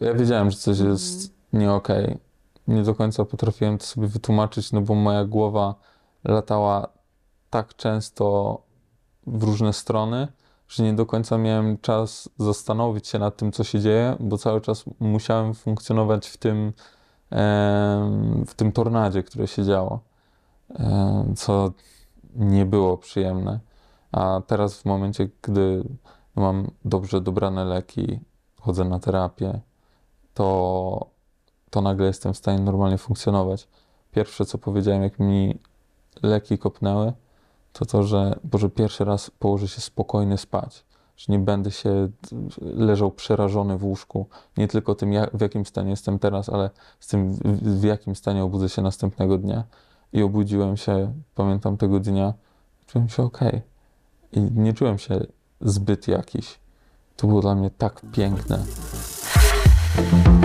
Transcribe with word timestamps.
Ja 0.00 0.14
wiedziałem, 0.14 0.50
że 0.50 0.56
coś 0.56 0.78
jest 0.78 1.34
nie 1.52 1.72
okej. 1.72 2.18
Nie 2.68 2.82
do 2.82 2.94
końca 2.94 3.24
potrafiłem 3.24 3.78
to 3.78 3.84
sobie 3.84 4.06
wytłumaczyć, 4.06 4.72
no 4.72 4.80
bo 4.80 4.94
moja 4.94 5.24
głowa 5.24 5.74
latała 6.24 6.88
tak 7.50 7.76
często 7.76 8.58
w 9.26 9.42
różne 9.42 9.72
strony, 9.72 10.28
że 10.68 10.82
nie 10.82 10.94
do 10.94 11.06
końca 11.06 11.38
miałem 11.38 11.78
czas 11.78 12.28
zastanowić 12.38 13.08
się 13.08 13.18
nad 13.18 13.36
tym, 13.36 13.52
co 13.52 13.64
się 13.64 13.80
dzieje, 13.80 14.16
bo 14.20 14.38
cały 14.38 14.60
czas 14.60 14.84
musiałem 15.00 15.54
funkcjonować 15.54 16.28
w 16.28 16.36
tym, 16.36 16.72
w 18.46 18.54
tym 18.56 18.72
tornadzie, 18.72 19.22
które 19.22 19.46
się 19.46 19.64
działo, 19.64 20.00
co 21.36 21.72
nie 22.34 22.66
było 22.66 22.98
przyjemne. 22.98 23.60
A 24.12 24.40
teraz 24.46 24.80
w 24.80 24.84
momencie, 24.84 25.28
gdy 25.42 25.84
mam 26.36 26.70
dobrze 26.84 27.20
dobrane 27.20 27.64
leki, 27.64 28.20
chodzę 28.60 28.84
na 28.84 28.98
terapię, 28.98 29.60
to, 30.34 31.06
to 31.70 31.80
nagle 31.80 32.06
jestem 32.06 32.34
w 32.34 32.36
stanie 32.36 32.58
normalnie 32.58 32.98
funkcjonować. 32.98 33.68
Pierwsze, 34.12 34.44
co 34.44 34.58
powiedziałem, 34.58 35.02
jak 35.02 35.18
mi 35.18 35.58
leki 36.22 36.58
kopnęły, 36.58 37.12
to 37.72 37.86
to, 37.86 38.02
że 38.02 38.38
Boże, 38.44 38.70
pierwszy 38.70 39.04
raz 39.04 39.30
położę 39.30 39.68
się 39.68 39.80
spokojny 39.80 40.38
spać, 40.38 40.84
że 41.16 41.32
nie 41.32 41.38
będę 41.38 41.70
się 41.70 42.08
leżał 42.60 43.10
przerażony 43.10 43.78
w 43.78 43.84
łóżku, 43.84 44.26
nie 44.56 44.68
tylko 44.68 44.94
tym, 44.94 45.12
jak, 45.12 45.36
w 45.36 45.40
jakim 45.40 45.66
stanie 45.66 45.90
jestem 45.90 46.18
teraz, 46.18 46.48
ale 46.48 46.70
z 47.00 47.06
tym, 47.06 47.32
w, 47.62 47.84
jakim 47.84 48.16
stanie 48.16 48.44
obudzę 48.44 48.68
się 48.68 48.82
następnego 48.82 49.38
dnia. 49.38 49.64
I 50.12 50.22
obudziłem 50.22 50.76
się, 50.76 51.12
pamiętam 51.34 51.76
tego 51.76 52.00
dnia, 52.00 52.34
czułem 52.86 53.08
się 53.08 53.22
ok. 53.22 53.40
I 54.32 54.40
nie 54.40 54.72
czułem 54.72 54.98
się 54.98 55.20
zbyt 55.60 56.08
jakiś. 56.08 56.58
To 57.16 57.26
było 57.26 57.40
dla 57.40 57.54
mnie 57.54 57.70
tak 57.70 58.02
piękne. 58.12 58.64
you 59.96 60.43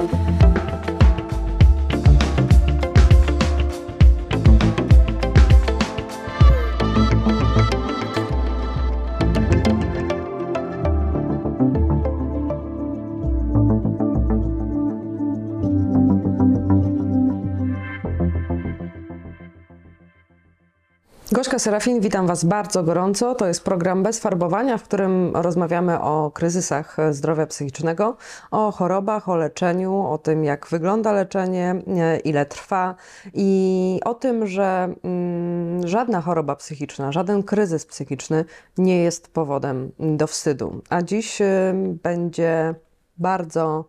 Gośka 21.49 21.59
Serafin, 21.59 22.01
witam 22.01 22.27
Was 22.27 22.45
bardzo 22.45 22.83
gorąco. 22.83 23.35
To 23.35 23.47
jest 23.47 23.63
program 23.63 24.03
bez 24.03 24.19
farbowania, 24.19 24.77
w 24.77 24.83
którym 24.83 25.35
rozmawiamy 25.35 25.99
o 25.99 26.31
kryzysach 26.31 26.97
zdrowia 27.11 27.47
psychicznego, 27.47 28.17
o 28.51 28.71
chorobach, 28.71 29.29
o 29.29 29.35
leczeniu, 29.35 30.05
o 30.07 30.17
tym, 30.17 30.43
jak 30.43 30.67
wygląda 30.67 31.11
leczenie, 31.11 31.81
ile 32.23 32.45
trwa 32.45 32.95
i 33.33 33.99
o 34.05 34.13
tym, 34.13 34.47
że 34.47 34.93
mm, 35.03 35.87
żadna 35.87 36.21
choroba 36.21 36.55
psychiczna, 36.55 37.11
żaden 37.11 37.43
kryzys 37.43 37.85
psychiczny 37.85 38.45
nie 38.77 39.03
jest 39.03 39.27
powodem 39.27 39.91
do 39.99 40.27
wstydu. 40.27 40.81
A 40.89 41.01
dziś 41.01 41.41
y, 41.41 41.73
będzie 42.03 42.75
bardzo 43.17 43.85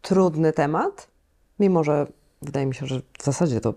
trudny 0.00 0.52
temat, 0.52 1.08
mimo 1.60 1.84
że 1.84 2.06
wydaje 2.42 2.66
mi 2.66 2.74
się, 2.74 2.86
że 2.86 3.00
w 3.18 3.24
zasadzie 3.24 3.60
to 3.60 3.74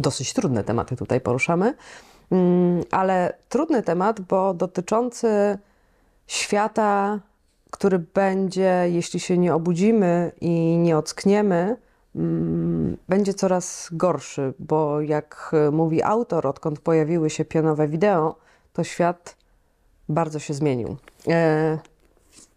dosyć 0.00 0.32
trudne 0.32 0.64
tematy 0.64 0.96
tutaj 0.96 1.20
poruszamy, 1.20 1.74
ale 2.90 3.34
trudny 3.48 3.82
temat, 3.82 4.20
bo 4.20 4.54
dotyczący 4.54 5.58
świata, 6.26 7.20
który 7.70 7.98
będzie, 7.98 8.84
jeśli 8.90 9.20
się 9.20 9.38
nie 9.38 9.54
obudzimy 9.54 10.32
i 10.40 10.76
nie 10.78 10.98
ockniemy, 10.98 11.76
mm, 12.16 12.96
będzie 13.08 13.34
coraz 13.34 13.88
gorszy, 13.92 14.54
bo 14.58 15.00
jak 15.00 15.52
mówi 15.72 16.02
autor, 16.02 16.46
odkąd 16.46 16.80
pojawiły 16.80 17.30
się 17.30 17.44
pionowe 17.44 17.88
wideo, 17.88 18.34
to 18.72 18.84
świat 18.84 19.36
bardzo 20.08 20.38
się 20.38 20.54
zmienił. 20.54 20.96
E, 21.28 21.78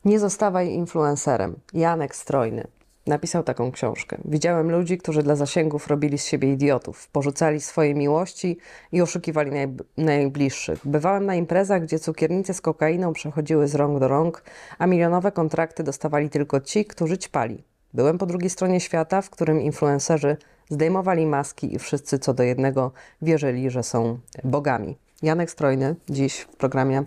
nie 0.05 0.19
zostawaj 0.19 0.69
influencerem. 0.69 1.55
Janek 1.73 2.15
Strojny. 2.15 2.67
Napisał 3.07 3.43
taką 3.43 3.71
książkę. 3.71 4.17
Widziałem 4.25 4.71
ludzi, 4.71 4.97
którzy 4.97 5.23
dla 5.23 5.35
zasięgów 5.35 5.87
robili 5.87 6.17
z 6.17 6.25
siebie 6.25 6.53
idiotów, 6.53 7.07
porzucali 7.07 7.61
swoje 7.61 7.95
miłości 7.95 8.57
i 8.91 9.01
oszukiwali 9.01 9.51
najb 9.51 9.81
najbliższych. 9.97 10.87
Bywałem 10.87 11.25
na 11.25 11.35
imprezach, 11.35 11.81
gdzie 11.81 11.99
cukiernice 11.99 12.53
z 12.53 12.61
kokainą 12.61 13.13
przechodziły 13.13 13.67
z 13.67 13.75
rąk 13.75 13.99
do 13.99 14.07
rąk, 14.07 14.43
a 14.79 14.87
milionowe 14.87 15.31
kontrakty 15.31 15.83
dostawali 15.83 16.29
tylko 16.29 16.59
ci, 16.59 16.85
którzy 16.85 17.17
ćpali. 17.17 17.63
Byłem 17.93 18.17
po 18.17 18.25
drugiej 18.25 18.49
stronie 18.49 18.79
świata, 18.79 19.21
w 19.21 19.29
którym 19.29 19.61
influencerzy 19.61 20.37
zdejmowali 20.69 21.25
maski 21.25 21.75
i 21.75 21.79
wszyscy 21.79 22.19
co 22.19 22.33
do 22.33 22.43
jednego 22.43 22.91
wierzyli, 23.21 23.69
że 23.69 23.83
są 23.83 24.19
bogami. 24.43 24.97
Janek 25.21 25.51
Strojny 25.51 25.95
dziś 26.09 26.39
w 26.39 26.55
programie 26.55 27.03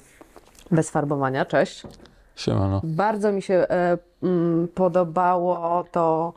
Bez 0.70 0.90
Farbowania. 0.90 1.44
Cześć. 1.44 1.86
Siemano. 2.36 2.80
Bardzo 2.84 3.32
mi 3.32 3.42
się 3.42 3.54
e, 3.54 3.98
mm, 4.22 4.68
podobało 4.68 5.84
to 5.92 6.32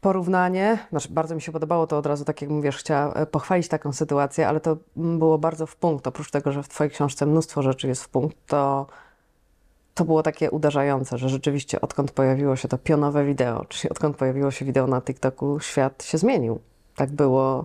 porównanie. 0.00 0.78
Znaczy, 0.90 1.08
bardzo 1.10 1.34
mi 1.34 1.42
się 1.42 1.52
podobało 1.52 1.86
to 1.86 1.98
od 1.98 2.06
razu, 2.06 2.24
tak 2.24 2.42
jak 2.42 2.50
mówisz, 2.50 2.76
chciała 2.76 3.14
e, 3.14 3.26
pochwalić 3.26 3.68
taką 3.68 3.92
sytuację, 3.92 4.48
ale 4.48 4.60
to 4.60 4.76
mm, 4.96 5.18
było 5.18 5.38
bardzo 5.38 5.66
w 5.66 5.76
punkt. 5.76 6.06
Oprócz 6.06 6.30
tego, 6.30 6.52
że 6.52 6.62
w 6.62 6.68
Twojej 6.68 6.90
książce 6.90 7.26
mnóstwo 7.26 7.62
rzeczy 7.62 7.88
jest 7.88 8.04
w 8.04 8.08
punkt, 8.08 8.36
to, 8.46 8.86
to 9.94 10.04
było 10.04 10.22
takie 10.22 10.50
uderzające, 10.50 11.18
że 11.18 11.28
rzeczywiście 11.28 11.80
odkąd 11.80 12.10
pojawiło 12.10 12.56
się 12.56 12.68
to 12.68 12.78
pionowe 12.78 13.24
wideo, 13.24 13.64
czyli 13.64 13.90
odkąd 13.90 14.16
pojawiło 14.16 14.50
się 14.50 14.64
wideo 14.64 14.86
na 14.86 15.00
TikToku, 15.00 15.60
świat 15.60 16.04
się 16.04 16.18
zmienił. 16.18 16.60
Tak 16.96 17.10
było 17.10 17.64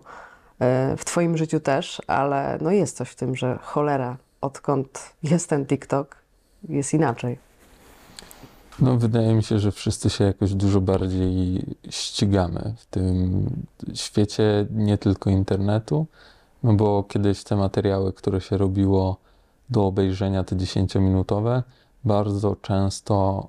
e, 0.59 0.97
w 0.97 1.05
Twoim 1.05 1.37
życiu 1.37 1.59
też, 1.59 2.01
ale 2.07 2.57
no 2.61 2.71
jest 2.71 2.97
coś 2.97 3.09
w 3.09 3.15
tym, 3.15 3.35
że 3.35 3.59
cholera, 3.61 4.17
odkąd 4.41 5.13
jest 5.23 5.49
ten 5.49 5.65
TikTok, 5.65 6.15
jest 6.69 6.93
inaczej. 6.93 7.52
No, 8.79 8.97
wydaje 8.97 9.33
mi 9.35 9.43
się, 9.43 9.59
że 9.59 9.71
wszyscy 9.71 10.09
się 10.09 10.23
jakoś 10.23 10.53
dużo 10.53 10.81
bardziej 10.81 11.65
ścigamy 11.89 12.73
w 12.77 12.85
tym 12.85 13.45
świecie 13.93 14.65
nie 14.71 14.97
tylko 14.97 15.29
internetu, 15.29 16.05
no 16.63 16.73
bo 16.73 17.03
kiedyś 17.03 17.43
te 17.43 17.55
materiały, 17.55 18.13
które 18.13 18.41
się 18.41 18.57
robiło 18.57 19.17
do 19.69 19.85
obejrzenia, 19.85 20.43
te 20.43 20.55
10-minutowe, 20.55 21.61
bardzo 22.05 22.55
często 22.55 23.47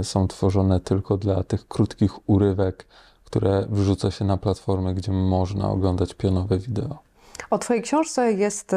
y, 0.00 0.04
są 0.04 0.28
tworzone 0.28 0.80
tylko 0.80 1.16
dla 1.16 1.42
tych 1.42 1.68
krótkich 1.68 2.28
urywek, 2.28 2.86
które 3.24 3.66
wrzuca 3.70 4.10
się 4.10 4.24
na 4.24 4.36
platformy, 4.36 4.94
gdzie 4.94 5.12
można 5.12 5.70
oglądać 5.70 6.14
pionowe 6.14 6.58
wideo. 6.58 7.07
O 7.50 7.58
Twojej 7.58 7.82
książce 7.82 8.32
jest 8.32 8.72
y, 8.72 8.76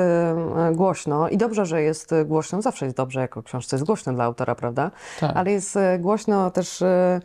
głośno 0.71 1.29
i 1.29 1.37
dobrze, 1.37 1.65
że 1.65 1.81
jest 1.81 2.11
głośno. 2.25 2.61
Zawsze 2.61 2.85
jest 2.85 2.97
dobrze, 2.97 3.19
jako 3.19 3.43
książce 3.43 3.75
jest 3.75 3.85
głośno 3.85 4.13
dla 4.13 4.23
autora, 4.23 4.55
prawda? 4.55 4.91
Tak. 5.19 5.31
Ale 5.35 5.51
jest 5.51 5.75
y, 5.75 5.99
głośno 5.99 6.51
też 6.51 6.81
y, 6.81 7.21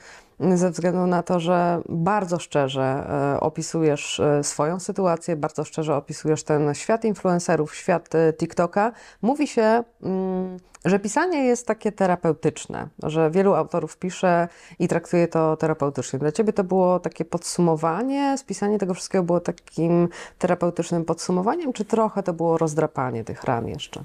ze 0.55 0.71
względu 0.71 1.07
na 1.07 1.23
to, 1.23 1.41
że 1.41 1.81
bardzo 1.89 2.39
szczerze 2.39 3.07
opisujesz 3.41 4.21
swoją 4.43 4.81
sytuację, 4.81 5.37
bardzo 5.37 5.65
szczerze 5.65 5.97
opisujesz 5.97 6.43
ten 6.43 6.75
świat 6.75 7.05
influencerów, 7.05 7.75
świat 7.75 8.11
TikToka. 8.39 8.93
Mówi 9.23 9.49
się, 9.49 9.83
mm, 10.03 10.57
że 10.85 10.99
pisanie 10.99 11.45
jest 11.45 11.67
takie 11.67 11.93
terapeutyczne, 11.93 12.89
że 13.03 13.31
wielu 13.31 13.55
autorów 13.55 13.97
pisze 13.97 14.49
i 14.79 14.89
traktuje 14.89 15.29
to 15.29 15.57
terapeutycznie. 15.57 16.19
Dla 16.19 16.33
ciebie 16.33 16.53
to 16.53 16.65
było 16.65 17.01
takie 17.01 17.25
podsumowanie, 17.25 18.39
spisanie 18.39 18.79
tego 18.79 18.95
wszystkiego 18.95 19.25
było 19.25 19.41
takim 19.41 20.09
terapeutycznym 20.39 21.05
podsumowaniem, 21.05 21.73
czy 21.73 21.85
trochę 21.85 22.23
to 22.23 22.33
było 22.33 22.59
rozdrapanie 22.59 23.25
tych 23.25 23.45
ran 23.45 23.69
jeszcze? 23.69 24.05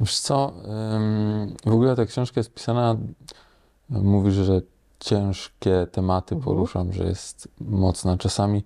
Wiesz 0.00 0.20
co, 0.20 0.52
w 1.66 1.72
ogóle 1.72 1.96
ta 1.96 2.06
książka 2.06 2.40
jest 2.40 2.54
pisana, 2.54 2.96
mówisz, 3.90 4.34
że 4.34 4.60
ciężkie 5.00 5.86
tematy 5.92 6.34
mhm. 6.34 6.44
poruszam, 6.44 6.92
że 6.92 7.04
jest 7.04 7.48
mocna 7.60 8.16
czasami. 8.16 8.64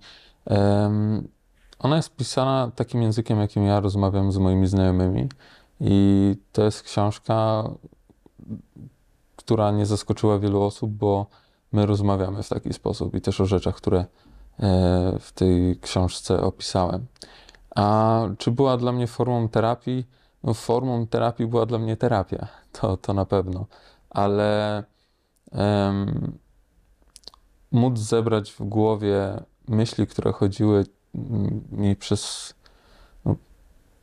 Ona 1.79 1.95
jest 1.95 2.15
pisana 2.15 2.71
takim 2.75 3.01
językiem, 3.01 3.39
jakim 3.39 3.65
ja 3.65 3.79
rozmawiam 3.79 4.31
z 4.31 4.37
moimi 4.37 4.67
znajomymi. 4.67 5.29
I 5.79 6.35
to 6.51 6.63
jest 6.63 6.83
książka, 6.83 7.69
która 9.35 9.71
nie 9.71 9.85
zaskoczyła 9.85 10.39
wielu 10.39 10.61
osób, 10.61 10.91
bo 10.91 11.25
my 11.71 11.85
rozmawiamy 11.85 12.43
w 12.43 12.49
taki 12.49 12.73
sposób 12.73 13.15
i 13.15 13.21
też 13.21 13.41
o 13.41 13.45
rzeczach, 13.45 13.75
które 13.75 13.99
e, 13.99 14.05
w 15.19 15.31
tej 15.31 15.79
książce 15.79 16.41
opisałem. 16.41 17.05
A 17.75 18.21
czy 18.37 18.51
była 18.51 18.77
dla 18.77 18.91
mnie 18.91 19.07
formą 19.07 19.49
terapii? 19.49 20.05
No, 20.43 20.53
formą 20.53 21.07
terapii 21.07 21.47
była 21.47 21.65
dla 21.65 21.77
mnie 21.77 21.97
terapia, 21.97 22.47
to, 22.71 22.97
to 22.97 23.13
na 23.13 23.25
pewno, 23.25 23.65
ale 24.09 24.83
um, 25.51 26.37
móc 27.71 27.99
zebrać 27.99 28.51
w 28.51 28.63
głowie 28.63 29.43
myśli, 29.67 30.07
które 30.07 30.31
chodziły 30.31 30.85
mi 31.71 31.95
przez 31.95 32.53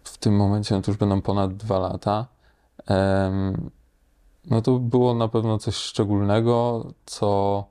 w 0.05 0.19
tym 0.19 0.37
momencie, 0.37 0.75
no 0.75 0.83
to 0.83 0.91
już 0.91 0.99
będą 0.99 1.23
ponad 1.23 1.57
dwa 1.57 1.79
lata, 1.79 2.27
no 4.51 4.63
to 4.63 4.79
było 4.79 5.15
na 5.15 5.29
pewno 5.29 5.59
coś 5.59 5.75
szczególnego, 5.75 6.87
co 7.07 7.65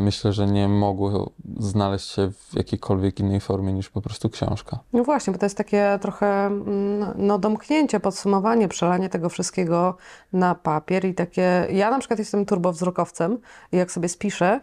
myślę, 0.00 0.32
że 0.32 0.46
nie 0.46 0.68
mogło 0.68 1.30
znaleźć 1.58 2.10
się 2.10 2.30
w 2.32 2.54
jakiejkolwiek 2.54 3.20
innej 3.20 3.40
formie 3.40 3.72
niż 3.72 3.90
po 3.90 4.00
prostu 4.00 4.30
książka. 4.30 4.78
No 4.92 5.04
właśnie, 5.04 5.32
bo 5.32 5.38
to 5.38 5.46
jest 5.46 5.56
takie 5.56 5.98
trochę 6.02 6.46
mm, 6.46 7.12
no, 7.16 7.38
domknięcie, 7.38 8.00
podsumowanie, 8.00 8.68
przelanie 8.68 9.08
tego 9.08 9.28
wszystkiego 9.28 9.96
na 10.32 10.54
papier 10.54 11.04
i 11.04 11.14
takie... 11.14 11.66
Ja 11.72 11.90
na 11.90 11.98
przykład 11.98 12.18
jestem 12.18 12.46
turbowzrokowcem 12.46 13.38
i 13.72 13.76
jak 13.76 13.92
sobie 13.92 14.08
spiszę, 14.08 14.60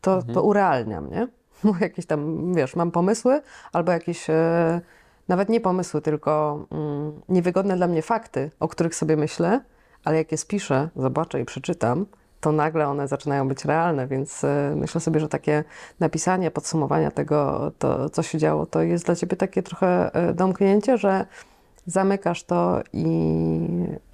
to, 0.00 0.22
to 0.22 0.42
urealniam, 0.42 1.10
nie? 1.10 1.28
Bo 1.64 1.74
jakieś 1.80 2.06
tam, 2.06 2.54
wiesz, 2.54 2.76
mam 2.76 2.90
pomysły 2.90 3.42
albo 3.72 3.92
jakieś... 3.92 4.30
E, 4.30 4.80
nawet 5.28 5.48
nie 5.48 5.60
pomysły, 5.60 6.02
tylko 6.02 6.64
mm, 6.70 7.20
niewygodne 7.28 7.76
dla 7.76 7.86
mnie 7.86 8.02
fakty, 8.02 8.50
o 8.60 8.68
których 8.68 8.94
sobie 8.94 9.16
myślę, 9.16 9.60
ale 10.04 10.16
jak 10.16 10.32
je 10.32 10.38
spiszę, 10.38 10.88
zobaczę 10.96 11.40
i 11.40 11.44
przeczytam, 11.44 12.06
to 12.42 12.52
nagle 12.52 12.88
one 12.88 13.08
zaczynają 13.08 13.48
być 13.48 13.64
realne, 13.64 14.06
więc 14.06 14.44
e, 14.44 14.74
myślę 14.76 15.00
sobie, 15.00 15.20
że 15.20 15.28
takie 15.28 15.64
napisanie, 16.00 16.50
podsumowania 16.50 17.10
tego, 17.10 17.72
to, 17.78 18.10
co 18.10 18.22
się 18.22 18.38
działo, 18.38 18.66
to 18.66 18.82
jest 18.82 19.06
dla 19.06 19.16
ciebie 19.16 19.36
takie 19.36 19.62
trochę 19.62 20.14
e, 20.14 20.34
domknięcie, 20.34 20.98
że 20.98 21.26
zamykasz 21.86 22.44
to 22.44 22.80
i 22.92 23.06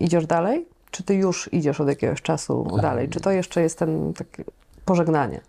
idziesz 0.00 0.26
dalej? 0.26 0.66
Czy 0.90 1.02
ty 1.02 1.14
już 1.14 1.52
idziesz 1.52 1.80
od 1.80 1.88
jakiegoś 1.88 2.22
czasu 2.22 2.78
dalej? 2.82 3.08
Czy 3.08 3.20
to 3.20 3.30
jeszcze 3.30 3.62
jest 3.62 3.78
ten 3.78 4.12
takie 4.12 4.44
pożegnanie? 4.84 5.40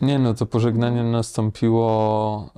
Nie 0.00 0.18
no, 0.18 0.34
to 0.34 0.46
pożegnanie 0.46 1.04
nastąpiło 1.04 2.50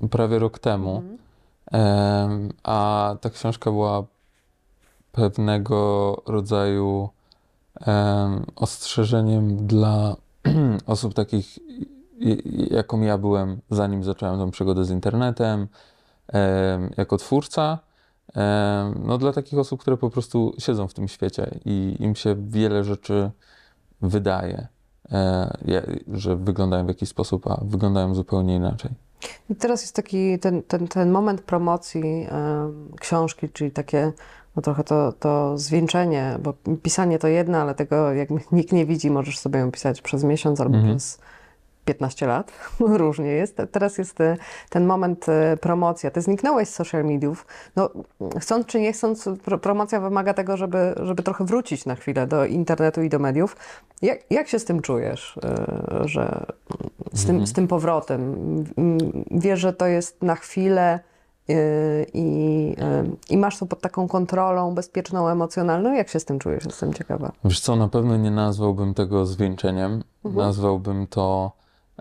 em, 0.00 0.08
prawie 0.10 0.38
rok 0.38 0.58
temu, 0.58 1.02
Em, 1.72 2.52
a 2.62 3.16
ta 3.20 3.30
książka 3.30 3.70
była 3.70 4.04
pewnego 5.12 6.16
rodzaju 6.26 7.08
ostrzeżeniem 8.56 9.66
dla 9.66 10.16
osób 10.86 11.14
takich, 11.14 11.58
jaką 12.70 13.00
ja 13.00 13.18
byłem, 13.18 13.60
zanim 13.70 14.04
zacząłem 14.04 14.38
tą 14.38 14.50
przygodę 14.50 14.84
z 14.84 14.90
internetem, 14.90 15.68
em, 16.28 16.90
jako 16.96 17.16
twórca. 17.16 17.78
No 19.04 19.18
dla 19.18 19.32
takich 19.32 19.58
osób, 19.58 19.80
które 19.80 19.96
po 19.96 20.10
prostu 20.10 20.54
siedzą 20.58 20.88
w 20.88 20.94
tym 20.94 21.08
świecie 21.08 21.60
i 21.64 21.96
im 22.00 22.14
się 22.14 22.36
wiele 22.48 22.84
rzeczy 22.84 23.30
wydaje, 24.02 24.66
e, 25.12 25.56
że 26.12 26.36
wyglądają 26.36 26.84
w 26.84 26.88
jakiś 26.88 27.08
sposób, 27.08 27.46
a 27.46 27.60
wyglądają 27.64 28.14
zupełnie 28.14 28.56
inaczej. 28.56 28.90
I 29.50 29.56
teraz 29.56 29.82
jest 29.82 29.96
taki 29.96 30.38
ten, 30.38 30.62
ten, 30.62 30.88
ten 30.88 31.10
moment 31.10 31.40
promocji 31.40 32.26
książki, 33.00 33.48
czyli 33.48 33.70
takie 33.70 34.12
no 34.56 34.62
trochę 34.62 34.84
to, 34.84 35.12
to 35.12 35.58
zwieńczenie, 35.58 36.38
bo 36.42 36.54
pisanie 36.82 37.18
to 37.18 37.28
jedno, 37.28 37.58
ale 37.58 37.74
tego 37.74 38.12
jak 38.12 38.28
nikt 38.52 38.72
nie 38.72 38.86
widzi, 38.86 39.10
możesz 39.10 39.38
sobie 39.38 39.58
ją 39.58 39.70
pisać 39.70 40.02
przez 40.02 40.24
miesiąc 40.24 40.60
albo 40.60 40.76
Mhm. 40.76 40.96
przez 40.96 41.18
15 41.84 42.26
lat. 42.26 42.52
Różnie 42.80 43.30
jest. 43.30 43.62
Teraz 43.72 43.98
jest 43.98 44.20
e, 44.20 44.36
ten 44.70 44.86
moment 44.86 45.28
e, 45.28 45.56
promocja. 45.56 46.10
Ty 46.10 46.20
zniknąłeś 46.20 46.68
z 46.68 46.74
social 46.74 47.04
mediów. 47.04 47.46
No, 47.76 47.90
chcąc 48.40 48.66
czy 48.66 48.80
nie 48.80 48.92
chcąc, 48.92 49.28
pro, 49.44 49.58
promocja 49.58 50.00
wymaga 50.00 50.34
tego, 50.34 50.56
żeby, 50.56 50.94
żeby 51.02 51.22
trochę 51.22 51.44
wrócić 51.44 51.86
na 51.86 51.94
chwilę 51.94 52.26
do 52.26 52.46
internetu 52.46 53.02
i 53.02 53.08
do 53.08 53.18
mediów. 53.18 53.56
Jak, 54.02 54.18
jak 54.30 54.48
się 54.48 54.58
z 54.58 54.64
tym 54.64 54.82
czujesz, 54.82 55.38
e, 55.44 56.08
że 56.08 56.46
z 57.12 57.26
tym, 57.26 57.46
z 57.46 57.52
tym 57.52 57.68
powrotem? 57.68 58.34
Wiesz, 59.30 59.60
że 59.60 59.72
to 59.72 59.86
jest 59.86 60.22
na 60.22 60.34
chwilę 60.34 61.00
i, 61.48 62.76
e, 62.78 63.04
i 63.30 63.36
masz 63.36 63.58
to 63.58 63.66
pod 63.66 63.80
taką 63.80 64.08
kontrolą 64.08 64.74
bezpieczną, 64.74 65.28
emocjonalną. 65.28 65.92
Jak 65.92 66.08
się 66.08 66.20
z 66.20 66.24
tym 66.24 66.38
czujesz? 66.38 66.64
Jestem 66.64 66.94
ciekawa. 66.94 67.32
Wiesz 67.44 67.60
co, 67.60 67.76
na 67.76 67.88
pewno 67.88 68.16
nie 68.16 68.30
nazwałbym 68.30 68.94
tego 68.94 69.26
zwieńczeniem. 69.26 70.04
Nazwałbym 70.24 71.06
to 71.06 71.52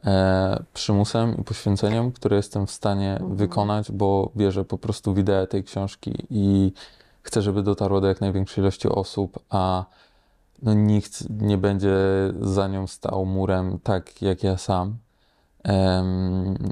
e, 0.05 0.63
przymusem 0.73 1.37
i 1.37 1.43
poświęceniem, 1.43 2.11
które 2.11 2.37
jestem 2.37 2.67
w 2.67 2.71
stanie 2.71 3.19
wykonać, 3.29 3.91
bo 3.91 4.31
wierzę 4.35 4.65
po 4.65 4.77
prostu 4.77 5.13
w 5.13 5.17
ideę 5.17 5.47
tej 5.47 5.63
książki 5.63 6.13
i 6.29 6.73
chcę, 7.23 7.41
żeby 7.41 7.63
dotarła 7.63 8.01
do 8.01 8.07
jak 8.07 8.21
największej 8.21 8.61
ilości 8.61 8.89
osób, 8.89 9.39
a 9.49 9.85
no, 10.61 10.73
nikt 10.73 11.29
nie 11.29 11.57
będzie 11.57 11.97
za 12.41 12.67
nią 12.67 12.87
stał 12.87 13.25
murem 13.25 13.79
tak 13.83 14.21
jak 14.21 14.43
ja 14.43 14.57
sam. 14.57 14.97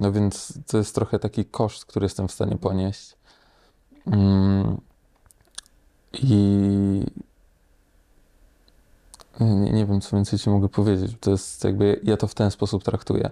No 0.02 0.12
więc 0.12 0.60
to 0.68 0.78
jest 0.78 0.96
trochę 0.96 1.20
taki 1.20 1.46
koszt, 1.46 1.86
który 1.86 2.06
jestem 2.06 2.28
w 2.28 2.32
stanie 2.32 2.58
ponieść. 2.58 3.16
Mm, 4.06 4.82
I 6.14 7.06
nie, 9.40 9.72
nie 9.72 9.86
wiem, 9.86 10.02
co 10.02 10.16
więcej 10.16 10.40
ci 10.40 10.50
mogę 10.50 10.70
powiedzieć. 10.70 11.12
To 11.20 11.32
jest 11.32 11.64
jakby, 11.64 12.00
ja 12.04 12.18
to 12.18 12.28
w 12.28 12.34
ten 12.36 12.52
sposób 12.52 12.84
traktuję. 12.84 13.32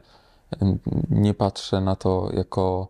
Nie 1.09 1.33
patrzę 1.33 1.81
na 1.81 1.95
to 1.95 2.29
jako 2.33 2.87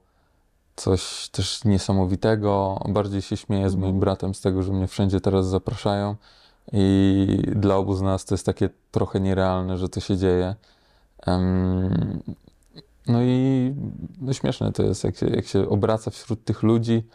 coś 0.75 1.29
też 1.29 1.63
niesamowitego. 1.63 2.79
Bardziej 2.89 3.21
się 3.21 3.37
śmieję 3.37 3.69
z 3.69 3.75
moim 3.75 3.99
bratem 3.99 4.35
z 4.35 4.41
tego, 4.41 4.63
że 4.63 4.73
mnie 4.73 4.87
wszędzie 4.87 5.21
teraz 5.21 5.47
zapraszają. 5.47 6.15
I 6.73 7.43
dla 7.55 7.75
obu 7.75 7.93
z 7.93 8.01
nas 8.01 8.25
to 8.25 8.33
jest 8.33 8.45
takie 8.45 8.69
trochę 8.91 9.19
nierealne, 9.19 9.77
że 9.77 9.89
to 9.89 9.99
się 9.99 10.17
dzieje. 10.17 10.55
No 13.07 13.23
i 13.23 13.75
no 14.21 14.33
śmieszne 14.33 14.71
to 14.71 14.83
jest, 14.83 15.03
jak 15.03 15.17
się, 15.17 15.27
jak 15.27 15.45
się 15.45 15.69
obraca 15.69 16.11
wśród 16.11 16.43
tych 16.43 16.63
ludzi. 16.63 17.07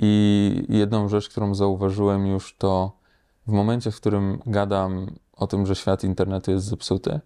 I 0.00 0.64
jedną 0.68 1.08
rzecz, 1.08 1.28
którą 1.28 1.54
zauważyłem 1.54 2.26
już, 2.26 2.56
to 2.56 2.92
w 3.46 3.52
momencie, 3.52 3.90
w 3.90 3.96
którym 3.96 4.42
gadam 4.46 5.06
o 5.36 5.46
tym, 5.46 5.66
że 5.66 5.74
świat 5.74 6.04
internetu 6.04 6.50
jest 6.50 6.66
zepsuty, 6.66 7.20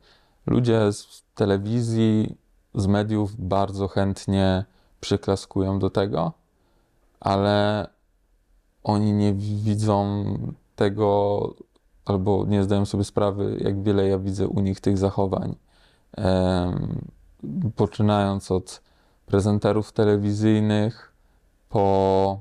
ludzie 0.47 0.93
z 0.93 1.25
telewizji, 1.35 2.37
z 2.75 2.87
mediów 2.87 3.37
bardzo 3.39 3.89
chętnie 3.89 4.65
przyklaskują 5.01 5.79
do 5.79 5.91
tego, 5.91 6.33
ale 7.21 7.87
oni 8.85 9.13
nie 9.13 9.35
widzą 9.35 10.25
tego 10.77 11.55
albo 12.05 12.45
nie 12.47 12.63
zdają 12.63 12.87
sobie 12.87 13.05
sprawy, 13.05 13.57
jak 13.61 13.83
wiele 13.83 14.09
ja 14.09 14.19
widzę 14.19 14.49
u 14.49 14.61
nich 14.61 14.81
tych 14.81 14.99
zachowań. 14.99 15.57
Em, 16.17 17.07
poczynając 17.77 18.51
od 18.51 18.83
prezenterów 19.27 19.93
telewizyjnych 19.93 21.13
po, 21.69 22.41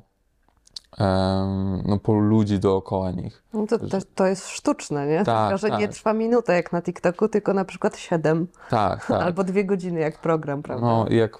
em, 0.97 1.83
no, 1.85 1.99
po 1.99 2.13
ludzi 2.13 2.59
dookoła 2.59 3.11
nich. 3.11 3.43
No 3.53 3.67
to, 3.67 3.79
to, 3.79 3.97
to 4.15 4.25
jest 4.25 4.47
sztuczne, 4.47 5.07
nie? 5.07 5.23
Tak, 5.23 5.49
Tylko, 5.49 5.57
że 5.57 5.77
nie 5.77 5.87
tak. 5.87 5.95
trwa 5.95 6.13
minutę 6.13 6.55
jak 6.55 6.71
na 6.71 6.81
TikToku, 6.81 7.27
tylko 7.27 7.53
na 7.53 7.65
przykład 7.65 7.97
7 7.97 8.47
Tak, 8.69 9.05
tak. 9.05 9.21
albo 9.25 9.43
dwie 9.43 9.65
godziny 9.65 9.99
jak 9.99 10.21
program, 10.21 10.63
prawda? 10.63 10.85
No, 10.87 11.07
i 11.07 11.15
jak 11.15 11.37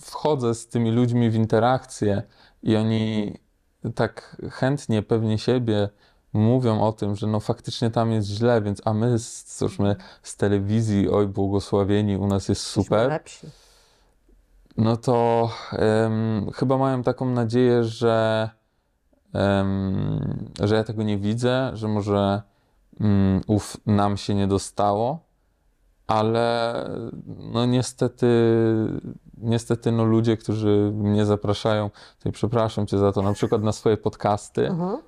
wchodzę 0.00 0.54
z 0.54 0.68
tymi 0.68 0.90
ludźmi 0.90 1.30
w 1.30 1.34
interakcję 1.34 2.22
i 2.62 2.76
oni 2.76 3.38
tak 3.94 4.36
chętnie, 4.50 5.02
pewnie 5.02 5.38
siebie 5.38 5.88
mówią 6.32 6.80
o 6.80 6.92
tym, 6.92 7.16
że 7.16 7.26
no 7.26 7.40
faktycznie 7.40 7.90
tam 7.90 8.12
jest 8.12 8.28
źle, 8.28 8.62
więc 8.62 8.82
a 8.84 8.94
my, 8.94 9.18
z- 9.18 9.44
cóż 9.58 9.78
my 9.78 9.96
z 10.22 10.36
telewizji, 10.36 11.10
oj 11.10 11.26
błogosławieni, 11.26 12.16
u 12.16 12.26
nas 12.26 12.48
jest 12.48 12.62
super, 12.62 13.08
lepsi. 13.08 13.46
no 14.76 14.96
to 14.96 15.48
em, 15.72 16.50
chyba 16.54 16.78
mają 16.78 17.02
taką 17.02 17.26
nadzieję, 17.26 17.84
że, 17.84 18.50
em, 19.34 20.48
że 20.60 20.74
ja 20.76 20.84
tego 20.84 21.02
nie 21.02 21.18
widzę, 21.18 21.70
że 21.74 21.88
może 21.88 22.42
mm, 23.00 23.40
ów 23.46 23.76
nam 23.86 24.16
się 24.16 24.34
nie 24.34 24.46
dostało, 24.46 25.18
ale 26.06 26.74
no 27.26 27.66
niestety, 27.66 28.26
niestety 29.38 29.92
no 29.92 30.04
ludzie, 30.04 30.36
którzy 30.36 30.92
mnie 30.94 31.24
zapraszają, 31.26 31.90
tutaj 32.18 32.32
przepraszam 32.32 32.86
cię 32.86 32.98
za 32.98 33.12
to, 33.12 33.22
na 33.22 33.32
przykład 33.32 33.62
na 33.62 33.72
swoje 33.72 33.96
podcasty, 33.96 34.68
Mhm. 34.68 34.98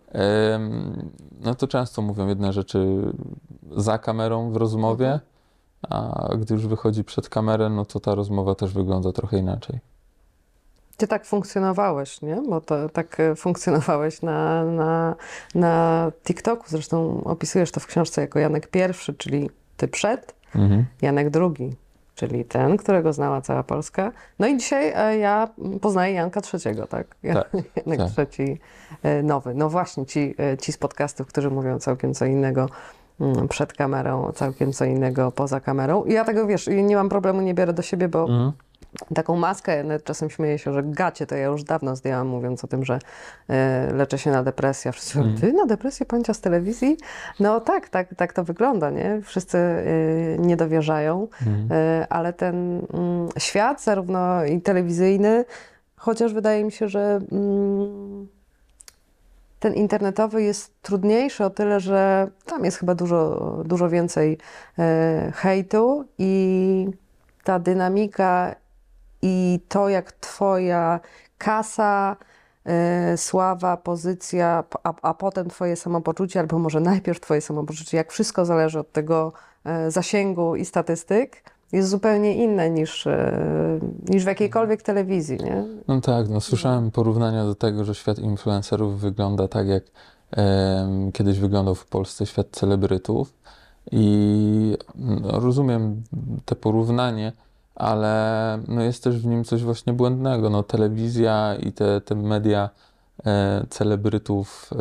no 1.41 1.55
to 1.55 1.67
często 1.69 2.03
mówią 2.03 2.29
jedne 2.29 2.53
rzeczy 2.53 3.13
za 3.77 3.99
kamerą 3.99 4.51
w 4.51 4.57
rozmowie, 4.57 5.21
a 5.91 6.29
gdy 6.39 6.55
już 6.55 6.67
wychodzi 6.67 7.05
przed 7.05 7.29
kamerę, 7.29 7.71
no 7.71 7.85
to 7.85 8.01
ta 8.01 8.15
rozmowa 8.15 8.55
też 8.55 8.73
wygląda 8.73 9.13
trochę 9.13 9.39
inaczej. 9.39 9.79
Ty 10.97 11.07
tak 11.09 11.27
funkcjonowałeś, 11.27 12.23
nie? 12.23 12.43
Bo 12.49 12.61
to 12.61 12.89
tak 12.89 13.21
e, 13.21 13.35
funkcjonowałeś 13.37 14.23
na, 14.23 14.65
na, 14.65 15.15
na 15.55 16.13
TikToku. 16.25 16.65
Zresztą 16.69 17.25
opisujesz 17.25 17.71
to 17.71 17.81
w 17.81 17.87
książce 17.87 18.21
jako 18.21 18.39
Janek 18.39 18.67
pierwszy, 18.71 19.15
czyli 19.15 19.51
ty 19.77 19.89
przed, 19.89 20.35
Mhm. 20.55 20.85
Janek 21.03 21.31
drugi, 21.31 21.77
czyli 22.15 22.45
ten, 22.45 22.77
którego 22.77 23.13
znała 23.13 23.41
cała 23.41 23.63
Polska. 23.63 24.13
No 24.39 24.47
i 24.47 24.57
dzisiaj 24.57 24.93
e, 24.97 25.19
ja 25.19 25.49
poznaję 25.81 26.15
Janka 26.15 26.41
trzeciego, 26.41 26.87
tak? 26.87 27.17
Tak, 27.35 27.51
Janek 27.77 27.99
tak. 27.99 28.11
trzeci 28.11 28.61
e, 29.03 29.23
nowy. 29.23 29.55
No 29.55 29.71
właśnie, 29.71 30.07
ci, 30.07 30.35
e, 30.39 30.59
ci 30.59 30.73
z 30.73 30.79
podcastów, 30.79 31.27
którzy 31.27 31.51
mówią 31.51 31.79
całkiem 31.79 32.15
co 32.15 32.25
innego 32.25 32.69
mm, 33.21 33.49
przed 33.49 33.73
kamerą, 33.73 34.33
całkiem 34.33 34.73
co 34.73 34.85
innego 34.85 35.33
poza 35.33 35.61
kamerą. 35.61 36.05
I 36.05 36.13
ja 36.13 36.25
tego, 36.25 36.47
wiesz, 36.47 36.67
nie 36.67 36.97
mam 36.97 37.09
problemu, 37.09 37.41
nie 37.41 37.55
biorę 37.55 37.73
do 37.73 37.83
siebie, 37.83 38.09
bo 38.09 38.23
Mhm. 38.23 38.53
Taką 39.15 39.37
maskę, 39.37 39.85
nawet 39.85 40.05
czasem 40.05 40.31
śmieję 40.31 40.59
się, 40.59 40.73
że 40.73 40.83
gacie 40.83 41.27
to 41.27 41.35
ja 41.35 41.45
już 41.45 41.65
dawno 41.65 41.97
zdjęłam, 41.97 42.27
mówiąc 42.27 42.65
o 42.65 42.67
tym, 42.67 42.85
że 42.85 42.99
e, 43.49 43.93
leczę 43.93 44.19
się 44.19 44.31
na 44.31 44.43
depresję. 44.43 44.93
Wszyscy 44.93 45.19
mówią, 45.19 45.35
ty 45.41 45.53
na 45.53 45.67
depresję 45.67 46.07
pancia 46.07 46.35
z 46.35 46.41
telewizji? 46.41 46.97
No 47.41 47.61
tak, 47.61 47.89
tak, 47.89 48.15
tak 48.15 48.33
to 48.33 48.45
wygląda, 48.45 48.91
nie? 48.91 49.21
Wszyscy 49.25 49.59
e, 49.59 49.85
nie 50.39 50.57
dowierzają, 50.57 51.29
e, 51.71 52.07
ale 52.11 52.33
ten 52.33 52.87
mm, 52.93 53.29
świat, 53.39 53.83
zarówno 53.83 54.45
i 54.45 54.61
telewizyjny, 54.61 55.45
chociaż 55.97 56.35
wydaje 56.35 56.65
mi 56.65 56.73
się, 56.73 56.89
że 56.89 57.21
mm, 57.33 58.29
ten 59.61 59.75
internetowy 59.75 60.43
jest 60.43 60.83
trudniejszy 60.83 61.45
o 61.45 61.51
tyle, 61.51 61.81
że 61.81 62.29
tam 62.47 62.65
jest 62.65 62.79
chyba 62.79 62.95
dużo, 62.95 63.41
dużo 63.65 63.89
więcej 63.89 64.39
hejtu 65.35 66.05
i 66.19 66.87
ta 67.45 67.59
dynamika 67.59 68.55
i 69.25 69.61
to, 69.69 69.89
jak 69.89 70.13
twoja 70.13 71.01
kasa, 71.39 72.17
e, 72.65 73.17
sława, 73.17 73.77
pozycja, 73.77 74.65
a, 74.85 74.95
a 75.03 75.15
potem 75.15 75.49
twoje 75.49 75.77
samopoczucie, 75.77 76.41
albo 76.41 76.59
może 76.59 76.81
najpierw 76.81 77.21
twoje 77.21 77.41
samopoczucie, 77.41 77.97
jak 77.97 78.13
wszystko 78.13 78.45
zależy 78.45 78.79
od 78.79 78.93
tego 78.93 79.33
e, 79.65 79.91
zasięgu 79.91 80.57
i 80.57 80.65
statystyk, 80.65 81.43
jest 81.73 81.89
zupełnie 81.89 82.45
inne 82.45 82.71
niż, 82.71 83.07
e, 83.07 83.81
niż 84.09 84.25
w 84.25 84.27
jakiejkolwiek 84.27 84.83
telewizji, 84.83 85.39
nie? 85.45 85.65
No 85.89 86.01
tak, 86.01 86.29
no 86.29 86.41
słyszałem 86.41 86.91
porównania 86.91 87.45
do 87.45 87.55
tego, 87.55 87.85
że 87.85 87.95
świat 87.95 88.19
influencerów 88.19 89.01
wygląda 89.01 89.49
tak, 89.49 89.67
jak 89.69 89.83
em, 90.31 91.13
kiedyś 91.13 91.39
wyglądał 91.39 91.75
w 91.75 91.87
Polsce 91.87 92.27
świat 92.27 92.47
celebrytów. 92.51 93.35
I 93.93 94.77
no, 94.95 95.41
rozumiem 95.41 96.03
te 96.45 96.55
porównanie, 96.55 97.33
ale 97.75 98.59
no, 98.69 98.83
jest 98.83 99.05
też 99.05 99.19
w 99.19 99.27
nim 99.27 99.45
coś 99.45 99.63
właśnie 99.63 99.93
błędnego. 99.93 100.51
No, 100.51 100.63
telewizja 100.63 101.57
i 101.61 101.73
te, 101.73 102.01
te 102.01 102.15
media 102.15 102.71
e, 103.27 103.67
celebrytów, 103.71 104.71
e, 104.73 104.79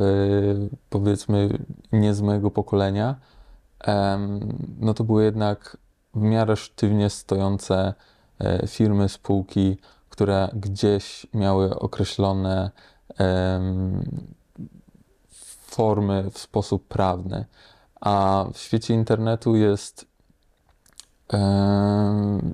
powiedzmy, 0.90 1.50
nie 1.92 2.14
z 2.14 2.22
mojego 2.22 2.52
pokolenia, 2.52 3.16
em, 3.80 4.40
no 4.80 4.94
to 4.94 5.04
były 5.04 5.24
jednak 5.24 5.78
w 6.14 6.22
miarę 6.22 6.56
sztywnie 6.56 7.10
stojące 7.10 7.94
e, 8.40 8.68
firmy, 8.68 9.10
spółki, 9.10 9.78
które 10.10 10.50
gdzieś 10.54 11.28
miały 11.34 11.80
określone 11.80 12.72
formy 15.74 16.32
w 16.32 16.38
sposób 16.38 16.88
prawny. 16.88 17.46
A 18.02 18.46
w 18.54 18.58
świecie 18.58 18.94
internetu 18.94 19.56
jest, 19.56 20.06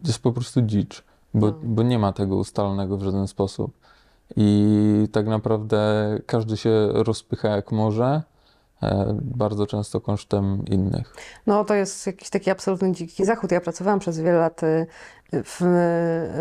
jest 0.05 0.19
po 0.19 0.31
prostu 0.31 0.61
dzicz, 0.61 1.03
bo, 1.33 1.47
No. 1.47 1.53
bo 1.63 1.83
nie 1.83 1.99
ma 1.99 2.13
tego 2.13 2.35
ustalonego 2.35 2.97
w 2.97 3.03
żaden 3.03 3.27
sposób. 3.27 3.71
I 4.35 5.07
tak 5.11 5.27
naprawdę 5.27 5.79
każdy 6.25 6.57
się 6.57 6.89
rozpycha 6.93 7.47
jak 7.47 7.71
może, 7.71 8.21
e, 8.83 9.17
bardzo 9.21 9.67
często 9.67 10.01
kosztem 10.01 10.65
innych. 10.65 11.13
No 11.47 11.65
to 11.65 11.73
jest 11.73 12.07
jakiś 12.07 12.29
taki 12.29 12.49
absolutny 12.49 12.91
dziki 12.91 13.25
zachód. 13.25 13.51
Ja 13.51 13.61
pracowałam 13.61 13.99
przez 13.99 14.19
wiele 14.19 14.37
lat 14.39 14.63
y, 14.63 14.87
w, 15.33 15.61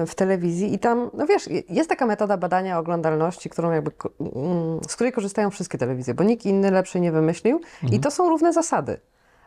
w 0.06 0.14
telewizji 0.14 0.74
i 0.74 0.78
tam, 0.78 1.10
no 1.14 1.26
wiesz, 1.26 1.48
jest 1.68 1.88
taka 1.88 2.06
metoda 2.06 2.36
badania 2.36 2.78
oglądalności, 2.78 3.50
którą 3.50 3.70
jakby, 3.70 3.90
mm, 4.20 4.80
z 4.88 4.94
której 4.94 5.12
korzystają 5.12 5.50
wszystkie 5.50 5.78
telewizje, 5.78 6.14
bo 6.14 6.24
nikt 6.24 6.46
inny 6.46 6.70
lepszy 6.70 7.00
nie 7.00 7.12
wymyślił 7.12 7.60
i 7.92 8.00
to 8.00 8.10
są 8.10 8.28
równe 8.28 8.52
zasady. 8.52 9.00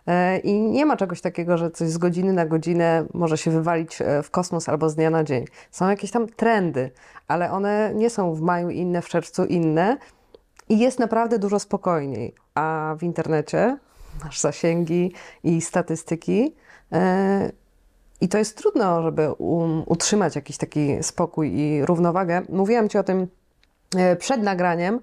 E, 0.08 0.38
I 0.38 0.62
nie 0.62 0.86
ma 0.86 0.98
czegoś 0.98 1.22
takiego, 1.22 1.58
że 1.58 1.72
coś 1.72 1.89
z 1.89 1.98
godziny 1.98 2.34
na 2.34 2.46
godzinę 2.46 3.05
może 3.13 3.38
się 3.38 3.51
wywalić 3.51 4.01
e, 4.01 4.24
w 4.24 4.31
kosmos 4.31 4.70
albo 4.70 4.89
z 4.89 4.96
dnia 4.96 5.10
na 5.10 5.24
dzień. 5.24 5.46
Są 5.72 5.89
jakieś 5.89 6.12
tam 6.12 6.27
trendy, 6.27 6.91
ale 7.27 7.51
one 7.51 7.91
nie 7.96 8.10
są 8.10 8.34
w 8.34 8.41
maju 8.41 8.70
inne, 8.70 9.01
w 9.01 9.10
czerwcu 9.10 9.46
inne 9.46 9.98
i 10.70 10.79
jest 10.79 11.00
naprawdę 11.00 11.39
dużo 11.39 11.60
spokojniej. 11.60 12.36
A 12.55 12.96
w 13.00 13.03
internecie 13.03 13.77
masz 14.24 14.39
zasięgi 14.39 15.13
i 15.43 15.62
statystyki. 15.62 16.55
e, 16.91 17.51
I 18.22 18.29
to 18.29 18.38
jest 18.38 18.58
trudno, 18.58 19.01
żeby 19.01 19.31
um, 19.31 19.84
utrzymać 19.86 20.36
jakiś 20.36 20.58
taki 20.58 21.03
spokój 21.03 21.60
i 21.60 21.86
równowagę. 21.86 22.41
Mówiłam 22.50 22.89
Ci 22.89 22.98
o 22.98 23.03
tym 23.03 23.27
przed 24.20 24.43
nagraniem, 24.43 25.00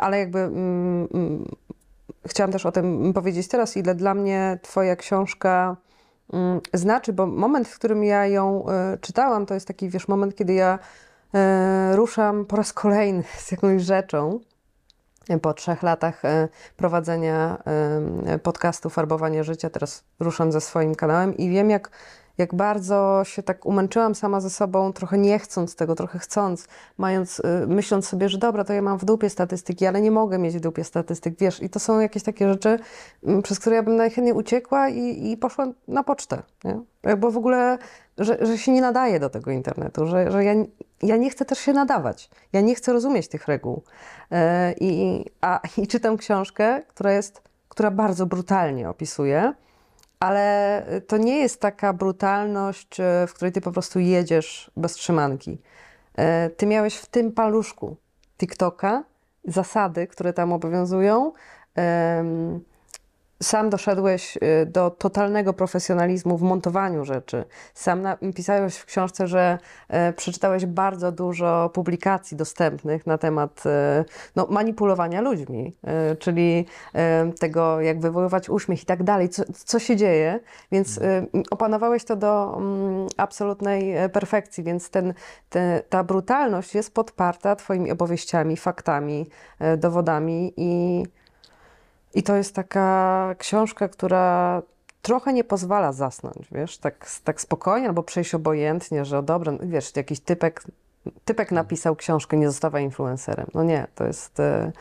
ale 0.00 0.18
jakby 0.18 0.38
mm, 0.38 1.08
mm, 1.14 1.44
chciałam 2.26 2.52
też 2.52 2.66
o 2.66 2.72
tym 2.72 3.12
powiedzieć 3.12 3.48
teraz, 3.48 3.76
ile 3.76 3.94
dla 3.94 4.14
mnie 4.14 4.58
Twoja 4.62 4.96
książka 4.96 5.76
mm, 6.32 6.60
znaczy, 6.74 7.12
bo 7.12 7.26
moment, 7.26 7.68
w 7.68 7.78
którym 7.78 8.04
ja 8.04 8.26
ją 8.26 8.68
e, 8.68 8.98
czytałam, 9.00 9.46
to 9.46 9.54
jest 9.54 9.66
taki, 9.66 9.88
wiesz, 9.88 10.08
moment, 10.08 10.34
kiedy 10.34 10.52
ja 10.52 10.78
e, 11.34 11.96
ruszam 11.96 12.46
po 12.46 12.56
raz 12.56 12.72
kolejny 12.72 13.22
z 13.38 13.50
jakąś 13.52 13.82
rzeczą, 13.82 14.40
po 15.38 15.54
trzech 15.54 15.82
latach 15.82 16.24
e, 16.24 16.48
prowadzenia 16.76 17.58
e, 18.26 18.38
podcastu 18.38 18.90
Farbowanie 18.90 19.44
Życia, 19.44 19.70
teraz 19.70 20.04
ruszam 20.20 20.52
ze 20.52 20.60
swoim 20.60 20.94
kanałem 20.94 21.36
i 21.36 21.50
wiem, 21.50 21.70
jak, 21.70 21.90
jak 22.40 22.54
bardzo 22.54 23.22
się 23.24 23.42
tak 23.42 23.66
umęczyłam 23.66 24.14
sama 24.14 24.40
ze 24.40 24.50
sobą, 24.50 24.92
trochę 24.92 25.18
nie 25.18 25.38
chcąc 25.38 25.76
tego, 25.76 25.94
trochę 25.94 26.18
chcąc, 26.18 26.68
mając, 26.98 27.40
e, 27.44 27.66
myśląc 27.66 28.08
sobie, 28.08 28.28
że 28.28 28.38
dobra, 28.38 28.64
to 28.64 28.72
ja 28.72 28.82
mam 28.82 28.98
w 28.98 29.04
dupie 29.04 29.30
statystyki, 29.30 29.86
ale 29.86 30.00
nie 30.00 30.10
mogę 30.10 30.38
mieć 30.38 30.56
w 30.56 30.60
dupie 30.60 30.84
statystyk, 30.84 31.38
wiesz, 31.38 31.62
i 31.62 31.70
to 31.70 31.80
są 31.80 32.00
jakieś 32.00 32.22
takie 32.22 32.48
rzeczy, 32.48 32.78
m, 33.26 33.42
przez 33.42 33.58
które 33.58 33.76
ja 33.76 33.82
bym 33.82 33.96
najchętniej 33.96 34.34
uciekła 34.34 34.88
i, 34.88 35.30
i 35.32 35.36
poszła 35.36 35.66
na 35.88 36.04
pocztę, 36.04 36.42
nie? 36.64 36.80
Bo 37.16 37.30
w 37.30 37.36
ogóle, 37.36 37.78
że, 38.18 38.46
że 38.46 38.58
się 38.58 38.72
nie 38.72 38.80
nadaje 38.80 39.20
do 39.20 39.30
tego 39.30 39.50
internetu, 39.50 40.06
że, 40.06 40.30
że 40.30 40.44
ja, 40.44 40.54
ja 41.02 41.16
nie 41.16 41.30
chcę 41.30 41.44
też 41.44 41.58
się 41.58 41.72
nadawać, 41.72 42.30
ja 42.52 42.60
nie 42.60 42.74
chcę 42.74 42.92
rozumieć 42.92 43.28
tych 43.28 43.48
reguł. 43.48 43.82
E, 44.30 44.74
I, 44.80 45.24
a, 45.40 45.60
I 45.76 45.86
czytam 45.86 46.16
książkę, 46.16 46.82
która 46.88 47.12
jest, 47.12 47.42
która 47.68 47.90
bardzo 47.90 48.26
brutalnie 48.26 48.88
opisuje, 48.88 49.52
ale 50.20 50.84
to 51.06 51.16
nie 51.16 51.38
jest 51.38 51.60
taka 51.60 51.92
brutalność, 51.92 52.96
w 53.28 53.32
której 53.34 53.52
ty 53.52 53.60
po 53.60 53.72
prostu 53.72 53.98
jedziesz 54.00 54.70
bez 54.76 54.92
trzymanki. 54.92 55.58
E, 56.16 56.50
Ty 56.50 56.66
miałeś 56.66 56.96
w 56.96 57.06
tym 57.06 57.32
paluszku 57.32 57.96
TikToka 58.38 59.04
zasady, 59.44 60.06
które 60.06 60.32
tam 60.32 60.52
obowiązują. 60.52 61.32
Sam 63.42 63.70
doszedłeś 63.70 64.36
y, 64.36 64.66
do 64.66 64.90
totalnego 64.90 65.52
profesjonalizmu 65.52 66.38
w 66.38 66.42
montowaniu 66.42 67.04
rzeczy. 67.04 67.44
Sam 67.74 68.02
napisałeś 68.02 68.76
w 68.76 68.86
książce, 68.86 69.26
że 69.26 69.58
e, 69.88 70.12
przeczytałeś 70.12 70.66
bardzo 70.66 71.12
dużo 71.12 71.70
publikacji 71.74 72.36
dostępnych 72.36 73.06
na 73.06 73.18
temat 73.18 73.62
e, 73.66 74.04
no, 74.36 74.46
manipulowania 74.50 75.20
ludźmi, 75.20 75.76
e, 75.84 76.16
czyli 76.16 76.66
tego, 77.38 77.80
jak 77.80 78.00
wywoływać 78.00 78.48
uśmiech 78.48 78.82
i 78.82 78.86
tak 78.86 79.02
dalej, 79.02 79.28
co, 79.28 79.42
co 79.52 79.78
się 79.78 79.96
dzieje. 79.96 80.40
Więc 80.72 80.98
e, 80.98 81.26
opanowałeś 81.50 82.04
to 82.04 82.16
do 82.16 82.60
absolutnej 83.16 83.94
perfekcji, 84.12 84.64
więc 84.64 84.90
ten, 84.90 85.14
te, 85.48 85.82
ta 85.88 86.04
brutalność 86.04 86.74
jest 86.74 86.94
podparta 86.94 87.56
Twoimi 87.56 87.92
opowieściami, 87.92 88.56
faktami, 88.56 89.26
dowodami 89.78 90.52
i. 90.56 91.04
I 92.14 92.22
to 92.22 92.36
jest 92.36 92.54
taka 92.54 93.34
książka, 93.38 93.88
która 93.88 94.62
trochę 95.02 95.32
nie 95.32 95.44
pozwala 95.44 95.92
zasnąć, 95.92 96.48
wiesz, 96.52 96.78
tak, 96.78 97.10
tak 97.24 97.40
spokojnie 97.40 97.88
albo 97.88 98.02
przejść 98.02 98.34
obojętnie, 98.34 99.04
że 99.04 99.18
o 99.18 99.22
dobra, 99.22 99.52
wiesz, 99.62 99.96
jakiś 99.96 100.20
typek, 100.20 100.64
typek 101.24 101.52
napisał 101.52 101.96
książkę, 101.96 102.36
nie 102.36 102.46
zostawa 102.46 102.80
influencerem. 102.80 103.46
No 103.54 103.64
nie, 103.64 103.86
to 103.94 104.04
jest 104.04 104.40
e, 104.40 104.72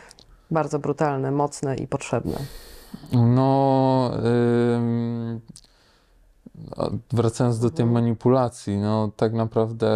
bardzo 0.51 0.79
brutalne, 0.79 1.31
mocne 1.31 1.75
i 1.75 1.87
potrzebne. 1.87 2.37
No, 3.13 4.11
a 6.77 6.89
wracając 7.13 7.59
do 7.59 7.69
tej 7.69 7.85
manipulacji, 7.85 8.77
no 8.77 9.11
tak 9.15 9.33
naprawdę 9.33 9.89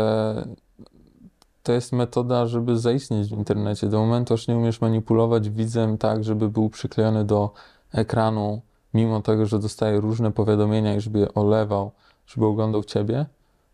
to 1.64 1.72
jest 1.72 1.92
metoda, 1.92 2.46
żeby 2.46 2.78
zaistnieć 2.78 3.30
w 3.30 3.38
internecie. 3.38 3.88
Do 3.88 4.00
momentu, 4.00 4.34
aż 4.34 4.48
nie 4.48 4.58
umiesz 4.58 4.82
manipulować 4.82 5.50
widzem 5.50 5.98
tak, 5.98 6.24
żeby 6.24 6.50
był 6.50 6.70
przyklejony 6.70 7.26
do 7.26 7.52
ekranu, 7.94 8.62
mimo 8.94 9.22
tego, 9.22 9.46
że 9.46 9.60
dostaje 9.60 10.02
różne 10.02 10.32
powiadomienia 10.32 10.96
i 10.96 11.02
żeby 11.02 11.20
je 11.20 11.34
olewał, 11.34 11.92
żeby 12.28 12.46
oglądał 12.46 12.84
ciebie, 12.84 13.26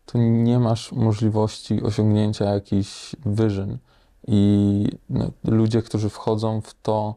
to 0.06 0.18
nie 0.18 0.58
masz 0.58 0.92
możliwości 0.92 1.82
osiągnięcia 1.82 2.44
jakichś 2.44 3.16
wyżyn. 3.26 3.78
I 4.26 4.86
no, 5.10 5.30
ludzie, 5.44 5.82
którzy 5.82 6.08
wchodzą 6.08 6.60
w 6.60 6.74
to, 6.82 7.14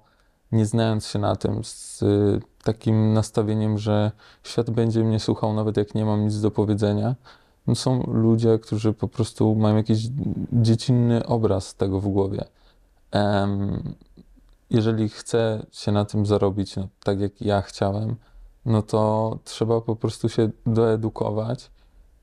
nie 0.51 0.65
znając 0.65 1.08
się 1.08 1.20
na 1.20 1.36
tym, 1.36 1.63
z 1.63 2.03
takim 2.63 3.13
nastawieniem, 3.13 3.77
że 3.77 4.12
świat 4.44 4.70
będzie 4.70 5.03
mnie 5.03 5.20
słuchał, 5.20 5.53
nawet 5.53 5.77
jak 5.77 5.96
nie 5.96 6.06
mam 6.06 6.25
nic 6.25 6.42
do 6.42 6.51
powiedzenia, 6.51 7.15
no 7.67 7.75
są 7.75 8.03
ludzie, 8.03 8.60
którzy 8.60 8.93
po 8.93 9.08
prostu 9.08 9.55
mają 9.55 9.75
jakiś 9.75 10.08
dziecinny 10.53 11.25
obraz 11.25 11.75
tego 11.75 12.00
w 12.00 12.08
głowie. 12.08 12.46
Em, 13.12 13.96
jeżeli 14.70 15.10
chce 15.10 15.65
się 15.72 15.91
na 15.91 16.05
tym 16.05 16.25
zarobić, 16.25 16.75
no, 16.75 16.88
tak 17.03 17.20
jak 17.20 17.41
ja 17.41 17.62
chciałem, 17.62 18.15
no 18.65 18.82
to 18.82 19.39
trzeba 19.43 19.82
po 19.82 19.96
prostu 19.96 20.29
się 20.29 20.50
doedukować 20.65 21.72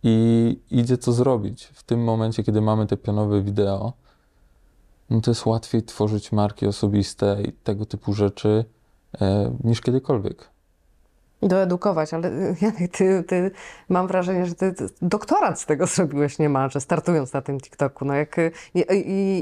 i 0.03 0.59
idzie 0.71 0.99
co 0.99 1.13
zrobić. 1.13 1.65
W 1.65 1.83
tym 1.83 2.05
momencie, 2.05 2.43
kiedy 2.43 2.61
mamy 2.61 2.87
te 2.87 2.97
pionowe 2.97 3.43
wideo, 3.43 3.93
no 5.11 5.21
to 5.21 5.31
jest 5.31 5.47
łatwiej 5.47 5.83
tworzyć 5.83 6.33
marki 6.33 6.67
osobiste 6.67 7.43
i 7.43 7.53
tego 7.53 7.87
typu 7.87 8.13
rzeczy 8.13 8.65
e, 9.21 9.57
niż 9.65 9.81
kiedykolwiek. 9.81 10.51
Doedukować, 11.43 12.15
ale 12.15 12.29
y, 12.29 12.57
Janek, 12.63 12.97
ty, 12.97 13.25
ty, 13.29 13.51
mam 13.89 14.07
wrażenie, 14.07 14.47
że 14.47 14.55
ty, 14.55 14.75
doktorat 15.03 15.61
z 15.61 15.67
tego 15.67 15.87
zrobiłeś 15.87 16.39
niemalże, 16.39 16.81
startując 16.81 17.33
na 17.33 17.43
tym 17.43 17.61
TikToku. 17.61 18.05
No 18.05 18.15
jak, 18.15 18.39
y, 18.39 18.53
i, 18.75 18.81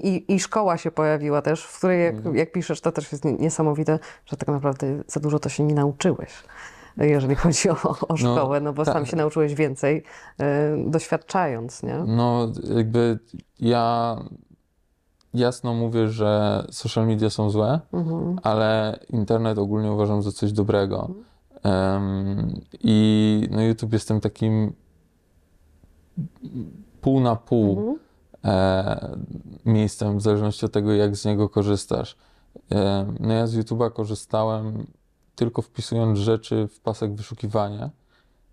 i, 0.09 0.35
i, 0.35 0.41
szkoła 0.41 0.77
się 0.77 0.91
pojawiła 0.91 1.43
też, 1.43 1.65
w 1.65 1.79
której 1.79 2.05
jak, 2.05 2.15
Mhm. 2.15 2.37
jak 2.37 2.53
piszesz, 2.53 2.81
to 2.81 2.93
też 2.93 3.13
jest 3.13 3.25
nie- 3.25 3.33
niesamowite, 3.33 3.99
że 4.27 4.37
tak 4.37 4.49
naprawdę 4.49 4.87
za 5.07 5.21
dużo 5.21 5.39
to 5.39 5.49
się 5.49 5.63
nie 5.65 5.75
nauczyłeś, 5.75 6.31
jeżeli 6.97 7.35
chodzi 7.35 7.71
o, 7.71 7.77
o 8.09 8.17
szkołę, 8.17 8.61
no 8.61 8.73
bo 8.73 8.85
tak. 8.85 8.95
sam 8.95 9.07
się 9.07 9.17
nauczyłeś 9.17 9.55
więcej, 9.55 10.03
y, 10.41 10.45
doświadczając, 10.91 11.83
nie? 11.83 12.05
No, 12.07 12.53
jakby 12.77 13.19
ja 13.61 14.17
jasno 15.35 15.75
mówię, 15.75 16.09
że 16.09 16.63
social 16.71 17.07
media 17.07 17.31
są 17.31 17.51
złe, 17.51 17.81
Mhm. 17.93 18.39
ale 18.43 18.99
internet 19.11 19.59
ogólnie 19.59 19.93
uważam 19.93 20.23
za 20.23 20.33
coś 20.33 20.53
dobrego. 20.53 21.11
Em, 21.63 22.61
I 22.81 23.49
no, 23.51 23.63
YouTube 23.63 23.93
jestem 23.93 24.21
takim 24.21 24.73
pół 27.01 27.21
na 27.21 27.37
pół 27.37 27.79
Mhm. 27.79 27.99
e, 28.45 29.17
miejscem, 29.65 30.19
w 30.19 30.23
zależności 30.23 30.67
od 30.67 30.73
tego, 30.73 30.93
jak 30.93 31.17
z 31.17 31.25
niego 31.25 31.49
korzystasz. 31.49 32.17
E, 32.73 33.07
no 33.21 33.35
ja 33.35 33.47
z 33.47 33.57
YouTube'a 33.57 33.93
korzystałem 33.93 34.87
tylko 35.35 35.63
wpisując 35.63 36.19
rzeczy 36.19 36.69
w 36.69 36.81
pasek 36.81 37.15
wyszukiwania 37.15 37.91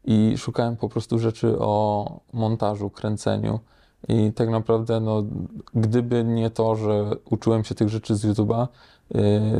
i 0.03 0.37
szukałem 0.37 0.77
po 0.77 0.89
prostu 0.89 1.19
rzeczy 1.19 1.59
o 1.59 2.19
montażu, 2.33 2.89
kręceniu. 2.89 3.59
I 4.07 4.33
tak 4.33 4.49
naprawdę, 4.49 4.99
no, 4.99 5.23
gdyby 5.73 6.23
nie 6.23 6.49
to, 6.49 6.75
że 6.75 7.11
uczyłem 7.29 7.63
się 7.63 7.75
tych 7.75 7.89
rzeczy 7.89 8.15
z 8.15 8.25
YouTube'a, 8.25 8.67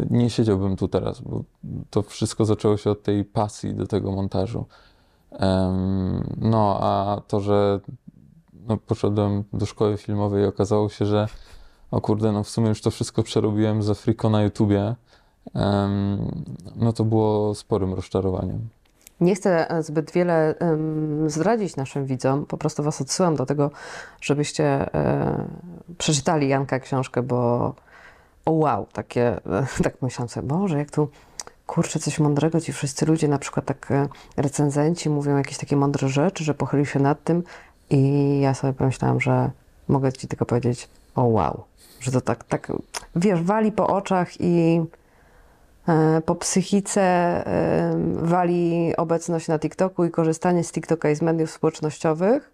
nie 0.10 0.30
siedziałbym 0.30 0.76
tu 0.76 0.88
teraz, 0.88 1.22
bo 1.22 1.44
to 1.90 2.02
wszystko 2.02 2.46
zaczęło 2.46 2.78
się 2.78 2.92
od 2.92 3.04
tej 3.04 3.26
pasji 3.26 3.74
do 3.74 3.88
tego 3.88 4.12
montażu. 4.12 4.66
No, 6.38 6.78
a 6.82 7.22
to, 7.28 7.40
że 7.40 7.80
no, 8.68 8.78
poszedłem 8.78 9.44
do 9.54 9.66
szkoły 9.66 9.98
filmowej 9.98 10.44
i 10.44 10.48
okazało 10.48 10.90
się, 10.90 11.06
że 11.06 11.28
o 11.92 12.02
kurde, 12.02 12.32
no 12.32 12.44
w 12.44 12.50
sumie 12.50 12.70
już 12.70 12.82
to 12.82 12.92
wszystko 12.92 13.24
przerobiłem 13.24 13.84
za 13.84 13.94
friko 13.94 14.30
na 14.30 14.44
YouTubie, 14.44 14.96
no 16.76 16.94
to 16.94 17.04
było 17.04 17.56
sporym 17.56 17.94
rozczarowaniem. 17.94 18.70
Nie 19.22 19.36
chcę 19.36 19.70
e, 19.72 19.84
zbyt 19.84 20.12
wiele 20.12 20.56
zdradzić 21.28 21.76
naszym 21.76 22.06
widzom, 22.06 22.46
po 22.46 22.58
prostu 22.58 22.84
Was 22.84 23.02
odsyłam 23.02 23.36
do 23.36 23.46
tego, 23.46 23.72
żebyście 24.22 24.94
e, 24.94 25.48
przeczytali 25.98 26.48
Janka 26.48 26.80
książkę, 26.80 27.24
bo 27.24 27.74
wow, 28.52 28.88
takie, 28.94 29.28
e, 29.28 29.68
tak 29.84 30.02
myślałam 30.02 30.30
sobie, 30.30 30.48
Boże, 30.48 30.78
jak 30.78 30.92
tu, 30.92 31.10
kurczę, 31.68 32.00
coś 32.00 32.20
mądrego, 32.20 32.62
ci 32.62 32.74
wszyscy 32.74 33.06
ludzie, 33.06 33.28
na 33.28 33.38
przykład 33.38 33.66
tak 33.66 33.92
e, 33.92 34.08
recenzenci 34.38 35.10
mówią 35.10 35.38
jakieś 35.38 35.58
takie 35.58 35.76
mądre 35.76 36.10
rzeczy, 36.10 36.44
że 36.44 36.54
pochylił 36.54 36.86
się 36.86 37.00
nad 37.00 37.24
tym 37.24 37.44
i 37.90 38.40
ja 38.40 38.54
sobie 38.54 38.74
pomyślałam, 38.74 39.22
że 39.22 39.52
mogę 39.88 40.14
Ci 40.14 40.28
tylko 40.28 40.46
powiedzieć, 40.46 40.90
o 41.16 41.24
wow, 41.24 41.64
że 42.00 42.12
to 42.12 42.22
tak, 42.22 42.44
tak, 42.44 42.72
wiesz, 43.16 43.42
wali 43.42 43.72
po 43.72 43.88
oczach 43.88 44.42
i 44.42 44.82
E, 45.88 46.22
Po 46.22 46.36
psychice 46.36 47.02
em, 47.46 48.16
wali 48.26 48.94
obecność 48.98 49.48
na 49.48 49.60
TikToku 49.60 50.06
i 50.06 50.12
korzystanie 50.12 50.64
z 50.64 50.72
TikToka 50.72 51.10
i 51.10 51.16
z 51.16 51.22
mediów 51.22 51.52
społecznościowych. 51.52 52.52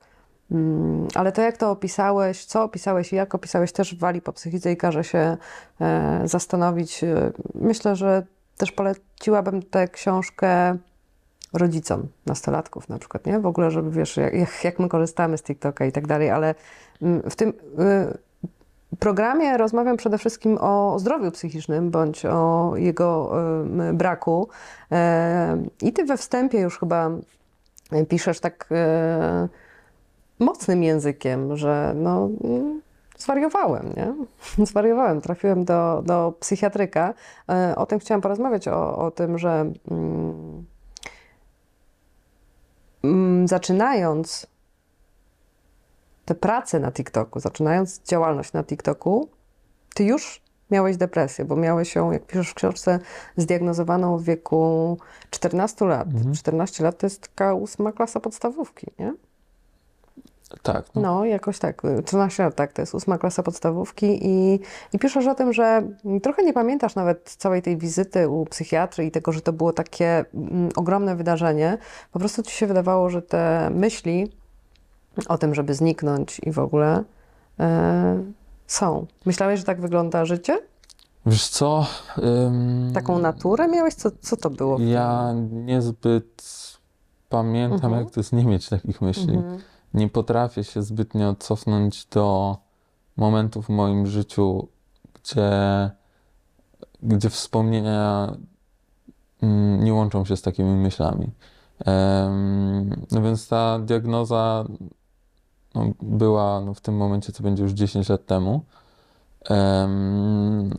Mm, 0.51 1.07
Ale 1.15 1.31
to, 1.31 1.41
jak 1.41 1.57
to 1.57 1.71
opisałeś, 1.71 2.45
co 2.45 2.63
opisałeś 2.63 3.13
i 3.13 3.15
jak 3.15 3.35
opisałeś, 3.35 3.71
też 3.71 3.95
wali 3.95 4.21
po 4.21 4.33
psychice 4.33 4.71
i 4.71 4.77
każe 4.77 5.03
się 5.03 5.37
e, 5.81 6.21
zastanowić. 6.25 7.03
E, 7.03 7.31
Myślę, 7.55 7.95
że 7.95 8.23
też 8.57 8.71
poleciłabym 8.71 9.63
tę 9.63 9.87
książkę 9.87 10.77
rodzicom 11.53 12.07
nastolatków 12.25 12.89
na 12.89 12.99
przykład, 12.99 13.25
nie? 13.25 13.39
W 13.39 13.45
ogóle, 13.45 13.71
żeby 13.71 13.91
wiesz, 13.91 14.17
jak, 14.17 14.63
jak- 14.63 14.79
my 14.79 14.89
korzystamy 14.89 15.37
z 15.37 15.43
TikToka 15.43 15.85
i 15.85 15.91
tak 15.91 16.07
dalej, 16.07 16.29
ale 16.29 16.55
mm, 17.01 17.29
w 17.29 17.35
tym 17.35 17.49
y, 17.49 17.57
programie 18.99 19.57
rozmawiam 19.57 19.97
przede 19.97 20.17
wszystkim 20.17 20.57
o 20.61 20.99
zdrowiu 20.99 21.31
psychicznym 21.31 21.91
bądź 21.91 22.25
o 22.25 22.73
jego 22.75 23.31
braku. 23.93 24.49
E, 24.91 25.63
I 25.81 25.93
ty 25.93 26.05
we 26.05 26.17
wstępie 26.17 26.59
już 26.59 26.79
chyba 26.79 27.09
piszesz 28.09 28.39
tak 28.39 28.67
e, 28.71 29.49
mocnym 30.41 30.83
językiem, 30.83 31.57
że 31.57 31.93
no, 31.95 32.29
mm, 32.43 32.81
zwariowałem, 33.17 33.93
nie? 33.97 34.13
Zwariowałem, 34.65 35.21
trafiłem 35.21 35.65
do, 35.65 36.01
do 36.05 36.33
psychiatryka. 36.39 37.13
E, 37.49 37.75
O 37.75 37.85
tym 37.85 37.99
chciałam 37.99 38.21
porozmawiać, 38.21 38.67
o, 38.67 38.97
o 38.97 39.11
tym, 39.11 39.37
że 39.37 39.71
mm, 39.91 40.65
mm, 43.03 43.47
zaczynając 43.47 44.47
tę 46.25 46.35
pracę 46.35 46.79
na 46.79 46.91
TikToku, 46.91 47.39
zaczynając 47.39 48.01
działalność 48.01 48.53
na 48.53 48.63
TikToku, 48.63 49.29
ty 49.95 50.03
już 50.03 50.41
miałeś 50.71 50.97
depresję, 50.97 51.45
bo 51.45 51.55
miałeś 51.55 51.95
ją, 51.95 52.11
jak 52.11 52.25
piszesz 52.25 52.49
w 52.49 52.53
książce, 52.53 52.99
zdiagnozowaną 53.37 54.17
w 54.17 54.23
wieku 54.23 54.97
14 55.29 55.85
lat. 55.85 56.07
Mhm. 56.07 56.35
14 56.35 56.83
lat 56.83 56.97
to 56.97 57.05
jest 57.05 57.21
taka 57.21 57.53
ósma 57.53 57.91
klasa 57.91 58.19
podstawówki, 58.19 58.87
nie? 58.99 59.13
Tak, 60.63 60.85
no. 60.95 61.01
No, 61.01 61.25
jakoś 61.25 61.59
tak. 61.59 61.81
13 62.05 62.43
lat, 62.43 62.55
tak, 62.55 62.73
to 62.73 62.81
jest 62.81 62.95
ósma 62.95 63.17
klasa 63.17 63.43
podstawówki 63.43 64.27
i, 64.27 64.59
i 64.93 64.99
piszesz 64.99 65.27
o 65.27 65.35
tym, 65.35 65.53
że 65.53 65.83
trochę 66.23 66.43
nie 66.43 66.53
pamiętasz 66.53 66.95
nawet 66.95 67.35
całej 67.37 67.61
tej 67.61 67.77
wizyty 67.77 68.29
u 68.29 68.45
psychiatry 68.45 69.05
i 69.05 69.11
tego, 69.11 69.31
że 69.31 69.41
to 69.41 69.53
było 69.53 69.73
takie 69.73 70.25
mm, 70.33 70.69
ogromne 70.75 71.15
wydarzenie. 71.15 71.77
Po 72.11 72.19
prostu 72.19 72.43
ci 72.43 72.51
się 72.51 72.67
wydawało, 72.67 73.09
że 73.09 73.21
te 73.21 73.69
myśli 73.73 74.31
o 75.27 75.37
tym, 75.37 75.55
żeby 75.55 75.73
zniknąć 75.73 76.39
i 76.43 76.51
w 76.51 76.59
ogóle 76.59 77.03
e, 77.59 78.23
są. 78.67 79.05
Myślałeś, 79.25 79.59
że 79.59 79.65
tak 79.65 79.81
wygląda 79.81 80.25
życie? 80.25 80.59
Wiesz 81.25 81.47
co? 81.47 81.85
ym, 82.17 82.91
Taką 82.93 83.19
naturę 83.19 83.67
miałeś? 83.67 83.93
Co, 83.93 84.09
co 84.21 84.37
to 84.37 84.49
było? 84.49 84.77
Ja 84.79 85.33
niezbyt 85.51 86.43
pamiętam, 87.29 87.75
Mhm. 87.93 88.03
jak 88.03 88.13
to 88.13 88.19
jest 88.19 88.33
nie 88.33 88.45
mieć 88.45 88.69
takich 88.69 89.01
myśli. 89.01 89.33
Mhm. 89.35 89.59
Nie 89.93 90.09
potrafię 90.09 90.63
się 90.63 90.83
zbytnio 90.83 91.35
cofnąć 91.35 92.05
do 92.05 92.57
momentów 93.17 93.65
w 93.65 93.69
moim 93.69 94.07
życiu, 94.07 94.67
gdzie, 95.13 95.51
gdzie 97.03 97.29
wspomnienia 97.29 98.35
mm, 99.41 99.83
nie 99.83 99.93
łączą 99.93 100.25
się 100.25 100.37
z 100.37 100.41
takimi 100.41 100.75
myślami. 100.75 101.31
No 103.11 103.21
więc 103.21 103.47
ta 103.47 103.79
diagnoza 103.79 104.65
no, 105.75 105.85
była 106.01 106.61
no, 106.61 106.73
w 106.73 106.81
tym 106.81 106.95
momencie, 106.95 107.33
to 107.33 107.43
będzie 107.43 107.63
już 107.63 107.71
10 107.71 108.09
lat 108.09 108.25
temu. 108.25 108.65
Em, 109.49 110.73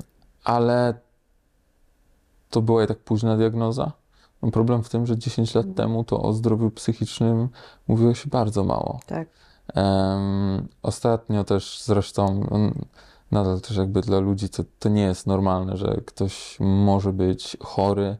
ale 0.44 0.94
to 2.50 2.62
była 2.62 2.84
i 2.84 2.86
tak 2.86 2.98
późna 2.98 3.36
diagnoza. 3.36 3.92
Problem 4.50 4.82
w 4.82 4.88
tym, 4.88 5.06
że 5.06 5.18
10 5.18 5.54
lat 5.54 5.66
temu 5.76 6.04
to 6.04 6.22
o 6.22 6.32
zdrowiu 6.32 6.70
psychicznym 6.70 7.48
mówiło 7.88 8.14
się 8.14 8.30
bardzo 8.30 8.64
mało. 8.64 9.00
Tak. 9.06 9.28
Em, 9.74 10.68
ostatnio 10.82 11.44
też 11.44 11.82
zresztą, 11.82 12.26
mm, 12.50 12.84
nadal 13.30 13.60
też 13.60 13.76
jakby 13.76 14.00
dla 14.00 14.18
ludzi 14.18 14.48
to, 14.48 14.62
to 14.78 14.88
nie 14.88 15.02
jest 15.02 15.26
normalne, 15.26 15.76
że 15.76 16.00
ktoś 16.06 16.56
może 16.60 17.12
być 17.12 17.56
chory 17.60 18.16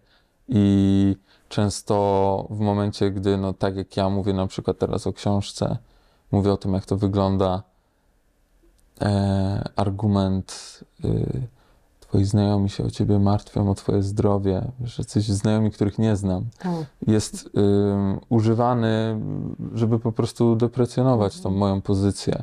i 0.49 1.17
często 1.49 2.47
w 2.51 2.61
momencie, 2.61 3.11
gdy, 3.11 3.37
no 3.37 3.53
tak 3.53 3.77
jak 3.77 3.97
ja 3.97 4.09
mówię 4.09 4.33
na 4.33 4.47
przykład 4.47 4.79
teraz 4.79 5.07
o 5.07 5.13
książce, 5.13 5.77
mówię 6.33 6.53
o 6.53 6.57
tym, 6.57 6.75
jak 6.75 6.87
to 6.87 6.97
wygląda, 6.97 7.63
e, 9.01 9.71
argument 9.77 10.81
y, 11.05 11.49
twoi 12.13 12.25
znajomi 12.25 12.71
się 12.71 12.85
o 12.85 12.91
ciebie 12.91 13.19
martwią, 13.19 13.71
o 13.71 13.75
twoje 13.75 14.03
zdrowie, 14.03 14.73
że 14.85 15.05
coś 15.05 15.25
znajomi, 15.25 15.71
których 15.71 15.99
nie 15.99 16.17
znam. 16.17 16.47
Jest 17.07 17.51
ym, 17.57 18.21
używany, 18.29 19.21
żeby 19.75 19.99
po 19.99 20.13
prostu 20.13 20.57
deprecjonować 20.57 21.41
tą 21.41 21.51
moją 21.51 21.83
pozycję, 21.83 22.43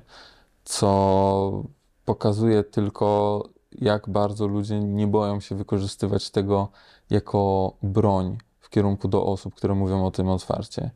co 0.63 1.63
pokazuje 2.05 2.63
tylko, 2.63 3.43
jak 3.71 4.09
bardzo 4.09 4.47
ludzie 4.47 4.79
nie 4.79 5.07
boją 5.07 5.39
się 5.39 5.55
wykorzystywać 5.55 6.29
tego 6.29 6.67
jako 7.09 7.73
broń 7.83 8.37
w 8.59 8.69
kierunku 8.69 9.07
do 9.07 9.25
osób, 9.25 9.55
które 9.55 9.75
mówią 9.75 10.05
o 10.05 10.11
tym 10.11 10.29
otwarcie. 10.29 10.91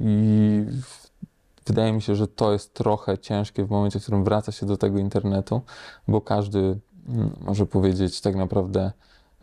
I 0.00 0.64
wydaje 1.66 1.92
mi 1.92 2.02
się, 2.02 2.14
że 2.14 2.28
to 2.28 2.52
jest 2.52 2.74
trochę 2.74 3.18
ciężkie 3.18 3.64
w 3.64 3.70
momencie, 3.70 4.00
w 4.00 4.02
którym 4.02 4.24
wraca 4.24 4.52
się 4.52 4.66
do 4.66 4.76
tego 4.76 4.98
internetu, 4.98 5.60
bo 6.08 6.20
każdy 6.20 6.78
może 7.40 7.66
powiedzieć 7.66 8.20
tak 8.20 8.36
naprawdę 8.36 8.92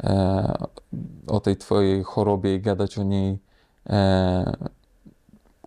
e, 0.03 0.65
o 1.27 1.39
tej 1.39 1.57
twojej 1.57 2.03
chorobie 2.03 2.55
i 2.55 2.61
gadać 2.61 2.97
o 2.97 3.03
niej 3.03 3.39
e, 3.89 4.57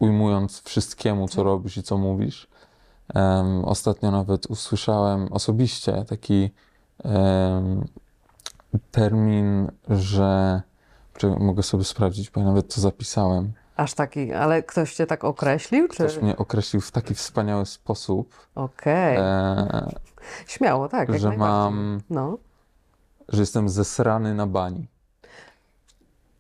ujmując 0.01 0.63
wszystkiemu, 0.63 1.29
co 1.29 1.43
robisz 1.43 1.77
i 1.77 1.83
co 1.83 1.99
mówisz. 1.99 2.49
Em, 3.15 3.65
ostatnio 3.65 4.11
nawet 4.11 4.47
usłyszałem 4.47 5.33
osobiście 5.33 6.05
taki 6.09 6.51
termin, 8.91 9.71
że 9.89 10.63
czy 11.17 11.27
mogę 11.29 11.63
sobie 11.63 11.85
sprawdzić, 11.85 12.31
bo 12.31 12.41
ja 12.41 12.47
nawet 12.47 12.75
to 12.75 12.81
zapisałem. 12.81 13.53
Aż 13.77 13.95
taki, 13.95 14.33
ale 14.33 14.63
ktoś 14.63 14.95
cię 14.95 15.07
tak 15.07 15.25
określił? 15.25 15.89
Czy... 15.89 15.95
Ktoś 15.95 16.23
mnie 16.23 16.37
określił 16.37 16.81
w 16.81 16.91
taki 16.91 17.15
wspaniały 17.15 17.67
sposób, 17.67 18.47
Okej, 18.55 19.17
e, 19.17 19.91
śmiało, 20.47 20.89
tak. 20.89 21.19
że 21.19 21.37
mam, 21.37 22.01
No. 22.11 22.39
że 23.29 23.41
jestem 23.41 23.69
zesrany 23.69 24.35
na 24.35 24.47
bani. 24.47 24.89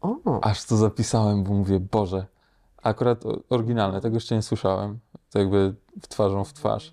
O, 0.01 0.40
Aż 0.42 0.64
to 0.64 0.77
zapisałem, 0.77 1.44
bo 1.44 1.53
mówię, 1.55 1.81
Boże, 1.81 2.27
akurat 2.83 3.25
oryginalne, 3.51 4.01
tego 4.01 4.16
jeszcze 4.16 4.35
nie 4.35 4.42
słyszałem, 4.42 4.99
to 5.31 5.38
jakby 5.38 5.75
w 6.03 6.09
twarzą 6.09 6.44
w 6.44 6.53
twarz. 6.53 6.92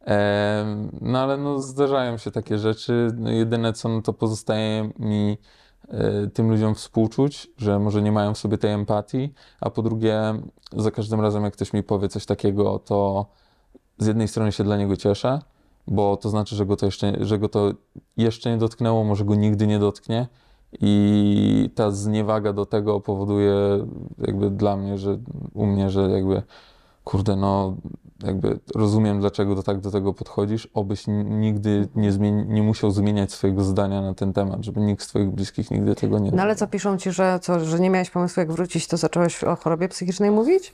Em, 0.00 0.90
no 1.00 1.18
ale 1.18 1.36
no 1.36 1.58
zdarzają 1.58 2.18
się 2.18 2.30
takie 2.30 2.58
rzeczy, 2.58 3.08
no, 3.16 3.30
jedyne 3.30 3.72
co, 3.72 3.88
no 3.88 4.02
to 4.02 4.12
pozostaje 4.12 4.90
mi 4.98 5.38
e, 5.88 6.26
tym 6.26 6.50
ludziom 6.50 6.74
współczuć, 6.74 7.48
że 7.56 7.78
może 7.78 8.02
nie 8.02 8.12
mają 8.12 8.34
w 8.34 8.38
sobie 8.38 8.58
tej 8.58 8.72
empatii, 8.72 9.34
a 9.60 9.70
po 9.70 9.82
drugie, 9.82 10.20
za 10.76 10.90
każdym 10.90 11.20
razem 11.20 11.44
jak 11.44 11.52
ktoś 11.52 11.72
mi 11.72 11.82
powie 11.82 12.08
coś 12.08 12.26
takiego, 12.26 12.78
to 12.78 13.26
z 13.98 14.06
jednej 14.06 14.28
strony 14.28 14.52
się 14.52 14.64
dla 14.64 14.76
niego 14.76 14.96
cieszę, 14.96 15.38
bo 15.86 16.16
to 16.16 16.30
znaczy, 16.30 16.56
że 16.56 16.66
go 16.66 16.76
to 16.76 16.86
jeszcze, 16.86 17.12
że 17.20 17.38
go 17.38 17.48
to 17.48 17.72
jeszcze 18.16 18.50
nie 18.50 18.58
dotknęło, 18.58 19.04
może 19.04 19.24
go 19.24 19.34
nigdy 19.34 19.66
nie 19.66 19.78
dotknie, 19.78 20.28
i 20.80 21.70
ta 21.74 21.90
zniewaga 21.90 22.52
do 22.52 22.66
tego 22.66 23.00
powoduje 23.00 23.54
jakby 24.18 24.50
dla 24.50 24.76
mnie, 24.76 24.98
że 24.98 25.18
u 25.54 25.66
mnie, 25.66 25.90
że 25.90 26.10
jakby 26.10 26.42
kurde, 27.04 27.36
no 27.36 27.76
jakby 28.22 28.58
rozumiem, 28.74 29.20
dlaczego 29.20 29.54
do 29.54 29.62
tak 29.62 29.80
do 29.80 29.90
tego 29.90 30.14
podchodzisz, 30.14 30.68
obyś 30.74 31.04
nigdy 31.24 31.88
nie, 31.94 32.12
zmieni- 32.12 32.46
nie 32.46 32.62
musiał 32.62 32.90
zmieniać 32.90 33.32
swojego 33.32 33.64
zdania 33.64 34.02
na 34.02 34.14
ten 34.14 34.32
temat, 34.32 34.64
żeby 34.64 34.80
nikt 34.80 35.02
z 35.02 35.06
twoich 35.06 35.30
bliskich 35.30 35.70
nigdy 35.70 35.94
tego 35.94 36.18
nie 36.18 36.30
no 36.30 36.42
ale 36.42 36.56
co 36.56 36.66
piszą 36.66 36.98
ci, 36.98 37.12
że, 37.12 37.38
co, 37.42 37.60
że 37.60 37.80
nie 37.80 37.90
miałeś 37.90 38.10
pomysłu, 38.10 38.40
jak 38.40 38.52
wrócić, 38.52 38.86
to 38.86 38.96
zacząłeś 38.96 39.44
o 39.44 39.56
chorobie 39.56 39.88
psychicznej 39.88 40.30
mówić? 40.30 40.72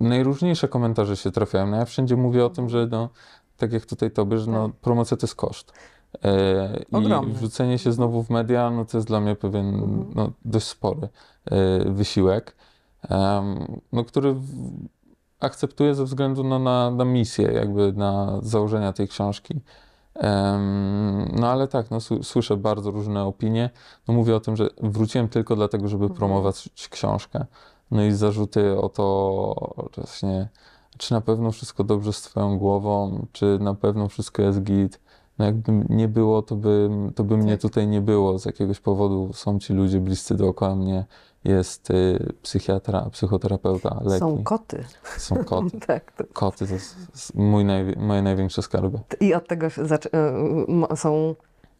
Najróżniejsze 0.00 0.68
komentarze 0.68 1.16
się 1.16 1.30
trafiają. 1.30 1.66
No 1.66 1.76
ja 1.76 1.84
wszędzie 1.84 2.16
mówię 2.16 2.44
o 2.44 2.50
tym, 2.50 2.68
że 2.68 2.88
no, 2.90 3.08
tak 3.56 3.72
jak 3.72 3.86
tutaj 3.86 4.10
tobie, 4.10 4.38
że 4.38 4.50
no, 4.50 4.70
promocja 4.80 5.16
to 5.16 5.26
jest 5.26 5.34
koszt. 5.34 5.72
E, 6.24 6.84
I 7.28 7.32
wrzucenie 7.32 7.78
się 7.78 7.92
znowu 7.92 8.22
w 8.22 8.30
media, 8.30 8.70
no 8.70 8.84
to 8.84 8.98
jest 8.98 9.06
dla 9.06 9.20
mnie 9.20 9.36
pewien 9.36 9.66
Mhm. 9.74 10.06
no, 10.14 10.30
dość 10.44 10.66
spory 10.66 11.08
e, 11.44 11.90
wysiłek, 11.90 12.56
no, 13.92 14.04
który 14.04 14.34
w, 14.34 14.46
akceptuję 15.40 15.94
ze 15.94 16.04
względu 16.04 16.44
no, 16.44 16.58
na, 16.58 16.90
na 16.90 17.04
misję, 17.04 17.52
jakby 17.52 17.92
na 17.92 18.38
założenia 18.42 18.92
tej 18.92 19.08
książki. 19.08 19.60
No 21.32 21.48
ale 21.48 21.68
tak, 21.68 21.90
no, 21.90 21.98
słyszę 22.22 22.56
bardzo 22.56 22.90
różne 22.90 23.24
opinie. 23.24 23.70
No, 24.08 24.14
mówię 24.14 24.36
o 24.36 24.40
tym, 24.40 24.56
że 24.56 24.70
wróciłem 24.82 25.28
tylko 25.28 25.56
dlatego, 25.56 25.88
żeby 25.88 26.04
Mhm. 26.04 26.18
promować 26.18 26.68
książkę. 26.90 27.46
No 27.90 28.04
i 28.04 28.12
zarzuty 28.12 28.80
o 28.80 28.88
to, 28.88 29.90
właśnie, 29.96 30.48
czy 30.98 31.14
na 31.14 31.20
pewno 31.20 31.50
wszystko 31.52 31.84
dobrze 31.84 32.12
z 32.12 32.22
twoją 32.22 32.58
głową, 32.58 33.26
czy 33.32 33.58
na 33.60 33.74
pewno 33.74 34.08
wszystko 34.08 34.42
jest 34.42 34.62
git. 34.62 35.00
No 35.38 35.44
jakby 35.44 35.72
nie 35.88 36.08
było, 36.08 36.42
to 36.42 36.56
by, 36.56 36.90
to 37.14 37.24
by 37.24 37.36
mnie 37.36 37.52
Tak. 37.52 37.60
tutaj 37.62 37.86
nie 37.88 38.00
było. 38.00 38.38
Z 38.38 38.44
jakiegoś 38.44 38.80
powodu 38.80 39.30
są 39.32 39.58
ci 39.58 39.72
ludzie 39.72 40.00
bliscy 40.00 40.34
dookoła 40.34 40.74
mnie. 40.76 41.04
Jest 41.44 41.90
y, 41.90 42.32
psychiatra, 42.42 43.10
psychoterapeuta, 43.12 44.00
leki. 44.04 44.18
Są 44.20 44.42
koty. 44.44 44.84
Są 45.18 45.44
koty. 45.44 45.80
tak. 45.86 46.12
To, 46.12 46.24
Koty 46.32 46.66
to 46.66 46.74
jest 46.74 46.96
mój 47.34 47.64
najwi- 47.64 47.98
moje 47.98 48.22
największe 48.22 48.62
skarby. 48.62 48.98
I 49.20 49.34
od 49.34 49.48
tego 49.48 49.70
się 49.70 49.82
zac- 49.82 50.06
y, 50.68 50.72
mo- 50.72 50.96
są 50.96 51.34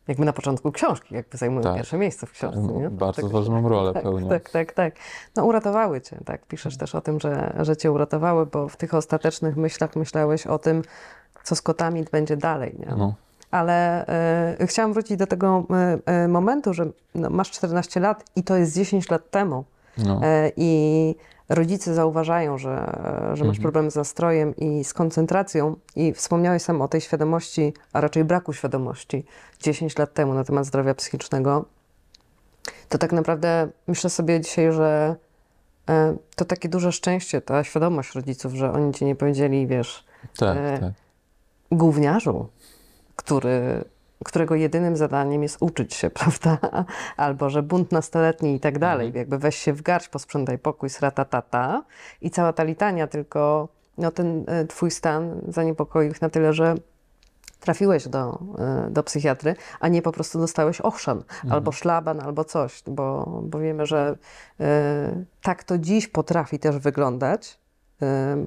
jakby 0.09 0.25
na 0.25 0.33
początku 0.33 0.73
książki, 0.73 1.15
jakby 1.15 1.39
zajmują 1.39 1.63
Tak. 1.63 1.77
pierwsze 1.77 1.99
miejsce 1.99 2.27
w 2.27 2.33
książce. 2.33 2.61
Nie? 2.61 2.91
Bardzo 2.91 3.23
Tak- 3.23 3.31
ważną 3.31 3.69
rolę 3.69 3.93
tak, 3.93 4.03
pełnią. 4.03 4.29
Tak, 4.29 4.51
tak, 4.51 4.73
tak. 4.73 4.95
No 5.37 5.45
uratowały 5.45 6.01
cię, 6.01 6.19
tak. 6.25 6.47
Piszesz 6.47 6.77
też 6.77 6.95
o 6.95 7.01
tym, 7.01 7.21
że, 7.21 7.57
że 7.61 7.77
cię 7.77 7.93
uratowały, 7.93 8.47
bo 8.47 8.69
w 8.69 8.77
tych 8.77 8.95
ostatecznych 8.95 9.57
myślach 9.57 9.97
myślałeś 9.97 10.47
o 10.47 10.59
tym, 10.59 10.83
co 11.45 11.57
z 11.57 11.63
kotami 11.63 12.05
będzie 12.13 12.37
dalej, 12.37 12.77
nie? 12.79 12.95
No. 12.97 13.15
Ale 13.51 14.07
y, 14.61 14.67
chciałam 14.67 14.93
wrócić 14.93 15.17
do 15.17 15.27
tego 15.27 15.67
y, 16.09 16.13
y, 16.25 16.29
momentu, 16.29 16.75
że 16.75 16.87
no, 17.15 17.31
masz 17.31 17.51
14 17.51 18.01
lat 18.01 18.25
i 18.37 18.43
to 18.43 18.57
jest 18.57 18.75
10 18.75 19.11
lat 19.11 19.31
temu. 19.31 19.65
No. 19.99 20.21
I 20.57 21.15
rodzice 21.49 21.95
zauważają, 21.95 22.59
że, 22.59 22.77
że 23.35 23.45
masz 23.45 23.57
Mhm. 23.57 23.63
problem 23.63 23.91
z 23.91 23.97
nastrojem 23.97 24.57
i 24.57 24.85
z 24.85 24.95
koncentracją. 24.95 25.77
I 25.97 26.13
wspomniałeś 26.13 26.63
sam 26.63 26.83
o 26.83 26.89
tej 26.89 27.01
świadomości, 27.01 27.75
a 27.93 28.01
raczej 28.01 28.25
braku 28.25 28.53
świadomości 28.53 29.25
10 29.63 29.99
lat 29.99 30.15
temu 30.15 30.35
na 30.35 30.45
temat 30.45 30.67
zdrowia 30.67 30.95
psychicznego. 30.95 31.65
To 32.89 32.99
tak 32.99 33.13
naprawdę 33.13 33.69
myślę 33.87 34.11
sobie 34.11 34.41
dzisiaj, 34.41 34.73
że 34.73 35.17
e, 35.89 36.17
to 36.37 36.45
takie 36.45 36.69
duże 36.69 36.93
szczęście, 36.93 37.41
ta 37.41 37.65
świadomość 37.65 38.15
rodziców, 38.15 38.55
że 38.55 38.73
oni 38.73 38.95
ci 38.95 39.05
nie 39.05 39.17
powiedzieli, 39.17 39.67
wiesz, 39.67 40.05
Tak, 40.39 40.57
e, 40.59 40.79
tak. 40.81 40.93
gówniarzu, 41.73 42.49
który, 43.17 43.85
którego 44.25 44.55
jedynym 44.55 44.97
zadaniem 44.97 45.43
jest 45.43 45.57
uczyć 45.61 45.95
się, 45.95 46.11
prawda? 46.21 46.59
Albo 47.17 47.51
że 47.51 47.63
bunt 47.63 47.93
nastoletni 47.93 48.55
i 48.55 48.61
tak 48.61 48.79
dalej. 48.79 49.07
Mhm. 49.07 49.21
Jakby 49.21 49.39
weź 49.39 49.57
się 49.57 49.73
w 49.73 49.83
garść, 49.83 50.09
posprzątaj 50.09 50.59
pokój, 50.59 50.91
srata 50.91 51.25
tata 51.25 51.85
i 52.21 52.31
cała 52.31 52.53
ta 52.53 52.63
litania, 52.63 53.07
tylko 53.07 53.69
no, 53.99 54.11
ten 54.11 54.45
e, 54.47 54.65
twój 54.65 54.91
stan 54.91 55.41
zaniepokoił 55.49 56.11
ich 56.11 56.23
na 56.23 56.31
tyle, 56.31 56.53
że 56.53 56.75
trafiłeś 57.61 58.09
do, 58.09 58.39
e, 58.59 58.91
do 58.91 59.03
psychiatry, 59.03 59.57
a 59.81 59.89
nie 59.89 60.03
po 60.03 60.13
prostu 60.13 60.39
dostałeś 60.39 60.81
ochrzan, 60.81 61.23
albo 61.51 61.73
szlaban, 61.73 62.21
albo 62.21 62.45
coś, 62.45 62.83
bo, 62.87 63.41
bo 63.45 63.59
wiemy, 63.59 63.87
że 63.87 64.17
e, 64.61 65.25
tak 65.43 65.65
to 65.65 65.79
dziś 65.79 66.09
potrafi 66.09 66.59
też 66.59 66.79
wyglądać, 66.79 67.59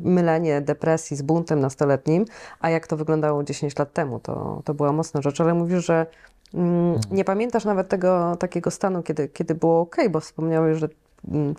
mylenie 0.01 0.61
depresji 0.61 1.17
z 1.17 1.21
buntem 1.21 1.59
nastoletnim, 1.59 2.25
a 2.59 2.69
jak 2.69 2.87
to 2.87 2.97
wyglądało 2.97 3.43
10 3.43 3.79
lat 3.79 3.93
temu, 3.93 4.19
to, 4.19 4.61
to 4.65 4.73
była 4.73 4.91
mocna 4.91 5.21
rzecz, 5.21 5.41
ale 5.41 5.53
mówisz, 5.53 5.85
że 5.85 6.05
mm, 6.53 6.99
nie 7.11 7.25
pamiętasz 7.25 7.65
nawet 7.65 7.89
tego 7.89 8.35
takiego 8.39 8.71
stanu, 8.71 9.03
kiedy, 9.03 9.27
kiedy 9.27 9.55
było 9.55 9.81
ok, 9.81 9.95
bo 10.09 10.19
wspomniałeś, 10.19 10.79
że 10.79 10.89
mm, 11.27 11.55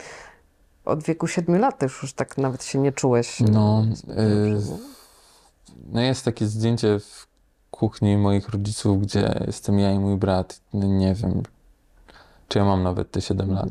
od 0.85 1.03
wieku 1.03 1.27
7 1.27 1.59
lat 1.61 1.79
też 1.79 2.03
już 2.03 2.13
tak 2.13 2.39
nawet 2.39 2.65
się 2.65 2.79
nie 2.79 2.93
czułeś. 2.93 3.41
e, 3.41 3.45
No, 3.45 3.85
dobrze. 4.07 4.23
y, 4.23 4.79
no 5.93 6.01
jest 6.01 6.25
takie 6.25 6.47
zdjęcie 6.47 7.01
w 7.01 7.27
kuchni 7.71 8.17
moich 8.17 8.49
rodziców, 8.49 9.03
gdzie 9.03 9.43
jestem 9.47 9.79
ja 9.79 9.93
i 9.93 9.99
mój 9.99 10.17
brat. 10.17 10.61
No 10.75 10.87
nie 10.87 11.15
wiem, 11.15 11.43
czy 12.49 12.59
ja 12.59 12.65
mam 12.65 12.83
nawet 12.83 13.11
te 13.11 13.21
7 13.21 13.53
lat. 13.55 13.69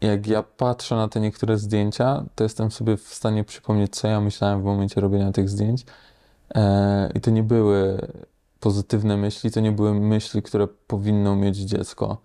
Jak 0.00 0.26
ja 0.26 0.42
patrzę 0.42 0.96
na 0.96 1.08
te 1.08 1.20
niektóre 1.20 1.58
zdjęcia, 1.58 2.24
to 2.34 2.44
jestem 2.44 2.70
sobie 2.70 2.96
w 2.96 3.14
stanie 3.14 3.44
przypomnieć, 3.44 3.96
co 3.96 4.08
ja 4.08 4.20
myślałem 4.20 4.60
w 4.60 4.64
momencie 4.64 5.00
robienia 5.00 5.32
tych 5.32 5.48
zdjęć. 5.48 5.84
E, 6.54 7.12
I 7.14 7.20
to 7.20 7.30
nie 7.30 7.42
były 7.42 8.08
pozytywne 8.60 9.16
myśli, 9.16 9.50
to 9.50 9.60
nie 9.60 9.72
były 9.72 9.94
myśli, 9.94 10.42
które 10.42 10.68
powinno 10.68 11.36
mieć 11.36 11.56
dziecko 11.56 12.18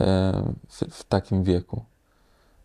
e, 0.00 0.42
w, 0.90 1.04
takim 1.04 1.44
wieku. 1.44 1.84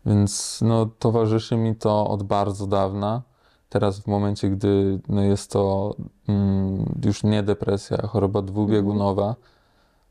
Więc 0.06 0.60
no, 0.62 0.86
towarzyszy 1.00 1.56
mi 1.56 1.76
to 1.76 2.08
od 2.08 2.24
bardzo 2.24 2.68
dawna. 2.68 3.22
Teraz 3.70 4.00
w 4.00 4.08
momencie, 4.08 4.50
gdy 4.50 5.00
no, 5.10 5.22
jest 5.22 5.52
to 5.52 5.96
mm, 6.28 7.00
już 7.06 7.24
nie 7.24 7.44
depresja, 7.44 7.98
choroba 7.98 8.42
dwubiegunowa, 8.42 9.36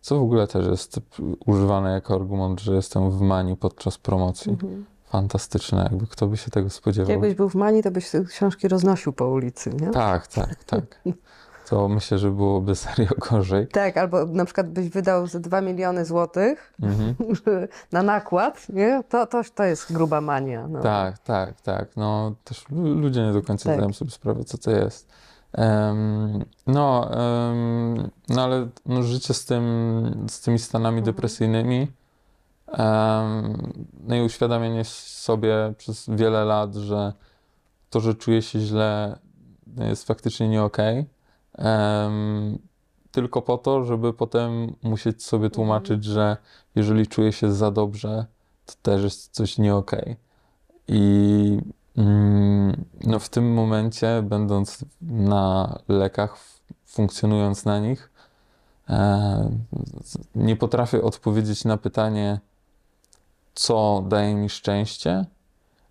co 0.05 0.19
w 0.19 0.23
ogóle 0.23 0.47
też 0.47 0.67
jest 0.67 1.01
używane 1.47 1.93
jako 1.93 2.15
argument, 2.15 2.61
że 2.61 2.75
jestem 2.75 3.11
w 3.11 3.21
manii 3.21 3.57
podczas 3.57 3.99
promocji. 3.99 4.53
Mhm. 4.53 4.85
Fantastyczne, 5.05 5.83
jakby 5.91 6.07
kto 6.07 6.27
by 6.27 6.37
się 6.37 6.51
tego 6.51 6.71
spodziewał. 6.71 7.11
Jakbyś 7.11 7.35
był 7.35 7.49
w 7.49 7.55
Mani, 7.55 7.83
to 7.83 7.91
byś 7.91 8.11
te 8.11 8.25
książki 8.25 8.69
roznosił 8.69 9.13
po 9.13 9.29
ulicy, 9.29 9.71
nie? 9.81 9.91
Tak, 9.91 10.27
tak, 10.27 10.65
tak. 10.65 10.85
To 11.71 11.89
myślę, 11.89 12.19
że 12.19 12.31
byłoby 12.31 12.75
serio 12.77 13.11
gorzej. 13.31 13.67
Tak, 13.69 13.97
albo 13.97 14.25
na 14.27 14.45
przykład 14.45 14.69
byś 14.71 14.89
wydał 14.89 15.27
ze 15.27 15.41
2 15.41 15.61
miliony 15.61 16.05
złotych 16.05 16.75
Mhm. 16.83 17.15
na 17.93 18.03
nakład, 18.03 18.67
nie? 18.69 19.03
To, 19.09 19.27
to, 19.27 19.43
to 19.55 19.65
jest 19.65 19.93
gruba 19.93 20.21
mania. 20.21 20.69
No. 20.69 20.81
Tak, 20.81 21.19
tak, 21.19 21.61
tak. 21.61 21.97
No 21.97 22.35
też 22.45 22.65
lu- 22.71 22.95
ludzie 22.95 23.23
nie 23.27 23.33
do 23.33 23.43
końca 23.43 23.65
Tak. 23.65 23.75
zdają 23.79 23.93
sobie 23.93 24.11
sprawę, 24.11 24.45
co 24.45 24.59
to 24.59 24.71
jest. 24.71 25.09
No, 26.67 27.11
no 28.29 28.43
ale 28.43 28.69
no, 28.87 29.03
życie 29.03 29.35
z, 29.35 29.45
tym, 29.45 30.27
z 30.31 30.41
tymi 30.41 30.59
stanami 30.59 30.99
Mhm. 30.99 31.15
depresyjnymi 31.15 31.89
no 34.07 34.17
i 34.17 34.21
uświadamianie 34.21 34.85
sobie 34.85 35.75
przez 35.79 36.07
wiele 36.09 36.45
lat, 36.45 36.75
że 36.75 37.13
to, 37.91 38.01
że 38.01 38.15
czuję 38.15 38.43
się 38.43 38.59
źle 38.59 39.19
jest 39.77 40.07
faktycznie 40.07 40.49
nie 40.49 40.63
okej. 40.63 41.07
Em, 41.59 42.59
tylko 43.11 43.43
po 43.43 43.59
to, 43.59 43.85
żeby 43.85 44.13
potem 44.13 44.75
musieć 44.83 45.25
sobie 45.25 45.51
tłumaczyć, 45.51 46.05
że 46.05 46.37
jeżeli 46.75 47.07
czuję 47.07 47.33
się 47.33 47.53
za 47.53 47.71
dobrze, 47.71 48.27
to 48.67 48.75
też 48.83 49.03
jest 49.03 49.35
coś 49.35 49.59
nie 49.59 49.75
okej. 49.75 50.17
I 50.89 51.59
mm, 51.63 51.73
no 53.05 53.19
w 53.19 53.29
tym 53.29 53.53
momencie, 53.53 54.23
będąc 54.23 54.85
na 55.03 55.79
lekach, 55.89 56.37
funkcjonując 56.87 57.65
na 57.65 57.79
nich, 57.79 58.11
e, 58.89 59.51
nie 60.35 60.57
potrafię 60.57 61.03
odpowiedzieć 61.03 61.65
na 61.65 61.77
pytanie, 61.77 62.41
co 63.55 64.05
daje 64.09 64.35
mi 64.35 64.49
szczęście, 64.49 65.25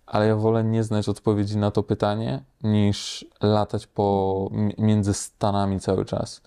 ale 0.06 0.26
ja 0.26 0.36
wolę 0.36 0.64
nie 0.64 0.84
znać 0.84 1.08
odpowiedzi 1.08 1.56
na 1.56 1.70
to 1.70 1.82
pytanie, 1.82 2.42
niż 2.62 3.26
latać 3.42 3.86
po, 3.86 4.50
między 4.78 5.14
stanami 5.14 5.80
cały 5.80 6.04
czas. 6.04 6.42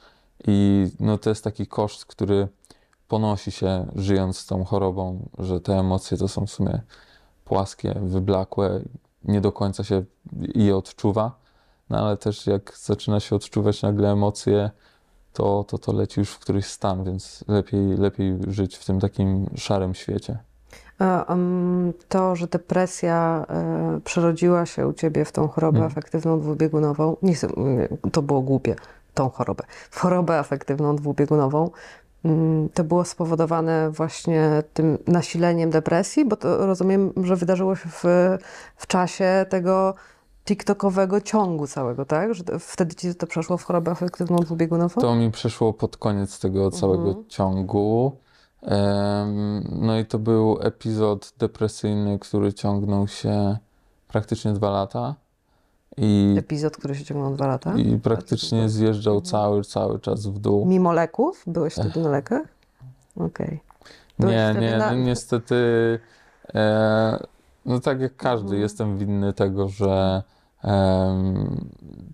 I 0.48 0.88
no, 1.00 1.18
to 1.18 1.30
jest 1.30 1.44
taki 1.44 1.68
koszt, 1.68 2.06
który 2.06 2.48
ponosi 3.08 3.52
się 3.52 3.86
żyjąc 3.96 4.38
z 4.38 4.46
tą 4.46 4.66
chorobą, 4.66 5.30
że 5.40 5.62
te 5.62 5.74
emocje 5.74 6.18
to 6.18 6.28
są 6.28 6.46
w 6.46 6.52
sumie 6.52 6.82
płaskie, 7.46 7.96
wyblakłe, 8.02 8.82
nie 9.28 9.42
do 9.42 9.52
końca 9.52 9.84
się 9.84 10.04
je 10.56 10.76
odczuwa, 10.76 11.40
no 11.90 12.00
ale 12.00 12.18
też 12.18 12.48
jak 12.48 12.74
zaczyna 12.78 13.20
się 13.20 13.36
odczuwać 13.36 13.82
nagle 13.82 14.12
emocje, 14.12 14.70
to, 15.34 15.64
to 15.68 15.78
to 15.78 15.94
leci 15.94 16.20
już 16.20 16.30
w 16.32 16.40
któryś 16.40 16.66
stan, 16.66 17.04
więc 17.04 17.44
lepiej, 17.48 17.98
lepiej 17.98 18.38
żyć 18.48 18.76
w 18.78 18.86
tym 18.86 19.00
takim 19.00 19.46
szarym 19.56 19.94
świecie. 19.94 20.38
Em, 21.00 21.94
To, 22.10 22.36
że 22.36 22.48
depresja 22.48 23.46
e, 23.50 24.00
przerodziła 24.04 24.66
się 24.66 24.88
u 24.88 24.94
ciebie 24.94 25.26
w 25.26 25.32
tą 25.32 25.48
chorobę 25.48 25.78
Mhm. 25.78 25.92
afektywną 25.92 26.40
dwubiegunową, 26.40 27.18
nie 27.22 27.36
to 28.12 28.22
było 28.22 28.42
głupie, 28.42 28.76
tą 29.14 29.30
chorobę, 29.30 29.64
w 29.92 30.00
chorobę 30.00 30.40
afektywną 30.40 30.96
dwubiegunową, 30.96 31.60
mm, 31.62 31.72
to 32.74 32.84
było 32.84 33.06
spowodowane 33.06 33.90
właśnie 33.92 34.64
tym 34.74 34.98
nasileniem 35.08 35.70
depresji, 35.70 36.26
bo 36.26 36.36
to 36.36 36.66
rozumiem, 36.66 37.14
że 37.24 37.36
wydarzyło 37.36 37.76
się 37.76 37.90
w, 37.90 38.04
w 38.76 38.88
czasie 38.88 39.46
tego 39.50 39.94
TikTokowego 40.46 41.22
ciągu 41.22 41.68
całego, 41.68 42.06
tak? 42.06 42.34
Że 42.34 42.44
wtedy 42.60 42.96
ci 42.96 43.16
to 43.16 43.28
przeszło 43.28 43.58
w 43.58 43.64
chorobę 43.64 43.92
afektywną 43.92 44.38
dwubiegunową? 44.38 45.02
To 45.02 45.16
mi 45.16 45.32
przeszło 45.32 45.74
pod 45.74 45.98
koniec 45.98 46.40
tego 46.40 46.72
całego 46.72 47.08
Mhm. 47.08 47.26
ciągu. 47.28 48.18
No 49.72 50.00
i 50.00 50.06
to 50.06 50.20
był 50.20 50.58
epizod 50.62 51.34
depresyjny, 51.38 52.20
który 52.20 52.54
ciągnął 52.54 53.08
się 53.08 53.58
praktycznie 54.08 54.54
dwa 54.54 54.70
lata 54.70 55.16
i, 55.98 56.36
Epizod, 56.40 56.78
który 56.78 56.96
się 56.96 57.06
ciągnął 57.06 57.34
dwa 57.34 57.48
lata. 57.48 57.76
i 57.78 58.00
praktycznie 58.00 58.70
zjeżdżał 58.70 59.14
Mhm. 59.16 59.32
cały, 59.32 59.64
cały 59.64 60.00
czas 60.00 60.28
w 60.28 60.40
dół. 60.40 60.66
Mimo 60.66 60.94
leków? 60.94 61.44
Byłeś 61.48 61.74
wtedy 61.74 62.00
na 62.02 62.10
lekach? 62.10 62.48
Okej. 63.16 63.60
Byłeś 64.20 64.36
Nie, 64.36 64.56
nie, 64.62 64.78
na- 64.78 64.92
no 64.92 64.98
niestety, 64.98 65.56
e, 66.56 67.26
no 67.66 67.80
tak 67.80 68.02
jak 68.02 68.16
każdy, 68.16 68.44
Mhm. 68.46 68.62
jestem 68.62 68.98
winny 68.98 69.34
tego, 69.34 69.68
że 69.68 70.24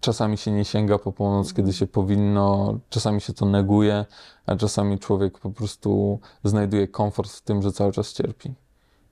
czasami 0.01 0.37
się 0.37 0.51
nie 0.51 0.65
sięga 0.65 0.97
po 0.97 1.11
pomoc, 1.11 1.47
Mhm. 1.47 1.55
kiedy 1.55 1.73
się 1.77 1.87
powinno, 1.87 2.77
czasami 2.89 3.21
się 3.21 3.33
to 3.33 3.45
neguje, 3.45 4.05
a 4.45 4.55
czasami 4.55 4.99
człowiek 4.99 5.39
po 5.39 5.49
prostu 5.49 6.19
znajduje 6.43 6.87
komfort 6.87 7.31
w 7.31 7.41
tym, 7.41 7.61
że 7.61 7.71
cały 7.71 7.91
czas 7.91 8.13
cierpi. 8.13 8.53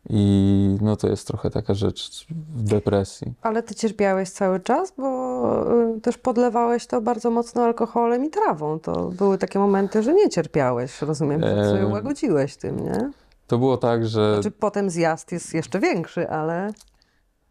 I 0.09 0.77
no 0.81 0.95
to 0.95 1.07
jest 1.07 1.27
trochę 1.27 1.49
taka 1.49 1.73
rzecz 1.73 2.25
w 2.55 2.63
depresji. 2.63 3.33
Ale 3.41 3.63
ty 3.63 3.75
cierpiałeś 3.75 4.29
cały 4.29 4.59
czas, 4.59 4.93
bo 4.97 5.93
y, 5.97 6.01
też 6.01 6.17
podlewałeś 6.17 6.87
to 6.87 7.01
bardzo 7.01 7.31
mocno 7.31 7.63
alkoholem 7.63 8.25
i 8.25 8.29
trawą. 8.29 8.79
To 8.79 9.09
były 9.09 9.37
takie 9.37 9.59
momenty, 9.59 10.03
że 10.03 10.13
nie 10.13 10.29
cierpiałeś, 10.29 11.01
rozumiem, 11.01 11.41
że 11.41 11.65
sobie 11.65 11.81
Em. 11.81 11.91
łagodziłeś 11.91 12.55
tym, 12.57 12.83
nie? 12.83 13.11
To 13.47 13.57
było 13.57 13.77
tak, 13.77 14.05
że 14.07 14.33
Znaczy 14.33 14.51
potem 14.51 14.89
zjazd 14.89 15.31
jest 15.31 15.53
jeszcze 15.53 15.79
większy, 15.79 16.29
ale 16.29 16.71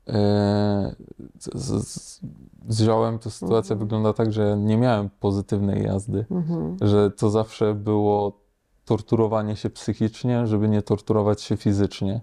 E, 0.09 0.95
z, 1.39 1.65
z- 1.85 2.21
z 2.69 2.83
ziołem 2.83 3.19
to 3.19 3.31
sytuacja 3.31 3.73
Mhm. 3.75 3.79
wygląda 3.79 4.13
tak, 4.13 4.33
że 4.33 4.57
nie 4.57 4.77
miałem 4.77 5.11
pozytywnej 5.21 5.83
jazdy, 5.83 6.25
mhm. 6.31 6.77
że 6.81 7.11
to 7.11 7.31
zawsze 7.31 7.75
było 7.75 8.41
torturowanie 8.85 9.57
się 9.57 9.71
psychicznie, 9.71 10.47
żeby 10.47 10.69
nie 10.69 10.83
torturować 10.83 11.43
się 11.43 11.57
fizycznie. 11.57 12.21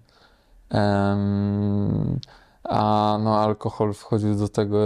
A 2.64 3.18
no, 3.24 3.40
alkohol 3.40 3.94
wchodził 3.94 4.36
do 4.36 4.50
tego 4.50 4.78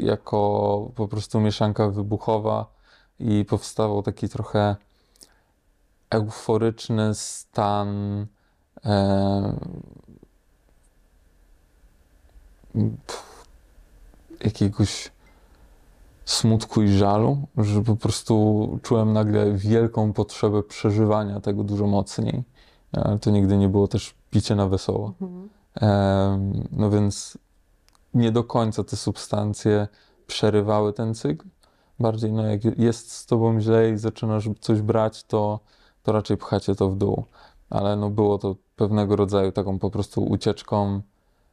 jako 0.00 0.90
po 0.94 1.08
prostu 1.08 1.40
mieszanka 1.40 1.88
wybuchowa 1.88 2.66
i 3.18 3.44
powstawał 3.44 4.02
taki 4.02 4.28
trochę 4.28 4.76
euforyczny 6.10 7.14
stan 7.14 8.26
e, 8.84 9.56
pff, 13.06 13.46
jakiegoś 14.44 15.12
smutku 16.24 16.82
i 16.82 16.88
żalu, 16.88 17.38
że 17.56 17.82
po 17.82 17.96
prostu 17.96 18.78
czułem 18.82 19.12
nagle 19.12 19.52
wielką 19.52 20.12
potrzebę 20.12 20.62
przeżywania 20.62 21.40
tego 21.40 21.64
dużo 21.64 21.86
mocniej. 21.86 22.42
Ale 22.92 23.18
to 23.18 23.30
nigdy 23.30 23.56
nie 23.56 23.68
było 23.68 23.88
też 23.88 24.14
picie 24.34 24.54
na 24.54 24.68
wesoło. 24.68 25.12
Mhm. 25.20 25.48
No 26.72 26.90
więc 26.90 27.38
nie 28.14 28.32
do 28.32 28.44
końca 28.44 28.84
te 28.84 28.96
substancje 28.96 29.88
przerywały 30.26 30.92
ten 30.92 31.14
cykl. 31.14 31.46
Bardziej, 32.00 32.32
no 32.32 32.46
jak 32.46 32.78
jest 32.78 33.12
z 33.12 33.26
tobą 33.26 33.60
źle 33.60 33.90
i 33.90 33.98
zaczynasz 33.98 34.48
coś 34.60 34.80
brać, 34.80 35.24
to, 35.24 35.60
to 36.02 36.12
raczej 36.12 36.36
pchacie 36.36 36.74
to 36.74 36.90
w 36.90 36.96
dół. 36.96 37.24
Ale 37.70 37.96
no 37.96 38.10
było 38.10 38.38
to 38.38 38.56
pewnego 38.76 39.16
rodzaju 39.16 39.52
taką 39.52 39.78
po 39.78 39.90
prostu 39.90 40.24
ucieczką. 40.24 41.00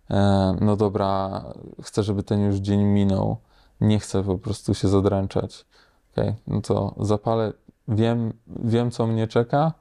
E, 0.09 0.55
no 0.61 0.75
dobra, 0.75 1.43
chcę, 1.81 2.03
żeby 2.03 2.23
ten 2.23 2.41
już 2.41 2.55
dzień 2.55 2.83
minął. 2.83 3.37
Nie 3.81 3.99
chcę 3.99 4.23
po 4.23 4.37
prostu 4.37 4.73
się 4.73 4.87
zadręczać. 4.87 5.65
Okej, 6.11 6.35
no 6.47 6.61
to 6.61 6.95
zapalę. 6.99 7.53
Wiem, 7.87 8.33
wiem, 8.47 8.91
co 8.91 9.07
mnie 9.07 9.27
czeka, 9.27 9.73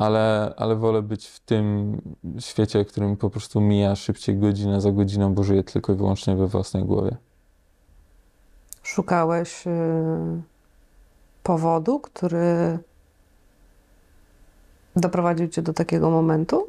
ale, 0.00 0.54
ale 0.56 0.76
wolę 0.76 1.02
być 1.02 1.26
w 1.26 1.40
tym 1.40 1.96
świecie, 2.38 2.84
którym 2.84 3.16
po 3.16 3.30
prostu 3.30 3.60
mija 3.60 3.96
szybciej 3.96 4.38
godzinę 4.38 4.80
za 4.80 4.92
godziną, 4.92 5.34
bo 5.34 5.44
żyję 5.44 5.64
tylko 5.64 5.92
i 5.92 5.96
wyłącznie 5.96 6.36
we 6.36 6.46
własnej 6.46 6.84
głowie. 6.84 7.16
Szukałeś 8.82 9.66
y, 9.66 9.70
powodu, 11.42 12.00
który 12.00 12.78
doprowadził 14.96 15.48
cię 15.48 15.62
do 15.62 15.72
takiego 15.72 16.10
momentu? 16.10 16.66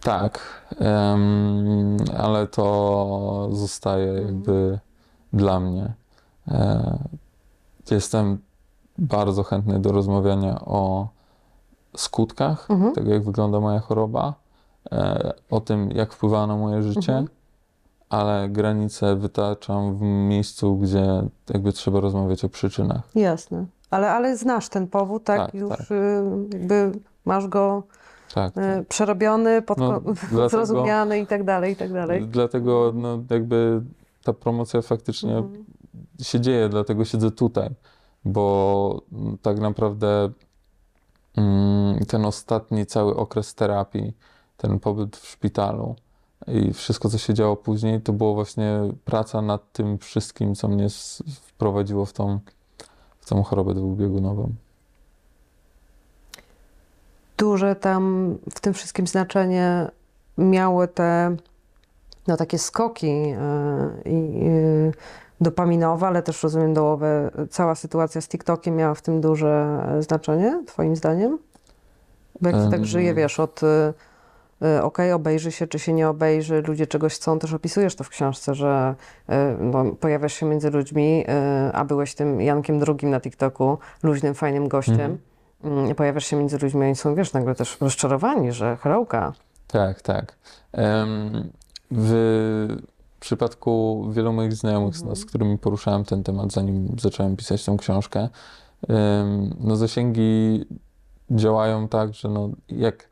Tak, 0.00 0.40
em, 0.78 1.96
ale 2.16 2.46
to 2.46 3.48
zostaje 3.52 4.06
jakby 4.06 4.78
dla 5.32 5.60
mnie. 5.60 5.92
E, 6.48 6.98
jestem 7.90 8.38
bardzo 8.98 9.42
chętny 9.42 9.78
do 9.78 9.92
rozmawiania 9.92 10.60
o 10.60 11.08
skutkach 11.96 12.70
Mhm. 12.70 12.92
tego, 12.94 13.10
jak 13.12 13.24
wygląda 13.24 13.60
moja 13.60 13.78
choroba, 13.80 14.34
e, 14.92 15.32
o 15.50 15.60
tym, 15.60 15.90
jak 15.90 16.12
wpływała 16.12 16.46
na 16.46 16.56
moje 16.56 16.82
życie, 16.82 17.12
Mhm. 17.12 17.28
ale 18.10 18.48
granice 18.48 19.16
wytaczam 19.16 19.96
w 19.96 20.00
miejscu, 20.02 20.76
gdzie 20.76 21.22
jakby 21.50 21.72
trzeba 21.72 22.00
rozmawiać 22.00 22.44
o 22.44 22.48
przyczynach. 22.48 23.00
Jasne. 23.14 23.66
Ale, 23.90 24.10
ale 24.10 24.36
znasz 24.36 24.68
ten 24.68 24.86
powód, 24.86 25.24
tak? 25.24 25.38
Tak, 25.40 25.54
Już 25.54 25.68
tak. 25.70 25.80
y, 25.90 26.22
jakby 26.52 26.92
masz 27.24 27.48
go 27.48 27.82
Tak, 28.34 28.52
tak. 28.54 28.64
y, 28.64 28.84
przerobiony, 28.84 29.62
pod, 29.62 29.78
No, 29.78 30.00
dlatego- 30.30 30.48
zrozumiany 30.48 31.18
i 31.20 31.26
tak 31.26 31.44
dalej, 31.44 31.72
i 31.72 31.76
tak 31.76 31.92
dalej. 31.92 32.26
Dlatego 32.28 32.92
no, 32.94 33.18
jakby 33.30 33.82
ta 34.24 34.32
promocja 34.32 34.82
faktycznie 34.82 35.36
Mhm. 35.36 35.64
się 36.22 36.40
dzieje, 36.40 36.68
dlatego 36.68 37.04
siedzę 37.04 37.30
tutaj, 37.30 37.70
bo 38.24 39.00
tak 39.42 39.58
naprawdę 39.60 40.30
mm, 41.36 42.06
ten 42.06 42.26
ostatni 42.26 42.86
cały 42.86 43.16
okres 43.16 43.54
terapii, 43.54 44.12
ten 44.56 44.78
pobyt 44.78 45.16
w 45.16 45.28
szpitalu 45.28 45.94
i 46.46 46.72
wszystko, 46.72 47.08
co 47.08 47.18
się 47.18 47.34
działo 47.34 47.56
później, 47.56 48.00
to 48.00 48.12
było 48.12 48.34
właśnie 48.34 48.80
praca 49.04 49.42
nad 49.42 49.72
tym 49.72 49.98
wszystkim, 49.98 50.54
co 50.54 50.68
mnie 50.68 50.86
wprowadziło 51.42 52.06
w 52.06 52.12
tą, 52.12 52.40
w 53.20 53.28
tą 53.28 53.42
chorobę 53.42 53.74
dwubiegunową. 53.74 54.52
Duże 57.38 57.76
tam 57.76 58.34
w 58.50 58.60
tym 58.60 58.74
wszystkim 58.74 59.06
znaczenie 59.06 59.90
miały 60.38 60.88
te 60.88 61.36
no, 62.26 62.36
takie 62.36 62.58
skoki 62.58 63.06
y, 63.06 63.38
i 64.04 64.46
y, 64.46 64.92
dopaminowe, 65.40 66.06
ale 66.06 66.22
też 66.22 66.42
rozumiem 66.42 66.74
dołowe. 66.74 67.30
Cała 67.50 67.74
sytuacja 67.74 68.20
z 68.20 68.28
TikTokiem 68.28 68.76
miała 68.76 68.94
w 68.94 69.02
tym 69.02 69.20
duże 69.20 69.82
e, 69.98 70.02
znaczenie, 70.02 70.62
twoim 70.66 70.96
zdaniem? 70.96 71.38
Bo 72.40 72.48
jak 72.48 72.64
się 72.64 72.70
tak 72.70 72.84
żyje, 72.86 73.14
wiesz, 73.14 73.40
od 73.40 73.62
y, 73.62 73.66
y, 74.62 74.82
okej, 74.82 75.12
obejrzy 75.12 75.52
się, 75.52 75.66
czy 75.66 75.78
się 75.78 75.92
nie 75.92 76.08
obejrzy, 76.08 76.62
ludzie 76.66 76.86
czegoś 76.86 77.14
chcą, 77.14 77.38
też 77.38 77.52
opisujesz 77.52 77.94
to 77.94 78.04
w 78.04 78.08
książce, 78.08 78.54
że 78.54 78.94
no, 79.60 79.84
pojawiasz 80.00 80.32
się 80.32 80.46
między 80.46 80.70
ludźmi, 80.70 81.24
a 81.72 81.84
byłeś 81.84 82.14
tym 82.14 82.40
Jankiem 82.40 82.78
drugim 82.78 83.10
na 83.10 83.20
TikToku, 83.20 83.78
luźnym, 84.02 84.34
fajnym 84.34 84.68
gościem. 84.68 85.18
Mhm. 85.64 85.78
Mm, 85.78 85.94
Pojawiasz 85.94 86.26
się 86.26 86.36
między 86.36 86.58
ludźmi, 86.58 86.84
oni 86.84 86.96
są, 86.96 87.14
wiesz, 87.14 87.32
nagle 87.32 87.54
też 87.54 87.80
rozczarowani, 87.80 88.52
że 88.52 88.76
herołka, 88.76 89.32
Tak, 89.66 90.02
tak. 90.02 90.36
Em, 90.72 91.50
w 91.90 92.76
przypadku 93.20 94.04
wielu 94.12 94.32
moich 94.32 94.52
znajomych, 94.52 94.96
Mhm. 94.96 95.16
z 95.16 95.24
którymi 95.24 95.58
poruszałem 95.58 96.04
ten 96.04 96.22
temat, 96.22 96.52
zanim 96.52 96.96
zacząłem 97.00 97.36
pisać 97.36 97.64
tą 97.64 97.76
książkę, 97.76 98.28
no 99.60 99.76
zasięgi 99.76 100.64
działają 101.30 101.88
tak, 101.88 102.14
że 102.14 102.28
no, 102.28 102.50
jak 102.68 103.08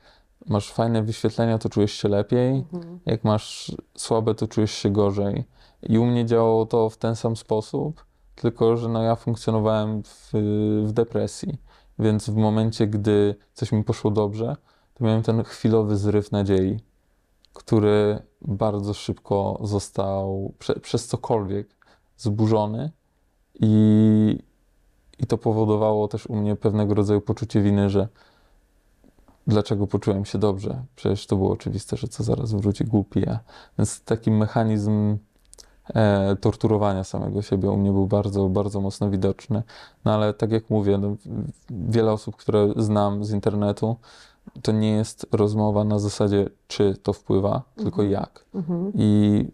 masz 0.47 0.73
fajne 0.73 1.03
wyświetlenia, 1.03 1.59
to 1.59 1.69
czujesz 1.69 1.93
się 1.93 2.09
lepiej, 2.09 2.65
Mhm. 2.73 2.99
jak 3.07 3.25
masz 3.25 3.77
słabe, 3.97 4.35
to 4.35 4.49
czujesz 4.49 4.71
się 4.71 4.91
gorzej. 4.91 5.45
I 5.83 5.99
u 5.99 6.07
mnie 6.07 6.27
działało 6.27 6.67
to 6.67 6.91
w 6.91 6.97
ten 6.97 7.17
sam 7.17 7.37
sposób, 7.37 8.05
tylko 8.35 8.77
że 8.77 8.89
no 8.89 9.03
ja 9.03 9.17
funkcjonowałem 9.17 10.03
w, 10.03 10.31
w 10.87 10.93
depresji, 10.93 11.59
więc 11.99 12.31
w 12.31 12.37
momencie, 12.37 12.87
gdy 12.87 13.35
coś 13.53 13.73
mi 13.73 13.85
poszło 13.85 14.11
dobrze, 14.11 14.57
to 14.95 15.05
miałem 15.05 15.23
ten 15.23 15.45
chwilowy 15.45 15.97
zryw 15.97 16.33
nadziei, 16.33 16.81
który 17.57 18.23
bardzo 18.43 18.95
szybko 18.95 19.61
został 19.63 20.53
prze, 20.59 20.81
przez 20.81 21.07
cokolwiek 21.07 21.69
zburzony 22.17 22.91
i, 23.61 24.39
i 25.19 25.27
to 25.27 25.39
powodowało 25.39 26.09
też 26.09 26.27
u 26.27 26.37
mnie 26.37 26.57
pewnego 26.57 26.95
rodzaju 26.95 27.21
poczucie 27.21 27.63
winy, 27.63 27.91
że 27.91 28.09
dlaczego 29.47 29.87
poczułem 29.87 30.25
się 30.25 30.39
dobrze? 30.39 30.85
Przecież 30.97 31.27
to 31.27 31.37
było 31.37 31.53
oczywiste, 31.53 31.97
że 31.97 32.09
co 32.09 32.25
zaraz 32.25 32.53
wróci 32.53 32.85
głupi 32.85 33.21
ja. 33.27 33.39
Więc 33.79 34.05
taki 34.05 34.31
mechanizm 34.31 35.19
e, 35.95 36.37
torturowania 36.41 37.05
samego 37.05 37.43
siebie 37.43 37.71
u 37.71 37.77
mnie 37.77 37.93
był 37.93 38.07
bardzo, 38.07 38.49
bardzo 38.49 38.81
mocno 38.81 39.11
widoczny. 39.11 39.63
No 40.05 40.15
ale 40.15 40.35
tak 40.35 40.53
jak 40.53 40.71
mówię, 40.71 40.99
no, 40.99 41.17
wiele 41.71 42.13
osób, 42.13 42.37
które 42.37 42.69
znam 42.77 43.25
z 43.25 43.33
internetu, 43.33 43.97
to 44.63 44.73
nie 44.73 44.91
jest 44.91 45.27
rozmowa 45.33 45.85
na 45.85 45.99
zasadzie, 45.99 46.49
czy 46.69 46.97
to 47.03 47.13
wpływa, 47.13 47.63
tylko 47.77 48.03
Mhm. 48.03 48.11
jak. 48.11 48.45
Mhm. 48.55 48.93
I 48.95 49.45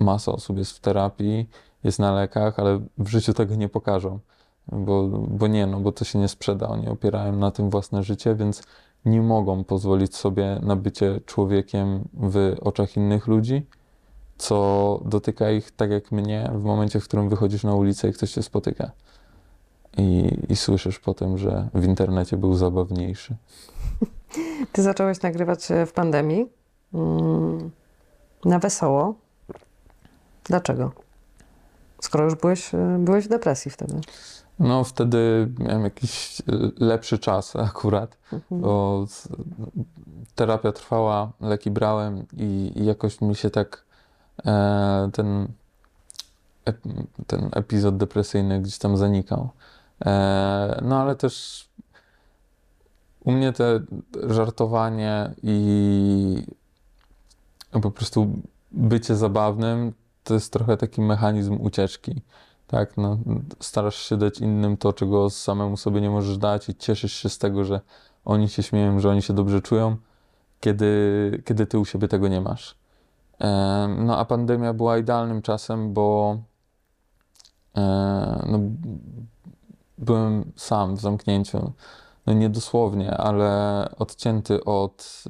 masa 0.00 0.32
osób 0.32 0.58
jest 0.58 0.72
w 0.72 0.80
terapii, 0.80 1.48
jest 1.84 1.98
na 1.98 2.12
lekach, 2.12 2.58
ale 2.58 2.80
w 2.98 3.08
życiu 3.08 3.34
tego 3.34 3.54
nie 3.54 3.68
pokażą. 3.68 4.18
Bo, 4.72 5.08
bo 5.08 5.46
nie, 5.46 5.66
no 5.66 5.80
bo 5.80 5.92
to 5.92 6.04
się 6.04 6.18
nie 6.18 6.28
sprzeda. 6.28 6.68
Oni 6.68 6.88
opierają 6.88 7.32
na 7.36 7.50
tym 7.50 7.70
własne 7.70 8.02
życie, 8.02 8.34
więc 8.34 8.62
nie 9.04 9.22
mogą 9.22 9.64
pozwolić 9.64 10.16
sobie 10.16 10.60
na 10.62 10.76
bycie 10.76 11.20
człowiekiem 11.26 12.08
w 12.14 12.56
oczach 12.60 12.96
innych 12.96 13.26
ludzi, 13.26 13.66
co 14.38 15.00
dotyka 15.04 15.50
ich 15.50 15.70
tak 15.70 15.90
jak 15.90 16.12
mnie 16.12 16.50
w 16.54 16.62
momencie, 16.62 17.00
w 17.00 17.04
którym 17.04 17.28
wychodzisz 17.28 17.64
na 17.64 17.74
ulicę 17.74 18.08
i 18.08 18.12
ktoś 18.12 18.32
cię 18.32 18.42
spotyka. 18.42 18.90
I, 19.96 20.38
i 20.48 20.56
słyszysz 20.56 20.98
potem, 20.98 21.38
że 21.38 21.68
w 21.74 21.84
internecie 21.84 22.36
był 22.36 22.54
zabawniejszy. 22.54 23.36
Ty 24.72 24.82
zacząłeś 24.82 25.22
nagrywać 25.22 25.70
e, 25.70 25.86
w 25.86 25.92
pandemii. 25.92 26.46
Mm, 26.94 27.70
Na 28.44 28.58
wesoło. 28.58 29.14
Dlaczego? 30.44 30.92
Skoro 32.00 32.24
już 32.24 32.34
byłeś, 32.34 32.74
e, 32.74 32.96
byłeś 33.00 33.24
w 33.24 33.28
depresji 33.28 33.70
wtedy. 33.70 34.00
No, 34.58 34.84
wtedy 34.84 35.48
miałem 35.58 35.84
jakiś 35.84 36.42
lepszy 36.78 37.18
czas 37.18 37.56
akurat, 37.70 38.18
Mhm. 38.32 38.60
bo 38.60 39.04
terapia 40.34 40.72
trwała, 40.72 41.32
leki 41.40 41.70
brałem 41.70 42.24
i, 42.36 42.72
i 42.76 42.84
jakoś 42.84 43.20
mi 43.20 43.34
się 43.34 43.50
tak 43.50 43.84
e, 44.46 45.10
ten, 45.12 45.48
ep, 46.64 46.78
ten 47.26 47.48
epizod 47.52 47.96
depresyjny 47.96 48.60
gdzieś 48.60 48.78
tam 48.78 48.96
zanikał. 48.96 49.48
E, 50.04 50.80
no, 50.84 51.00
ale 51.00 51.16
też 51.16 51.66
u 53.24 53.32
mnie 53.32 53.52
te 53.52 53.80
żartowanie 54.28 55.34
i 55.42 56.46
po 57.82 57.90
prostu 57.90 58.28
bycie 58.72 59.16
zabawnym 59.16 59.92
to 60.24 60.34
jest 60.34 60.52
trochę 60.52 60.76
taki 60.76 61.00
mechanizm 61.00 61.60
ucieczki. 61.60 62.22
Tak, 62.66 62.96
no, 62.96 63.18
starasz 63.60 63.96
się 63.96 64.16
dać 64.16 64.38
innym 64.38 64.76
to, 64.76 64.92
czego 64.92 65.30
samemu 65.30 65.76
sobie 65.76 66.00
nie 66.00 66.10
możesz 66.10 66.38
dać 66.38 66.68
i 66.68 66.74
cieszysz 66.74 67.12
się 67.12 67.28
z 67.28 67.38
tego, 67.38 67.64
że 67.64 67.80
oni 68.24 68.48
się 68.48 68.62
śmieją, 68.62 69.00
że 69.00 69.10
oni 69.10 69.22
się 69.22 69.34
dobrze 69.34 69.60
czują, 69.60 69.96
kiedy, 70.60 71.42
kiedy 71.44 71.66
ty 71.66 71.78
u 71.78 71.84
siebie 71.84 72.08
tego 72.08 72.28
nie 72.28 72.40
masz. 72.40 72.76
Em, 73.38 74.06
No 74.06 74.18
a 74.18 74.24
pandemia 74.24 74.72
była 74.72 74.98
idealnym 74.98 75.42
czasem, 75.42 75.92
bo 75.92 76.38
e, 77.76 77.80
no, 78.46 78.60
byłem 79.98 80.52
sam 80.56 80.96
w 80.96 81.00
zamknięciu. 81.00 81.72
No 82.26 82.32
nie 82.32 82.48
dosłownie, 82.48 83.16
ale 83.16 83.88
odcięty 83.98 84.64
od 84.64 85.24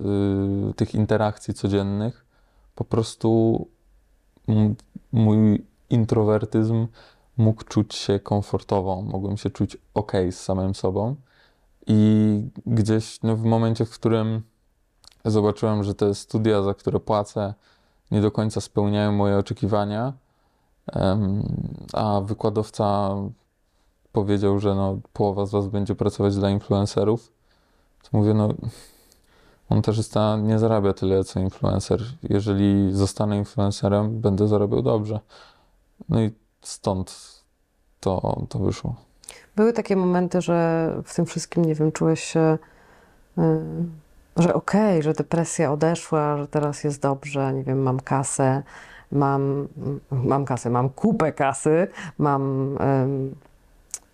y, 0.70 0.74
tych 0.74 0.94
interakcji 0.94 1.54
codziennych. 1.54 2.26
Po 2.74 2.84
prostu 2.84 3.68
mój 5.12 5.66
introwertyzm 5.90 6.86
mógł 7.36 7.64
czuć 7.64 7.94
się 7.94 8.20
komfortowo, 8.20 9.02
mogłem 9.02 9.36
się 9.36 9.50
czuć 9.50 9.76
ok 9.94 10.12
z 10.30 10.40
samym 10.40 10.74
sobą. 10.74 11.16
I 11.86 12.42
gdzieś 12.66 13.22
no, 13.22 13.36
w 13.36 13.44
momencie, 13.44 13.84
w 13.84 13.90
którym 13.90 14.42
zobaczyłem, 15.24 15.84
że 15.84 15.94
te 15.94 16.14
studia, 16.14 16.62
za 16.62 16.74
które 16.74 17.00
płacę, 17.00 17.54
nie 18.10 18.20
do 18.20 18.30
końca 18.30 18.60
spełniają 18.60 19.12
moje 19.12 19.38
oczekiwania, 19.38 20.12
a 21.92 22.20
wykładowca 22.20 23.14
powiedział, 24.16 24.58
że 24.58 24.74
no, 24.74 24.98
połowa 25.12 25.46
z 25.46 25.50
was 25.50 25.66
będzie 25.66 25.94
pracować 25.94 26.36
dla 26.36 26.50
influencerów, 26.50 27.32
to 28.02 28.18
mówię, 28.18 28.34
no 28.34 28.48
montażysta 29.70 30.36
nie 30.36 30.58
zarabia 30.58 30.92
tyle, 30.92 31.24
co 31.24 31.40
influencer. 31.40 32.00
Jeżeli 32.22 32.92
zostanę 32.92 33.36
influencerem, 33.38 34.20
będę 34.20 34.48
zarabiał 34.48 34.82
dobrze. 34.82 35.20
No 36.08 36.20
i 36.20 36.30
stąd 36.62 37.40
to, 38.00 38.42
to 38.48 38.58
wyszło. 38.58 38.94
Były 39.56 39.72
takie 39.72 39.96
momenty, 39.96 40.40
że 40.40 40.90
w 41.04 41.14
tym 41.14 41.26
wszystkim, 41.26 41.64
nie 41.64 41.74
wiem, 41.74 41.92
czułeś 41.92 42.24
się, 42.24 42.58
y, 43.38 43.42
że 44.36 44.54
okej, 44.54 45.02
że 45.02 45.12
depresja 45.12 45.72
odeszła, 45.72 46.36
że 46.36 46.48
teraz 46.48 46.84
jest 46.84 47.02
dobrze, 47.02 47.52
nie 47.52 47.64
wiem, 47.64 47.82
mam 47.82 48.00
kasę, 48.00 48.62
mam, 49.12 49.68
mam 50.10 50.44
kasę, 50.44 50.70
mam 50.70 50.88
kupę 50.88 51.32
kasy, 51.32 51.88
mam 52.18 52.76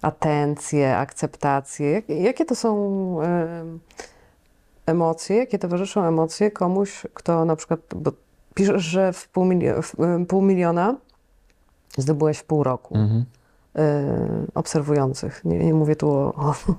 atencję, 0.02 0.96
akceptację. 0.96 1.90
Jak, 1.90 2.08
jakie 2.08 2.44
to 2.44 2.54
są 2.54 2.72
em, 3.22 3.80
emocje, 4.86 5.36
jakie 5.36 5.58
towarzyszą 5.58 6.04
emocje 6.04 6.50
komuś, 6.50 7.06
kto 7.14 7.44
na 7.44 7.56
przykład, 7.56 7.80
bo 7.96 8.12
piszesz, 8.54 8.82
że 8.82 9.12
w 9.12 9.28
pół, 9.28 9.44
milio- 9.46 9.82
w, 9.82 10.26
pół 10.26 10.42
miliona 10.42 10.96
zdobyłeś 11.98 12.38
w 12.38 12.44
pół 12.44 12.62
roku 12.62 12.94
Mhm. 12.94 13.24
obserwujących. 14.54 15.44
Nie, 15.44 15.58
nie 15.58 15.74
mówię 15.74 15.96
tu 15.96 16.10
o, 16.10 16.32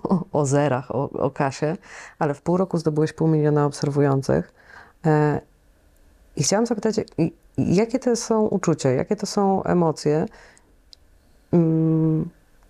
o, 0.10 0.26
o 0.32 0.46
zerach, 0.46 0.92
o, 0.96 1.10
o 1.10 1.32
kasie, 1.32 1.78
ale 2.20 2.34
w 2.34 2.42
pół 2.42 2.58
roku 2.58 2.78
zdobyłeś 2.78 3.14
pół 3.14 3.28
miliona 3.28 3.66
obserwujących. 3.66 4.54
E, 5.06 5.42
I 6.36 6.44
chciałam 6.44 6.66
zapytać, 6.66 6.96
jakie 7.58 8.00
to 8.00 8.16
są 8.16 8.42
uczucia, 8.48 8.90
jakie 8.90 9.16
to 9.16 9.26
są 9.26 9.64
emocje? 9.64 10.26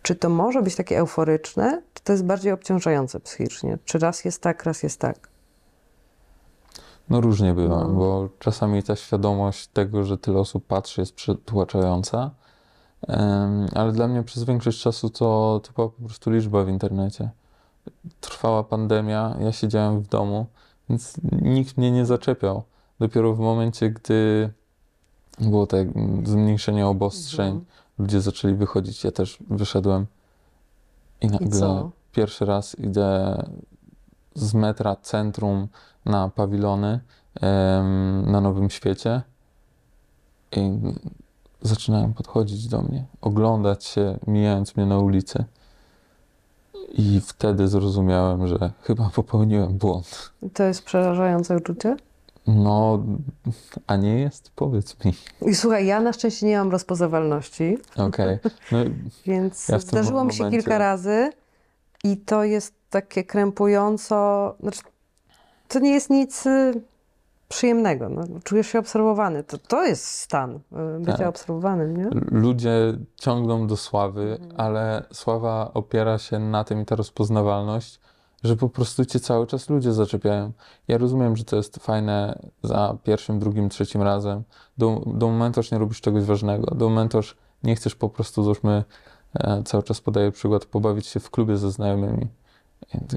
Czy 0.03 0.15
to 0.15 0.29
może 0.29 0.61
być 0.61 0.75
takie 0.75 0.97
euforyczne, 0.97 1.81
czy 1.93 2.03
to 2.03 2.11
jest 2.13 2.25
bardziej 2.25 2.51
obciążające 2.51 3.19
psychicznie? 3.19 3.77
Czy 3.85 3.99
raz 3.99 4.25
jest 4.25 4.41
tak, 4.41 4.63
raz 4.63 4.83
jest 4.83 4.99
tak? 4.99 5.29
No 7.09 7.21
różnie 7.21 7.53
bywa, 7.53 7.83
No. 7.83 7.89
bo 7.89 8.29
czasami 8.39 8.83
ta 8.83 8.95
świadomość 8.95 9.67
tego, 9.67 10.03
że 10.03 10.17
tyle 10.17 10.39
osób 10.39 10.67
patrzy, 10.67 11.01
jest 11.01 11.13
przytłaczająca. 11.13 12.31
Ale 13.75 13.91
dla 13.91 14.07
mnie 14.07 14.23
przez 14.23 14.43
większość 14.43 14.81
czasu 14.81 15.09
to, 15.09 15.61
to 15.63 15.71
była 15.75 15.89
po 15.89 16.01
prostu 16.05 16.31
liczba 16.31 16.63
w 16.63 16.69
internecie. 16.69 17.29
Trwała 18.21 18.63
pandemia, 18.63 19.37
ja 19.39 19.51
siedziałem 19.51 20.01
w 20.01 20.07
domu, 20.07 20.45
więc 20.89 21.13
nikt 21.41 21.77
mnie 21.77 21.91
nie 21.91 22.05
zaczepiał. 22.05 22.63
Dopiero 22.99 23.33
w 23.33 23.39
momencie, 23.39 23.89
gdy 23.89 24.49
było 25.39 25.67
tak 25.67 25.87
zmniejszenie 26.23 26.87
obostrzeń, 26.87 27.47
Mhm. 27.47 27.65
Ludzie 27.99 28.21
zaczęli 28.21 28.56
wychodzić, 28.56 29.03
ja 29.03 29.12
też 29.12 29.38
wyszedłem 29.49 30.06
i 31.21 31.25
I 31.25 31.29
nagle 31.29 31.50
co? 31.50 31.91
pierwszy 32.12 32.46
raz 32.46 32.79
idę 32.79 33.37
z 34.35 34.54
metra 34.54 34.96
centrum 34.96 35.67
na 36.06 36.29
pawilony 36.29 37.00
na 38.25 38.41
Nowym 38.41 38.69
Świecie 38.69 39.21
i 40.52 40.79
zaczynają 41.62 42.13
podchodzić 42.13 42.67
do 42.67 42.81
mnie, 42.81 43.06
oglądać 43.21 43.85
się, 43.85 44.19
mijając 44.27 44.75
mnie 44.75 44.85
na 44.85 44.98
ulicy. 44.98 45.46
I 46.98 47.21
wtedy 47.25 47.67
zrozumiałem, 47.67 48.48
że 48.48 48.71
chyba 48.81 49.10
popełniłem 49.10 49.77
błąd. 49.77 50.31
To 50.54 50.63
jest 50.63 50.83
przerażające 50.83 51.58
uczucie? 51.58 51.98
No, 52.48 53.04
a 53.87 53.96
nie 53.96 54.19
jest? 54.19 54.52
Powiedz 54.56 55.06
mi. 55.06 55.13
I 55.52 55.56
słuchaj, 55.56 55.85
ja 55.85 56.00
na 56.02 56.13
szczęście 56.13 56.46
nie 56.46 56.58
mam 56.58 56.71
rozpoznawalności. 56.71 57.77
Okej. 57.98 58.39
No, 58.71 58.77
Więc 59.25 59.69
Ja 59.69 59.79
zdarzyło 59.79 60.23
mi 60.23 60.33
się 60.33 60.44
momencie- 60.44 60.58
kilka 60.63 60.77
razy 60.77 61.31
i 62.04 62.17
to 62.17 62.44
jest 62.44 62.73
takie 62.89 63.23
krępująco. 63.23 64.56
Znaczy, 64.60 64.81
to 65.67 65.79
nie 65.79 65.91
jest 65.91 66.10
nic 66.10 66.46
y, 66.46 66.81
przyjemnego. 67.50 68.10
No, 68.10 68.23
czujesz 68.44 68.67
się 68.67 68.79
obserwowany. 68.79 69.44
To, 69.44 69.58
to 69.58 69.85
jest 69.85 70.06
stan 70.06 70.56
y, 70.56 70.60
bycia 71.00 71.17
Tak. 71.17 71.27
obserwowanym, 71.27 71.98
nie? 71.98 72.10
Ludzie 72.31 72.71
ciągną 73.15 73.67
do 73.67 73.77
sławy, 73.77 74.37
Mhm. 74.41 74.62
ale 74.62 75.04
sława 75.13 75.71
opiera 75.73 76.17
się 76.17 76.39
na 76.39 76.63
tym 76.63 76.81
i 76.81 76.85
ta 76.85 76.96
rozpoznawalność, 76.96 78.00
że 78.44 78.56
po 78.56 78.69
prostu 78.69 79.06
cię 79.06 79.19
cały 79.19 79.48
czas 79.48 79.69
ludzie 79.69 79.94
zaczepiają. 79.94 80.52
Ja 80.87 80.98
rozumiem, 80.98 81.37
że 81.37 81.44
to 81.44 81.56
jest 81.56 81.77
fajne 81.77 82.39
za 82.63 82.98
pierwszym, 83.04 83.39
drugim, 83.39 83.69
trzecim 83.69 84.02
razem. 84.02 84.44
Do, 84.77 85.02
do 85.06 85.27
momentu, 85.27 85.60
aż 85.60 85.71
nie 85.71 85.77
robisz 85.77 86.02
czegoś 86.02 86.23
ważnego. 86.23 86.75
Do 86.75 86.89
momentu, 86.89 87.17
aż 87.17 87.35
nie 87.63 87.75
chcesz 87.75 87.96
po 87.96 88.10
prostu, 88.10 88.44
załóżmy, 88.44 88.83
e, 89.33 89.63
cały 89.63 89.83
czas 89.83 90.02
podaję 90.02 90.31
przykład, 90.31 90.65
pobawić 90.65 91.08
się 91.08 91.19
w 91.19 91.31
klubie 91.31 91.58
ze 91.58 91.71
znajomymi. 91.71 92.27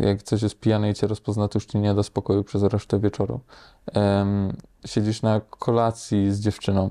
Jak 0.00 0.22
coś 0.22 0.42
jest 0.42 0.60
pijane 0.60 0.90
i 0.90 0.94
cię 0.94 1.06
rozpozna, 1.06 1.48
to 1.48 1.56
już 1.56 1.66
ci 1.66 1.78
nie 1.78 1.94
da 1.94 2.02
spokoju 2.02 2.44
przez 2.44 2.62
resztę 2.62 3.00
wieczoru. 3.00 3.40
Siedzisz 4.86 5.22
na 5.22 5.40
kolacji 5.40 6.32
z 6.32 6.40
dziewczyną 6.40 6.90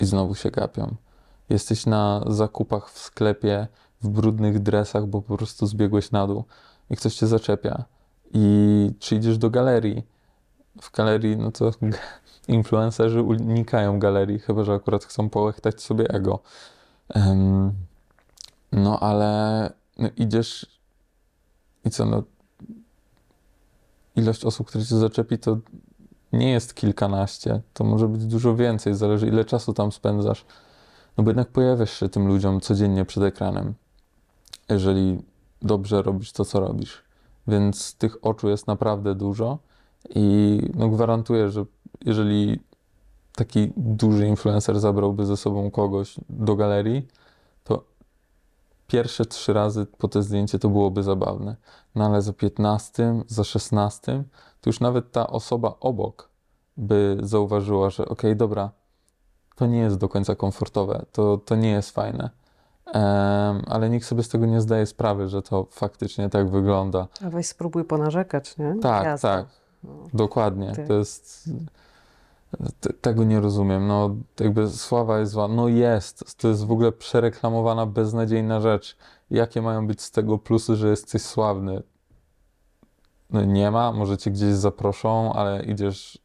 i 0.00 0.04
znowu 0.04 0.34
się 0.34 0.50
gapią. 0.50 0.94
Jesteś 1.48 1.86
na 1.86 2.24
zakupach 2.26 2.90
w 2.90 2.98
sklepie 2.98 3.68
w 4.02 4.08
brudnych 4.08 4.58
dresach, 4.58 5.06
bo 5.06 5.22
po 5.22 5.36
prostu 5.36 5.66
zbiegłeś 5.66 6.10
na 6.10 6.26
dół 6.26 6.44
i 6.90 6.96
ktoś 6.96 7.14
cię 7.14 7.26
zaczepia. 7.26 7.84
I 8.34 8.92
czy 8.98 9.16
idziesz 9.16 9.38
do 9.38 9.50
galerii? 9.50 10.02
W 10.82 10.92
galerii, 10.92 11.36
no 11.36 11.52
to 11.52 11.70
influencerzy 12.48 13.22
unikają 13.22 13.98
galerii, 13.98 14.38
chyba 14.38 14.64
że 14.64 14.72
akurat 14.72 15.04
chcą 15.04 15.30
połechtać 15.30 15.82
sobie 15.82 16.08
ego. 16.10 16.40
Em, 17.08 17.72
no 18.72 19.00
ale 19.00 19.72
no, 19.98 20.08
idziesz 20.16 20.80
i 21.84 21.90
co, 21.90 22.04
no 22.04 22.22
ilość 24.16 24.44
osób, 24.44 24.68
które 24.68 24.84
cię 24.84 24.96
zaczepi, 24.96 25.38
to 25.38 25.58
nie 26.32 26.50
jest 26.50 26.74
kilkanaście, 26.74 27.60
to 27.74 27.84
może 27.84 28.08
być 28.08 28.26
dużo 28.26 28.56
więcej, 28.56 28.94
zależy 28.94 29.26
ile 29.26 29.44
czasu 29.44 29.72
tam 29.72 29.92
spędzasz. 29.92 30.44
No 31.16 31.24
bo 31.24 31.30
jednak 31.30 31.48
pojawiasz 31.48 32.00
się 32.00 32.08
tym 32.08 32.26
ludziom 32.28 32.60
codziennie 32.60 33.04
przed 33.04 33.24
ekranem, 33.24 33.74
jeżeli 34.68 35.22
dobrze 35.62 36.02
robisz 36.02 36.32
to, 36.32 36.44
co 36.44 36.60
robisz. 36.60 37.02
Więc 37.48 37.94
tych 37.94 38.24
oczu 38.24 38.48
jest 38.48 38.66
naprawdę 38.66 39.14
dużo 39.14 39.58
i 40.14 40.58
no 40.74 40.88
gwarantuję, 40.88 41.48
że 41.48 41.64
jeżeli 42.04 42.60
taki 43.34 43.72
duży 43.76 44.26
influencer 44.26 44.80
zabrałby 44.80 45.26
ze 45.26 45.36
sobą 45.36 45.70
kogoś 45.70 46.14
do 46.28 46.56
galerii, 46.56 47.08
to 47.64 47.84
pierwsze 48.86 49.24
trzy 49.24 49.52
razy 49.52 49.86
po 49.86 50.08
te 50.08 50.22
zdjęcie 50.22 50.58
to 50.58 50.68
byłoby 50.68 51.02
zabawne. 51.02 51.56
No 51.94 52.06
ale 52.06 52.22
za 52.22 52.32
15, 52.32 53.22
za 53.26 53.44
16, 53.44 54.24
to 54.60 54.70
już 54.70 54.80
nawet 54.80 55.12
ta 55.12 55.26
osoba 55.26 55.74
obok 55.80 56.28
by 56.76 57.18
zauważyła, 57.22 57.90
że 57.90 58.08
okej, 58.08 58.36
dobra, 58.36 58.70
to 59.56 59.66
nie 59.66 59.78
jest 59.78 59.96
do 59.96 60.08
końca 60.08 60.34
komfortowe, 60.34 61.06
to, 61.12 61.38
to 61.38 61.56
nie 61.56 61.70
jest 61.70 61.90
fajne. 61.90 62.30
Ale 63.66 63.90
nikt 63.90 64.06
sobie 64.06 64.22
z 64.22 64.28
tego 64.28 64.46
nie 64.46 64.60
zdaje 64.60 64.86
sprawy, 64.86 65.28
że 65.28 65.42
to 65.42 65.66
faktycznie 65.70 66.28
tak 66.30 66.50
wygląda. 66.50 67.06
A 67.26 67.30
weź 67.30 67.46
spróbuj 67.46 67.84
ponarzekać, 67.84 68.58
nie? 68.58 68.74
Tak, 68.82 69.04
Jazda. 69.04 69.28
tak, 69.36 69.46
No. 69.84 69.90
dokładnie. 70.14 70.72
Tak. 70.76 70.86
To 70.86 70.92
jest. 70.94 71.50
te- 72.80 72.92
Tego 72.92 73.24
nie 73.24 73.40
rozumiem. 73.40 73.86
No, 73.86 74.10
jakby 74.40 74.68
sława 74.70 75.18
jest 75.18 75.32
zła. 75.32 75.48
No 75.48 75.68
jest. 75.68 76.36
To 76.38 76.48
jest 76.48 76.66
w 76.66 76.72
ogóle 76.72 76.92
przereklamowana, 76.92 77.86
beznadziejna 77.86 78.60
rzecz. 78.60 78.96
Jakie 79.30 79.62
mają 79.62 79.86
być 79.86 80.02
z 80.02 80.10
tego 80.10 80.38
plusy, 80.38 80.76
że 80.76 80.88
jesteś 80.88 81.22
sławny? 81.22 81.82
No 83.30 83.44
nie 83.44 83.70
ma. 83.70 83.92
Może 83.92 84.18
cię 84.18 84.30
gdzieś 84.30 84.52
zaproszą, 84.54 85.32
ale 85.32 85.64
idziesz 85.64 86.18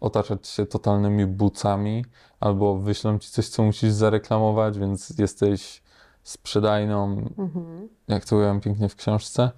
otaczać 0.00 0.48
się 0.48 0.66
totalnymi 0.66 1.26
bucami, 1.26 2.04
albo 2.40 2.78
wyślą 2.78 3.18
ci 3.18 3.30
coś, 3.30 3.48
co 3.48 3.62
musisz 3.62 3.90
zareklamować, 3.92 4.78
więc 4.78 5.18
jesteś 5.18 5.82
sprzedajną, 6.22 7.16
Mhm. 7.38 7.88
jak 8.08 8.24
to 8.24 8.36
ujęłem 8.36 8.60
pięknie 8.60 8.88
w 8.88 8.96
książce. 8.96 9.50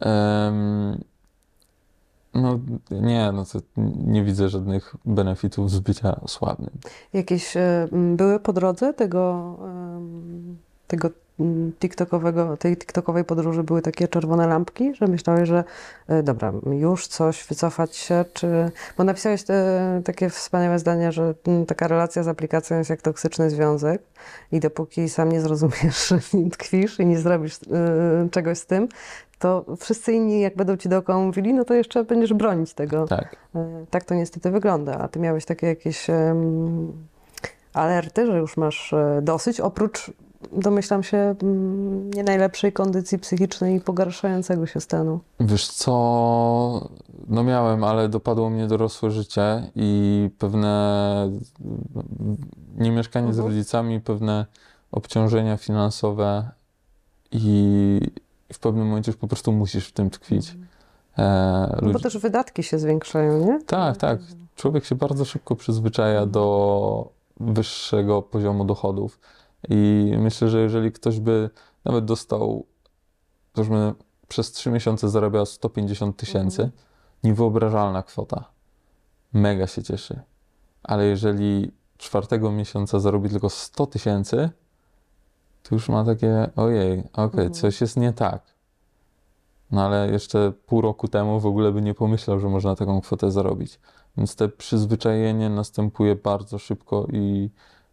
Em, 0.00 1.04
no 2.34 2.58
nie, 2.90 3.32
no 3.32 3.44
to 3.44 3.58
nie 4.04 4.24
widzę 4.24 4.48
żadnych 4.48 4.96
benefitów 5.04 5.70
z 5.70 5.78
bycia 5.78 6.20
sławnym. 6.26 6.70
Jakieś 7.12 7.56
m, 7.56 8.16
były 8.16 8.40
po 8.40 8.52
drodze 8.52 8.94
tego, 8.94 9.56
em, 9.64 10.58
tego 10.86 11.10
TikTokowego, 11.80 12.56
tej 12.56 12.76
TikTokowej 12.76 13.24
podróży 13.24 13.62
były 13.62 13.82
takie 13.82 14.08
czerwone 14.08 14.46
lampki, 14.46 14.94
że 14.94 15.06
myślałeś, 15.06 15.48
że 15.48 15.64
e, 16.08 16.22
dobra, 16.22 16.52
już 16.80 17.06
coś, 17.06 17.44
wycofać 17.44 17.96
się, 17.96 18.24
czy... 18.32 18.70
Bo 18.98 19.04
napisałeś 19.04 19.42
te, 19.42 20.00
takie 20.04 20.30
wspaniałe 20.30 20.78
zdanie, 20.78 21.12
że 21.12 21.34
m, 21.46 21.66
taka 21.66 21.88
relacja 21.88 22.22
z 22.22 22.28
aplikacją 22.28 22.78
jest 22.78 22.90
jak 22.90 23.02
toksyczny 23.02 23.50
związek 23.50 24.02
i 24.52 24.60
dopóki 24.60 25.08
sam 25.08 25.32
nie 25.32 25.40
zrozumiesz, 25.40 26.06
że 26.08 26.20
w 26.20 26.32
nim 26.34 26.50
tkwisz 26.50 27.00
i 27.00 27.06
nie 27.06 27.18
zrobisz 27.18 27.54
e, 27.54 28.28
czegoś 28.30 28.58
z 28.58 28.66
tym, 28.66 28.88
to 29.38 29.64
wszyscy 29.80 30.12
inni, 30.12 30.40
jak 30.40 30.56
będą 30.56 30.76
ci 30.76 30.88
dookoła 30.88 31.18
mówili, 31.18 31.54
no 31.54 31.64
to 31.64 31.74
jeszcze 31.74 32.04
będziesz 32.04 32.34
bronić 32.34 32.74
tego. 32.74 33.06
Tak. 33.06 33.36
E, 33.54 33.84
Tak 33.90 34.04
to 34.04 34.14
niestety 34.14 34.50
wygląda. 34.50 34.98
A 34.98 35.08
ty 35.08 35.18
miałeś 35.20 35.44
takie 35.44 35.66
jakieś 35.66 36.06
alerty, 37.74 38.26
że 38.26 38.38
już 38.38 38.56
masz 38.56 38.94
dosyć, 39.22 39.60
oprócz, 39.60 40.10
domyślam 40.52 41.02
się, 41.02 41.16
mm, 41.42 42.10
nie 42.10 42.22
najlepszej 42.24 42.72
kondycji 42.72 43.18
psychicznej 43.18 43.76
i 43.76 43.80
pogarszającego 43.80 44.66
się 44.66 44.80
stanu. 44.80 45.20
Wiesz 45.40 45.68
co, 45.68 46.88
no 47.28 47.44
miałem, 47.44 47.84
ale 47.84 48.08
dopadło 48.08 48.50
mnie 48.50 48.66
dorosłe 48.66 49.10
życie 49.10 49.70
i 49.76 50.30
pewne 50.38 51.30
niemieszkanie 52.78 53.32
z 53.32 53.38
Mhm. 53.38 53.48
rodzicami, 53.54 54.00
pewne 54.00 54.46
obciążenia 54.92 55.56
finansowe 55.56 56.48
i 57.32 58.00
w 58.52 58.58
pewnym 58.58 58.86
momencie 58.86 59.10
już 59.10 59.16
po 59.20 59.28
prostu 59.28 59.52
musisz 59.52 59.88
w 59.88 59.92
tym 59.92 60.10
tkwić. 60.10 60.56
E, 61.18 61.68
No 61.72 61.80
bo 61.80 61.86
ludzie- 61.86 61.98
też 62.02 62.18
wydatki 62.18 62.62
się 62.62 62.78
zwiększają, 62.78 63.46
nie? 63.46 63.60
Tak, 63.66 63.96
tak. 63.96 64.18
Człowiek 64.56 64.84
się 64.84 64.94
bardzo 64.94 65.24
szybko 65.24 65.56
przyzwyczaja 65.56 66.26
do 66.26 67.08
wyższego 67.40 68.22
poziomu 68.22 68.64
dochodów. 68.64 69.18
I 69.68 70.12
myślę, 70.18 70.48
że 70.48 70.60
jeżeli 70.60 70.92
ktoś 70.92 71.20
by 71.20 71.50
nawet 71.84 72.04
dostał, 72.04 72.66
załóżmy, 73.54 73.94
przez 74.28 74.52
3 74.52 74.70
miesiące 74.70 75.08
zarabiał 75.08 75.46
150 75.46 76.16
tysięcy, 76.16 76.70
niewyobrażalna 77.24 78.02
kwota. 78.02 78.44
Mega 79.32 79.66
się 79.66 79.82
cieszy. 79.82 80.20
Ale 80.82 81.04
jeżeli 81.04 81.72
czwartego 81.98 82.52
miesiąca 82.52 83.00
zarobi 83.00 83.30
tylko 83.30 83.50
100 83.50 83.86
tysięcy, 83.86 84.50
to 85.62 85.74
już 85.74 85.88
ma 85.88 86.04
takie, 86.04 86.50
ojej, 86.56 87.00
okej, 87.12 87.46
Mhm. 87.46 87.52
coś 87.52 87.80
jest 87.80 87.96
nie 87.96 88.12
tak. 88.12 88.42
No 89.70 89.84
ale 89.84 90.10
jeszcze 90.10 90.52
pół 90.66 90.80
roku 90.80 91.08
temu 91.08 91.40
w 91.40 91.46
ogóle 91.46 91.72
by 91.72 91.82
nie 91.82 91.94
pomyślał, 91.94 92.40
że 92.40 92.48
można 92.48 92.76
taką 92.76 93.00
kwotę 93.00 93.30
zarobić. 93.30 93.80
Więc 94.16 94.36
te 94.36 94.48
przyzwyczajenie 94.48 95.50
następuje 95.50 96.16
bardzo 96.16 96.58
szybko 96.58 97.06
i 97.12 97.50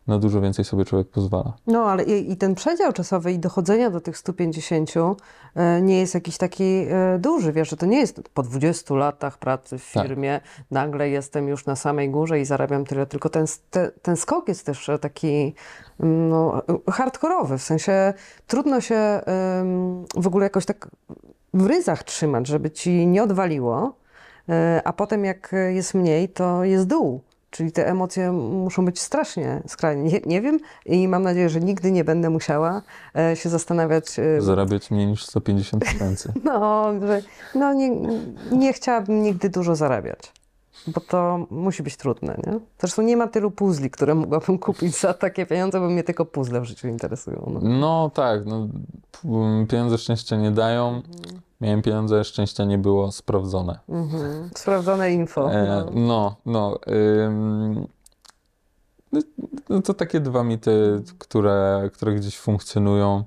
na 0.09 0.19
dużo 0.19 0.41
więcej 0.41 0.65
sobie 0.65 0.85
człowiek 0.85 1.07
pozwala. 1.07 1.53
No, 1.67 1.83
ale 1.83 2.03
i, 2.03 2.31
i 2.31 2.37
ten 2.37 2.55
przedział 2.55 2.93
czasowy 2.93 3.31
i 3.31 3.39
dochodzenia 3.39 3.89
do 3.89 4.01
tych 4.01 4.17
150 4.17 4.91
e, 5.55 5.81
nie 5.81 5.99
jest 5.99 6.13
jakiś 6.13 6.37
taki 6.37 6.63
e, 6.63 7.19
duży, 7.19 7.53
wiesz, 7.53 7.69
że 7.69 7.77
to 7.77 7.85
nie 7.85 7.99
jest 7.99 8.21
po 8.33 8.43
20 8.43 8.95
latach 8.95 9.37
pracy 9.37 9.77
w 9.77 9.93
Tak. 9.93 10.07
firmie, 10.07 10.41
nagle 10.71 11.09
jestem 11.09 11.47
już 11.47 11.65
na 11.65 11.75
samej 11.75 12.09
górze 12.09 12.39
i 12.39 12.45
zarabiam 12.45 12.85
tyle, 12.85 13.05
tylko 13.05 13.29
ten, 13.29 13.45
te, 13.69 13.91
ten 14.01 14.15
skok 14.15 14.47
jest 14.47 14.65
też 14.65 14.89
e, 14.89 14.99
taki 14.99 15.55
mm, 15.99 16.29
no, 16.29 16.61
hardkorowy, 16.91 17.57
w 17.57 17.63
sensie 17.63 18.13
trudno 18.47 18.81
się 18.81 19.21
w 20.15 20.27
ogóle 20.27 20.45
jakoś 20.45 20.65
tak 20.65 20.89
w 21.53 21.65
ryzach 21.65 22.03
trzymać, 22.03 22.47
żeby 22.47 22.71
ci 22.71 23.07
nie 23.07 23.23
odwaliło, 23.23 23.93
a 24.83 24.93
potem 24.93 25.25
jak 25.25 25.55
jest 25.69 25.93
mniej, 25.93 26.29
to 26.29 26.63
jest 26.63 26.87
dół. 26.87 27.21
Czyli 27.51 27.71
te 27.71 27.87
emocje 27.87 28.31
muszą 28.31 28.85
być 28.85 28.99
strasznie 28.99 29.61
skrajne. 29.67 30.03
Nie, 30.03 30.19
nie 30.25 30.41
wiem 30.41 30.59
i 30.85 31.07
mam 31.07 31.23
nadzieję, 31.23 31.49
że 31.49 31.59
nigdy 31.59 31.91
nie 31.91 32.03
będę 32.03 32.29
musiała 32.29 32.81
e, 33.15 33.35
się 33.35 33.49
zastanawiać. 33.49 34.19
e, 34.19 34.41
Zarabiać 34.41 34.91
mniej 34.91 35.07
niż 35.07 35.25
150 35.25 35.85
tysięcy. 35.85 36.33
No, 36.43 36.91
że 37.07 37.21
no 37.55 37.73
nie, 37.73 37.89
nie 38.51 38.73
chciałabym 38.73 39.23
nigdy 39.23 39.49
dużo 39.49 39.75
zarabiać, 39.75 40.33
bo 40.87 41.01
to 41.01 41.47
musi 41.49 41.83
być 41.83 41.97
trudne, 41.97 42.37
nie? 42.47 42.59
Zresztą 42.79 43.01
nie 43.01 43.17
ma 43.17 43.27
tylu 43.27 43.51
puzli, 43.51 43.89
które 43.89 44.15
mogłabym 44.15 44.57
kupić 44.59 44.99
za 44.99 45.13
takie 45.13 45.45
pieniądze, 45.45 45.79
bo 45.79 45.89
mnie 45.89 46.03
tylko 46.03 46.25
puzzle 46.25 46.61
w 46.61 46.65
życiu 46.65 46.87
interesują. 46.87 47.51
No. 47.53 47.59
No 47.79 48.11
tak, 48.13 48.45
no, 48.45 48.67
pieniądze 49.69 49.97
szczęścia 49.97 50.35
nie 50.37 50.51
dają. 50.51 51.01
Miałem 51.61 51.81
pieniądze, 51.81 52.23
szczęścia 52.23 52.65
nie 52.65 52.77
było 52.77 53.11
sprawdzone. 53.11 53.79
Mhm. 53.89 54.49
Sprawdzone 54.55 55.11
info. 55.11 55.51
E, 55.53 55.65
No. 55.65 55.91
no, 55.95 56.35
no. 56.45 56.79
ym, 57.25 57.87
no, 59.11 59.21
no 59.69 59.81
to 59.81 59.93
takie 59.93 60.19
dwa 60.19 60.43
mity, 60.43 61.03
które, 61.17 61.89
które 61.93 62.15
gdzieś 62.15 62.37
funkcjonują, 62.39 63.23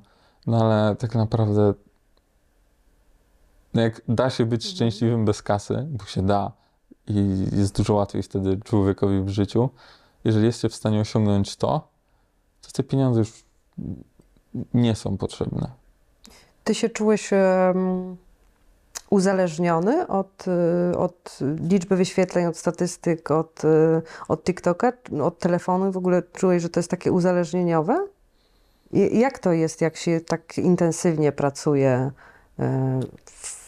no 0.47 0.59
ale 0.65 0.97
tak 0.97 1.15
naprawdę 1.15 1.75
no 3.75 3.83
jak 3.83 4.03
da 4.09 4.31
się 4.31 4.47
być 4.47 4.67
szczęśliwym 4.67 5.25
bez 5.25 5.43
kasy, 5.43 5.87
bo 5.91 6.05
się 6.05 6.27
da, 6.27 6.53
i 7.07 7.47
jest 7.53 7.77
dużo 7.77 7.95
łatwiej 7.95 8.23
wtedy 8.23 8.61
człowiekowi 8.65 9.21
w 9.21 9.29
życiu. 9.29 9.71
Jeżeli 10.25 10.47
jesteście 10.47 10.69
w 10.69 10.75
stanie 10.75 11.01
osiągnąć 11.01 11.57
to, 11.57 11.89
to 12.63 12.73
te 12.73 12.83
pieniądze 12.83 13.21
już 13.21 13.45
nie 14.75 14.95
są 14.97 15.17
potrzebne. 15.17 15.71
Ty 16.65 16.75
się 16.75 16.89
czułeś 16.89 17.31
uzależniony 19.13 20.07
od, 20.07 20.45
y, 20.93 20.99
od 20.99 21.39
liczby 21.71 21.97
wyświetleń, 21.97 22.47
od 22.47 22.57
statystyk, 22.57 23.31
od, 23.31 23.65
y, 23.65 24.03
od 24.29 24.45
TikToka, 24.45 24.93
od 25.23 25.39
telefonu? 25.39 25.93
W 25.93 25.97
ogóle 25.97 26.23
czułeś, 26.33 26.63
że 26.63 26.69
to 26.69 26.81
jest 26.81 26.91
takie 26.91 27.13
uzależnieniowe? 27.13 28.07
I 28.93 29.19
jak 29.19 29.39
to 29.39 29.53
jest, 29.53 29.81
jak 29.81 29.97
się 29.97 30.21
tak 30.21 30.59
intensywnie 30.59 31.33
pracuje 31.33 32.11
y, 32.61 32.63
w, 33.25 33.62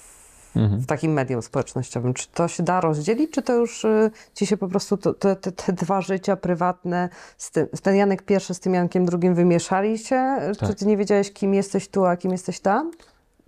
Mhm. 0.57 0.81
w 0.81 0.87
takim 0.87 1.13
medium 1.13 1.43
społecznościowym? 1.43 2.15
Czy 2.15 2.29
to 2.29 2.49
się 2.49 2.63
da 2.63 2.81
rozdzielić, 2.81 3.31
czy 3.31 3.43
to 3.43 3.53
już 3.53 3.85
y, 3.85 4.11
ci 4.35 4.47
się 4.47 4.57
po 4.57 4.69
prostu 4.69 4.97
to, 4.97 5.15
te, 5.15 5.37
te, 5.37 5.53
te 5.53 5.73
dwa 5.73 6.01
życia 6.01 6.37
prywatne, 6.37 7.09
z 7.39 7.51
tym, 7.51 7.67
ten 7.83 7.97
Janek 7.97 8.23
pierwszy 8.23 8.55
z 8.55 8.61
tym 8.61 8.75
Jankiem 8.75 9.05
drugim 9.07 9.35
wymieszali 9.35 9.99
się? 9.99 10.37
Czy 10.61 10.67
Tak. 10.67 10.75
ty 10.75 10.87
nie 10.87 10.97
wiedziałeś, 10.97 11.33
kim 11.33 11.55
jesteś 11.55 11.89
tu, 11.89 12.05
a 12.05 12.17
kim 12.17 12.33
jesteś 12.33 12.61
tam? 12.61 12.91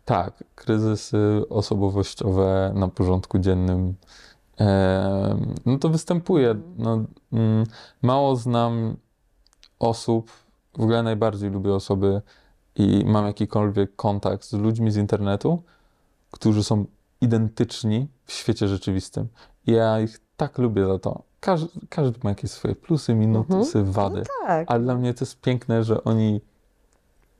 Tak, 0.04 0.44
kryzysy 0.54 1.42
osobowościowe 1.50 2.72
na 2.74 2.88
porządku 2.88 3.38
dziennym. 3.38 3.94
no 5.66 5.78
to 5.78 5.88
występuje. 5.88 6.54
No, 6.78 7.04
mm, 7.32 7.64
mało 8.02 8.36
znam 8.36 8.96
osób, 9.78 10.30
w 10.78 10.80
ogóle 10.80 11.02
najbardziej 11.02 11.50
lubię 11.50 11.74
osoby 11.74 12.22
i 12.76 13.04
mam 13.06 13.26
jakikolwiek 13.26 13.96
kontakt 13.96 14.44
z 14.44 14.52
ludźmi 14.52 14.90
z 14.90 14.96
internetu, 14.96 15.62
którzy 16.30 16.64
są 16.64 16.84
identyczni 17.20 18.08
w 18.24 18.32
świecie 18.32 18.68
rzeczywistym. 18.68 19.28
Ja 19.66 20.00
ich 20.00 20.20
tak 20.36 20.58
lubię 20.58 20.86
za 20.86 20.98
to. 20.98 21.22
Każdy, 21.40 21.80
każdy 21.88 22.18
ma 22.22 22.30
jakieś 22.30 22.50
swoje 22.50 22.74
plusy, 22.74 23.14
minusy, 23.14 23.84
wady. 23.84 24.22
Tak. 24.46 24.70
Ale 24.70 24.80
dla 24.84 24.94
mnie 24.94 25.14
to 25.14 25.24
jest 25.24 25.40
piękne, 25.40 25.84
że 25.84 26.04
oni 26.04 26.40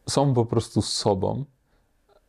są 0.09 0.35
po 0.35 0.47
prostu 0.47 0.83
sobą. 0.83 1.45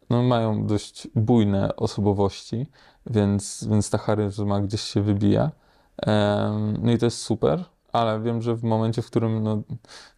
No, 0.09 0.23
mają 0.23 0.65
dość 0.65 1.07
bujne 1.15 1.75
osobowości, 1.75 2.67
więc, 3.05 3.67
więc 3.69 3.89
ta 3.89 3.97
charyzma 3.97 4.61
gdzieś 4.61 4.81
się 4.81 5.01
wybija. 5.01 5.51
Em, 5.97 6.77
No 6.81 6.91
i 6.91 6.97
to 6.97 7.05
jest 7.05 7.17
super, 7.17 7.63
ale 7.91 8.21
wiem, 8.21 8.41
że 8.41 8.55
w 8.55 8.63
momencie, 8.63 9.01
w 9.01 9.07
którym, 9.07 9.43
no, 9.43 9.61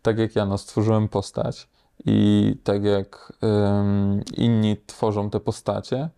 tak 0.02 0.18
jak 0.18 0.36
ja, 0.36 0.46
no, 0.46 0.58
stworzyłem 0.58 1.08
postać 1.08 1.70
i 2.06 2.56
tak 2.64 2.84
jak 2.84 3.34
em, 3.42 4.24
inni 4.38 4.78
tworzą 4.86 5.30
te 5.30 5.40
postacie, 5.40 6.10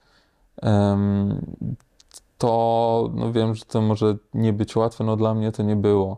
to 2.37 3.09
no, 3.13 3.31
wiem, 3.31 3.55
że 3.55 3.65
to 3.65 3.81
może 3.81 4.17
nie 4.33 4.53
być 4.53 4.75
łatwe. 4.75 5.03
No 5.03 5.15
dla 5.15 5.33
mnie 5.33 5.51
to 5.51 5.63
nie 5.63 5.75
było 5.75 6.17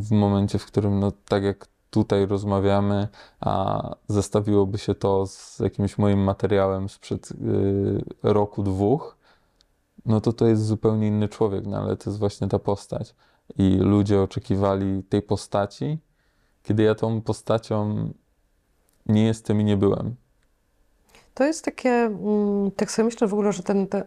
w 0.00 0.10
momencie, 0.10 0.58
w 0.58 0.66
którym, 0.66 1.00
no 1.00 1.12
tak 1.28 1.42
jak 1.42 1.68
tutaj 1.90 2.26
rozmawiamy, 2.26 3.08
a 3.40 3.82
zestawiłoby 4.08 4.78
się 4.78 4.94
to 4.94 5.26
z 5.26 5.58
jakimś 5.58 5.98
moim 5.98 6.18
materiałem 6.18 6.88
sprzed 6.88 7.30
y, 7.30 7.34
roku, 8.22 8.62
dwóch, 8.62 9.16
no 10.06 10.20
to 10.20 10.32
to 10.32 10.46
jest 10.46 10.66
zupełnie 10.66 11.06
inny 11.08 11.28
człowiek, 11.28 11.66
no 11.66 11.76
ale 11.76 11.96
to 11.96 12.10
jest 12.10 12.18
właśnie 12.18 12.48
ta 12.48 12.58
postać. 12.58 13.14
I 13.58 13.76
ludzie 13.76 14.22
oczekiwali 14.22 15.02
tej 15.02 15.22
postaci, 15.22 15.98
kiedy 16.62 16.82
ja 16.82 16.94
tą 16.94 17.20
postacią 17.20 18.10
nie 19.06 19.24
jestem 19.24 19.60
i 19.60 19.64
nie 19.64 19.76
byłem. 19.76 20.16
To 21.36 21.44
jest 21.44 21.64
takie, 21.64 21.90
mm, 21.90 22.70
tak 22.76 22.90
sobie 22.90 23.06
myślę 23.06 23.28
w 23.28 23.32
ogóle, 23.32 23.52
że 23.52 23.62
ten, 23.62 23.86
te, 23.86 24.04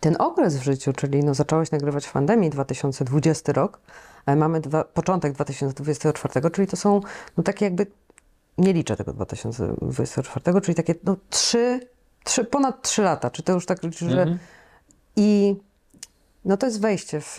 ten 0.00 0.16
okres 0.18 0.56
w 0.56 0.62
życiu, 0.62 0.92
czyli 0.92 1.24
no 1.24 1.34
zacząłeś 1.34 1.70
nagrywać 1.70 2.06
w 2.06 2.12
pandemii 2.12 2.50
2020 2.50 3.52
rok, 3.52 3.80
a 4.26 4.36
mamy 4.36 4.60
dwa, 4.60 4.84
początek 4.84 5.32
2024, 5.32 6.50
czyli 6.50 6.66
to 6.66 6.76
są 6.76 7.00
no 7.36 7.42
takie 7.42 7.64
jakby, 7.64 7.86
nie 8.58 8.72
liczę 8.72 8.96
tego 8.96 9.12
2024, 9.12 10.60
czyli 10.60 10.74
takie 10.74 10.94
no 11.04 11.16
trzy, 11.30 11.88
trzy, 12.24 12.44
ponad 12.44 12.82
trzy 12.82 13.02
lata, 13.02 13.30
czy 13.30 13.42
to 13.42 13.52
już 13.52 13.66
tak 13.66 13.82
liczysz, 13.82 14.08
że 14.10 14.22
Mhm. 14.22 14.38
i 15.16 15.56
no 16.44 16.56
to 16.56 16.66
jest 16.66 16.80
wejście 16.80 17.20
w, 17.20 17.38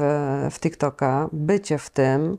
w 0.51 0.59
TikToka, 0.59 1.29
bycie 1.31 1.77
w 1.77 1.89
tym, 1.89 2.37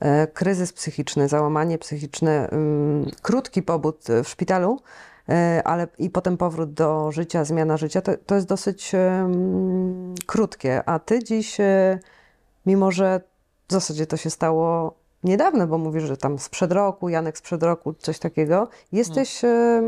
e, 0.00 0.26
kryzys 0.26 0.72
psychiczny, 0.72 1.28
załamanie 1.28 1.78
psychiczne, 1.78 2.48
ym, 2.52 3.10
krótki 3.22 3.62
pobud 3.62 4.04
w 4.24 4.28
szpitalu, 4.28 4.80
e, 4.80 5.15
ale 5.64 5.88
i 5.98 6.10
potem 6.10 6.36
powrót 6.36 6.72
do 6.72 7.12
życia, 7.12 7.44
zmiana 7.44 7.76
życia, 7.76 8.02
to, 8.02 8.12
to 8.26 8.34
jest 8.34 8.46
dosyć 8.46 8.94
ym, 8.94 10.14
krótkie. 10.26 10.88
A 10.88 10.98
ty 10.98 11.24
dziś, 11.24 11.60
e, 11.60 11.98
mimo 12.66 12.90
że 12.90 13.20
w 13.68 13.72
zasadzie 13.72 14.06
to 14.06 14.16
się 14.16 14.30
stało 14.30 14.94
niedawno, 15.24 15.66
bo 15.66 15.78
mówisz, 15.78 16.04
że 16.04 16.16
tam 16.16 16.38
sprzed 16.38 16.72
roku, 16.72 17.08
Janek 17.08 17.38
sprzed 17.38 17.62
roku, 17.62 17.94
coś 17.94 18.18
takiego, 18.18 18.68
jesteś, 18.92 19.44
e, 19.44 19.82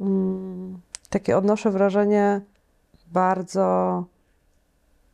mm, 0.00 0.80
takie 1.10 1.38
odnoszę 1.38 1.70
wrażenie, 1.70 2.40
bardzo 3.06 4.04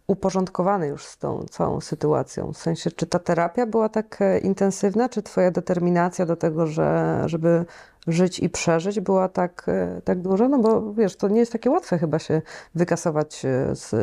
uporządkowany 0.07 0.87
już 0.87 1.05
z 1.05 1.19
tą 1.19 1.45
całą 1.51 1.81
sytuacją. 1.81 2.53
W 2.53 2.59
sensie, 2.59 2.91
czy 2.91 3.07
ta 3.07 3.19
terapia 3.19 3.67
była 3.67 3.89
tak 3.89 4.23
e, 4.23 4.39
intensywna, 4.39 5.09
czy 5.09 5.23
twoja 5.23 5.51
determinacja 5.51 6.27
do 6.27 6.37
tego, 6.37 6.67
że, 6.67 7.23
żeby 7.27 7.65
żyć 8.07 8.39
i 8.39 8.49
przeżyć 8.51 9.01
była 9.01 9.29
tak, 9.29 9.65
e, 9.69 10.01
tak 10.05 10.23
duża? 10.23 10.49
No 10.49 10.59
bo 10.59 10.93
wiesz, 10.93 11.17
to 11.17 11.29
nie 11.29 11.41
jest 11.41 11.53
takie 11.53 11.71
łatwe 11.71 11.99
chyba 11.99 12.19
się 12.19 12.43
wykasować 12.75 13.45
e, 13.45 13.77
z 13.77 13.95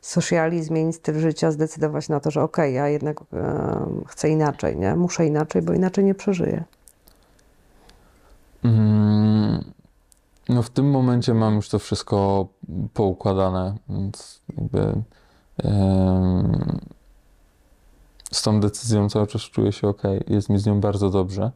sociali, 0.00 0.62
zmienić 0.62 0.96
styl 0.96 1.18
życia, 1.18 1.50
zdecydować 1.50 2.08
na 2.08 2.20
to, 2.20 2.30
że 2.30 2.42
okej, 2.42 2.74
ja 2.74 2.88
jednak 2.88 3.20
e, 3.32 3.86
chcę 4.06 4.28
inaczej, 4.28 4.76
nie? 4.76 4.96
Muszę 4.96 5.26
inaczej, 5.26 5.62
bo 5.62 5.72
inaczej 5.72 6.04
nie 6.04 6.14
przeżyję. 6.14 6.64
Mm, 8.64 9.64
No 10.48 10.62
w 10.62 10.70
tym 10.70 10.90
momencie 10.90 11.34
mam 11.34 11.54
już 11.54 11.68
to 11.68 11.78
wszystko 11.78 12.46
poukładane, 12.94 13.74
więc 13.88 14.40
jakby 14.56 15.02
em, 15.64 16.80
z 18.32 18.42
tą 18.42 18.60
decyzją 18.60 19.08
cały 19.08 19.26
czas 19.26 19.42
czuję 19.42 19.72
się 19.72 19.88
ok, 19.88 20.02
jest 20.28 20.48
mi 20.48 20.58
z 20.58 20.66
nią 20.66 20.80
bardzo 20.80 21.10
dobrze. 21.10 21.50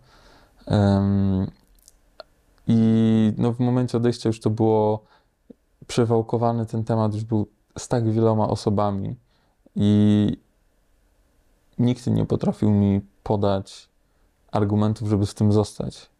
I 2.66 3.32
no 3.38 3.52
w 3.52 3.60
momencie 3.60 3.98
odejścia 3.98 4.28
już 4.28 4.40
to 4.40 4.50
było 4.50 5.04
przewałkowany 5.86 6.66
ten 6.66 6.84
temat, 6.84 7.14
już 7.14 7.24
był 7.24 7.46
z 7.78 7.88
tak 7.88 8.10
wieloma 8.10 8.48
osobami 8.48 9.16
i 9.76 10.36
nikt 11.78 12.06
nie 12.06 12.26
potrafił 12.26 12.70
mi 12.70 13.00
podać 13.22 13.88
argumentów, 14.52 15.08
żeby 15.08 15.26
z 15.26 15.34
tym 15.34 15.52
zostać 15.52 16.10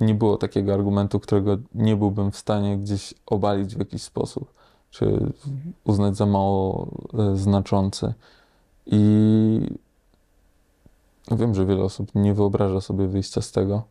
nie 0.00 0.14
było 0.14 0.36
takiego 0.36 0.74
argumentu, 0.74 1.20
którego 1.20 1.56
nie 1.74 1.96
byłbym 1.96 2.30
w 2.30 2.36
stanie 2.36 2.78
gdzieś 2.78 3.14
obalić 3.26 3.74
w 3.74 3.78
jakiś 3.78 4.02
sposób, 4.02 4.54
czy 4.90 5.32
uznać 5.84 6.16
za 6.16 6.26
mało 6.26 6.88
e, 7.18 7.36
znaczący. 7.36 8.14
I 8.86 9.00
wiem, 11.30 11.54
że 11.54 11.66
wiele 11.66 11.82
osób 11.82 12.14
nie 12.14 12.34
wyobraża 12.34 12.80
sobie 12.80 13.06
wyjścia 13.06 13.40
z 13.40 13.52
tego, 13.52 13.82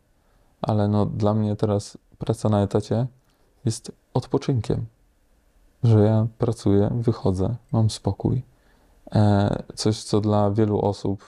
ale 0.62 0.88
no, 0.88 1.06
dla 1.06 1.34
mnie 1.34 1.56
teraz 1.56 1.98
praca 2.18 2.48
na 2.48 2.62
etacie 2.62 3.06
jest 3.64 3.92
odpoczynkiem. 4.14 4.86
Że 5.82 6.00
ja 6.00 6.26
pracuję, 6.38 6.90
wychodzę, 6.94 7.56
mam 7.72 7.90
spokój. 7.90 8.42
E, 9.14 9.62
coś, 9.74 10.02
co 10.02 10.20
dla 10.20 10.50
wielu 10.50 10.80
osób 10.80 11.24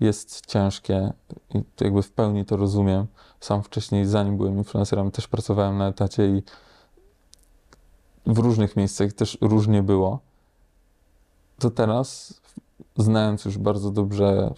jest 0.00 0.46
ciężkie 0.46 1.12
i 1.54 1.62
jakby 1.80 2.02
w 2.02 2.12
pełni 2.12 2.44
to 2.44 2.56
rozumiem. 2.56 3.06
Sam 3.40 3.62
wcześniej, 3.62 4.06
zanim 4.06 4.36
byłem 4.36 4.58
influencerem, 4.58 5.10
też 5.10 5.28
pracowałem 5.28 5.78
na 5.78 5.88
etacie 5.88 6.28
i 6.28 6.42
w 8.26 8.38
różnych 8.38 8.76
miejscach 8.76 9.12
też 9.12 9.38
różnie 9.40 9.82
było. 9.82 10.18
To 11.58 11.70
teraz, 11.70 12.40
znając 12.96 13.44
już 13.44 13.58
bardzo 13.58 13.90
dobrze, 13.90 14.54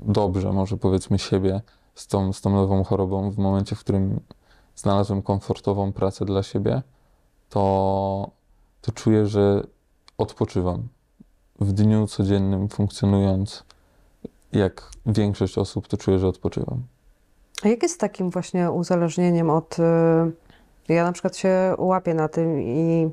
dobrze 0.00 0.52
może 0.52 0.76
powiedzmy 0.76 1.18
siebie 1.18 1.60
z 1.94 2.06
tą, 2.06 2.32
z 2.32 2.40
tą 2.40 2.50
nową 2.50 2.84
chorobą, 2.84 3.30
w 3.30 3.38
momencie, 3.38 3.76
w 3.76 3.80
którym 3.80 4.20
znalazłem 4.76 5.22
komfortową 5.22 5.92
pracę 5.92 6.24
dla 6.24 6.42
siebie, 6.42 6.82
to, 7.48 8.30
to 8.80 8.92
czuję, 8.92 9.26
że 9.26 9.62
odpoczywam. 10.18 10.88
W 11.60 11.72
dniu 11.72 12.06
codziennym 12.06 12.68
funkcjonując, 12.68 13.64
jak 14.52 14.90
większość 15.06 15.58
osób, 15.58 15.88
to 15.88 15.96
czuję, 15.96 16.18
że 16.18 16.28
odpoczywam. 16.28 16.82
A 17.64 17.68
jak 17.68 17.82
jest 17.82 18.00
takim 18.00 18.30
właśnie 18.30 18.70
uzależnieniem 18.70 19.50
od. 19.50 19.78
y, 19.78 19.82
Ja 20.88 21.04
na 21.04 21.12
przykład 21.12 21.36
się 21.36 21.74
łapię 21.78 22.14
na 22.14 22.28
tym 22.28 22.60
i 22.62 23.10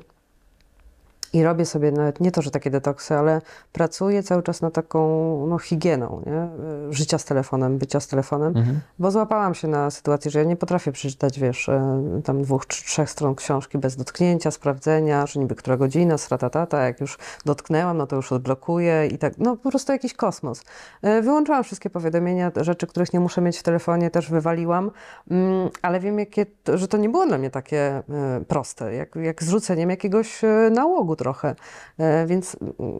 I 1.32 1.42
robię 1.42 1.66
sobie 1.66 1.92
nawet 1.92 2.20
nie 2.20 2.32
to, 2.32 2.42
że 2.42 2.50
takie 2.50 2.70
detoksy, 2.70 3.14
ale 3.14 3.42
pracuję 3.72 4.22
cały 4.22 4.42
czas 4.42 4.62
nad 4.62 4.74
taką 4.74 5.00
no, 5.46 5.58
higieną 5.58 6.22
nie? 6.26 6.48
Y, 6.90 6.92
życia 6.92 7.18
z 7.18 7.24
telefonem, 7.24 7.78
bycia 7.78 8.00
z 8.00 8.06
telefonem, 8.06 8.56
Mhm. 8.56 8.80
bo 8.98 9.10
złapałam 9.10 9.54
się 9.54 9.68
na 9.68 9.90
sytuację, 9.90 10.30
że 10.30 10.38
ja 10.38 10.44
nie 10.44 10.56
potrafię 10.56 10.92
przeczytać, 10.92 11.40
wiesz, 11.40 11.68
e, 11.68 12.02
tam 12.24 12.42
dwóch 12.42 12.66
czy 12.66 12.84
trzech 12.84 13.10
stron 13.10 13.34
książki 13.34 13.78
bez 13.78 13.96
dotknięcia, 13.96 14.50
sprawdzenia, 14.50 15.26
że 15.26 15.40
niby 15.40 15.54
która 15.54 15.76
godzina, 15.76 16.18
stratatata, 16.18 16.82
jak 16.82 17.00
już 17.00 17.18
dotknęłam, 17.44 17.96
no 17.96 18.06
to 18.06 18.16
już 18.16 18.32
odblokuję 18.32 19.06
i 19.06 19.18
tak, 19.18 19.32
no 19.38 19.56
po 19.56 19.70
prostu 19.70 19.92
jakiś 19.92 20.14
kosmos. 20.14 20.62
E, 21.02 21.22
Wyłączyłam 21.22 21.64
wszystkie 21.64 21.90
powiadomienia, 21.90 22.52
rzeczy, 22.56 22.86
których 22.86 23.12
nie 23.12 23.20
muszę 23.20 23.40
mieć 23.40 23.58
w 23.58 23.62
telefonie, 23.62 24.10
też 24.10 24.30
wywaliłam, 24.30 24.90
Mm, 25.30 25.70
ale 25.82 26.00
wiem, 26.00 26.18
jakie, 26.18 26.46
że 26.74 26.88
to 26.88 26.96
nie 26.96 27.08
było 27.08 27.26
dla 27.26 27.38
mnie 27.38 27.50
takie 27.50 27.80
e, 27.80 28.02
proste, 28.48 28.94
jak, 28.94 29.16
jak 29.16 29.42
zrzuceniem 29.42 29.90
jakiegoś 29.90 30.44
e, 30.44 30.70
nałogu 30.74 31.16
trochę, 31.20 31.54
E, 31.98 32.26
więc 32.26 32.56
mm, 32.78 32.98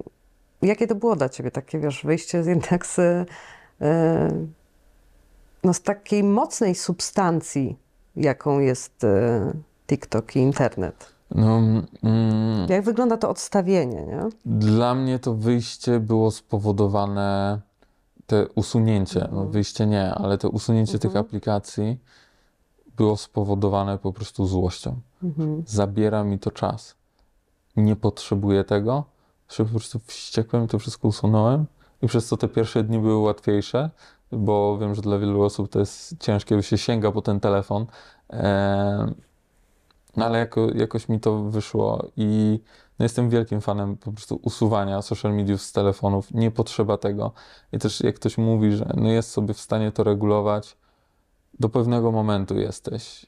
jakie 0.63 0.87
to 0.87 0.95
było 0.95 1.17
dla 1.17 1.29
ciebie, 1.29 1.51
takie, 1.51 1.79
wiesz, 1.79 2.05
wyjście 2.05 2.43
z 2.45 2.47
jednak 2.47 2.87
z, 2.87 2.99
e, 2.99 3.27
no, 5.65 5.75
z 5.75 5.81
takiej 5.83 6.25
mocnej 6.25 6.75
substancji, 6.75 7.77
jaką 8.17 8.61
jest 8.61 9.05
e, 9.05 9.53
TikTok 9.87 10.37
i 10.37 10.39
internet. 10.39 11.13
No, 11.35 11.57
mm, 11.57 11.87
Jak 12.69 12.85
wygląda 12.85 13.17
to 13.17 13.31
odstawienie, 13.31 14.03
nie? 14.07 14.21
Dla 14.45 14.95
mnie 14.95 15.19
to 15.19 15.35
wyjście 15.35 16.01
było 16.01 16.31
spowodowane, 16.31 17.61
te 18.27 18.49
usunięcie, 18.49 19.21
no 19.21 19.27
Mhm. 19.37 19.51
wyjście 19.51 19.87
nie, 19.87 20.15
ale 20.15 20.39
to 20.39 20.51
usunięcie 20.51 20.99
tych 20.99 21.11
Mhm. 21.11 21.25
aplikacji 21.27 21.99
było 22.97 23.17
spowodowane 23.17 23.99
po 23.99 24.13
prostu 24.13 24.47
złością. 24.47 25.01
Mhm. 25.23 25.63
Zabiera 25.67 26.25
mi 26.25 26.39
to 26.39 26.51
czas. 26.51 26.95
Nie 27.81 27.97
potrzebuję 27.97 28.65
tego, 28.65 29.05
że 29.49 29.65
po 29.65 29.71
prostu 29.71 29.99
wściekłem, 29.99 30.69
to 30.69 30.79
wszystko 30.79 31.09
usunąłem 31.09 31.67
i 32.03 32.07
przez 32.07 32.29
to 32.29 32.37
te 32.37 32.49
pierwsze 32.49 32.85
dni 32.85 32.99
były 32.99 33.17
łatwiejsze, 33.17 33.91
bo 34.33 34.79
wiem, 34.79 34.95
że 34.95 35.03
dla 35.03 35.19
wielu 35.19 35.43
osób 35.43 35.71
to 35.71 35.79
jest 35.79 36.17
ciężkie, 36.21 36.57
bo 36.57 36.63
się 36.63 36.79
sięga 36.79 37.13
po 37.13 37.23
ten 37.23 37.41
telefon. 37.41 37.87
Em, 38.29 39.15
no 40.17 40.27
ale 40.27 40.39
jako, 40.39 40.69
jakoś 40.75 41.09
mi 41.09 41.21
to 41.21 41.43
wyszło 41.43 42.07
i 42.17 42.61
no 42.99 43.05
jestem 43.05 43.31
wielkim 43.31 43.61
fanem 43.61 43.97
po 43.97 44.13
prostu 44.13 44.41
usuwania 44.43 45.03
social 45.03 45.35
mediów 45.35 45.63
z 45.63 45.73
telefonów. 45.73 46.35
Nie 46.35 46.51
potrzeba 46.51 46.97
tego. 46.97 47.33
I 47.73 47.79
też 47.79 48.01
jak 48.01 48.15
ktoś 48.15 48.39
mówi, 48.39 48.73
że 48.73 48.93
no 48.97 49.09
jest 49.09 49.31
sobie 49.31 49.55
w 49.55 49.61
stanie 49.61 49.93
to 49.93 50.05
regulować, 50.05 50.77
do 51.61 51.69
pewnego 51.69 52.13
momentu 52.13 52.59
jesteś. 52.59 53.27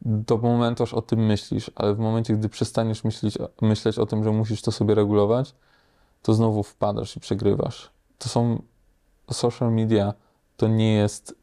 Do 0.00 0.36
momentu 0.36 0.82
aż 0.82 0.94
o 0.94 1.02
tym 1.02 1.26
myślisz, 1.26 1.70
ale 1.74 1.94
w 1.94 1.98
momencie, 1.98 2.34
gdy 2.34 2.48
przestaniesz 2.48 3.04
myśleć, 3.04 3.38
myśleć 3.62 3.98
o 3.98 4.06
tym, 4.06 4.24
że 4.24 4.32
musisz 4.32 4.62
to 4.62 4.72
sobie 4.72 4.94
regulować, 4.94 5.54
to 6.22 6.34
znowu 6.34 6.62
wpadasz 6.62 7.16
i 7.16 7.20
przegrywasz. 7.20 7.90
To 8.18 8.28
są 8.28 8.62
social 9.30 9.72
media, 9.72 10.14
to 10.56 10.68
nie 10.68 10.94
jest 10.94 11.34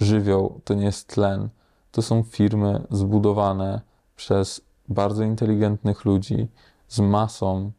żywioł, 0.00 0.60
to 0.64 0.74
nie 0.74 0.84
jest 0.84 1.08
tlen. 1.08 1.48
To 1.92 2.02
są 2.02 2.22
firmy 2.22 2.86
zbudowane 2.90 3.80
przez 4.16 4.60
bardzo 4.88 5.22
inteligentnych 5.22 6.04
ludzi 6.04 6.48
z 6.88 7.00
masą 7.00 7.72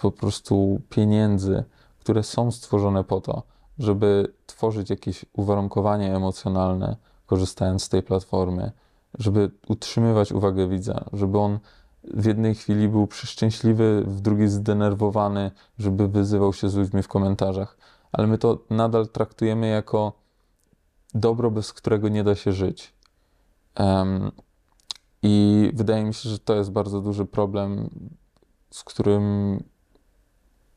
po 0.00 0.12
prostu 0.12 0.80
pieniędzy, 0.88 1.64
które 1.98 2.22
są 2.22 2.50
stworzone 2.50 3.04
po 3.04 3.20
to, 3.20 3.42
żeby 3.78 4.32
tworzyć 4.46 4.90
jakieś 4.90 5.24
uwarunkowanie 5.32 6.16
emocjonalne, 6.16 6.96
korzystając 7.26 7.82
z 7.82 7.88
tej 7.88 8.02
platformy, 8.02 8.72
żeby 9.18 9.50
utrzymywać 9.68 10.32
uwagę 10.32 10.68
widza, 10.68 11.04
żeby 11.12 11.38
on 11.38 11.58
w 12.04 12.24
jednej 12.24 12.54
chwili 12.54 12.88
był 12.88 13.06
przeszczęśliwy, 13.06 14.04
w 14.06 14.20
drugiej 14.20 14.48
zdenerwowany, 14.48 15.50
żeby 15.78 16.08
wyzywał 16.08 16.52
się 16.52 16.68
z 16.68 16.74
ludźmi 16.74 17.02
w 17.02 17.08
komentarzach. 17.08 17.76
Ale 18.12 18.26
my 18.26 18.38
to 18.38 18.58
nadal 18.70 19.08
traktujemy 19.08 19.68
jako 19.68 20.12
dobro, 21.14 21.50
bez 21.50 21.72
którego 21.72 22.08
nie 22.08 22.24
da 22.24 22.34
się 22.34 22.52
żyć. 22.52 22.94
Em, 23.74 24.30
I 25.22 25.70
wydaje 25.74 26.04
mi 26.04 26.14
się, 26.14 26.28
że 26.28 26.38
to 26.38 26.54
jest 26.54 26.72
bardzo 26.72 27.00
duży 27.00 27.26
problem, 27.26 27.90
z 28.70 28.84
którym 28.84 29.58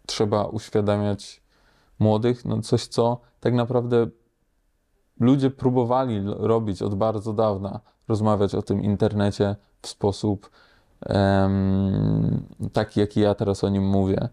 trzeba 0.05 0.45
uświadamiać 0.45 1.41
młodych. 1.99 2.45
No 2.45 2.61
coś, 2.61 2.87
co 2.87 3.19
tak 3.39 3.53
naprawdę 3.53 4.07
ludzie 5.19 5.49
próbowali 5.49 6.21
robić 6.25 6.81
od 6.81 6.95
bardzo 6.95 7.33
dawna, 7.33 7.79
rozmawiać 8.07 8.55
o 8.55 8.61
tym 8.61 8.81
internecie 8.83 9.55
w 9.81 9.87
sposób 9.87 10.49
taki, 12.73 12.99
jaki 12.99 13.19
ja 13.19 13.35
teraz 13.35 13.63
o 13.63 13.69
nim 13.69 13.87
mówię. 13.87 14.29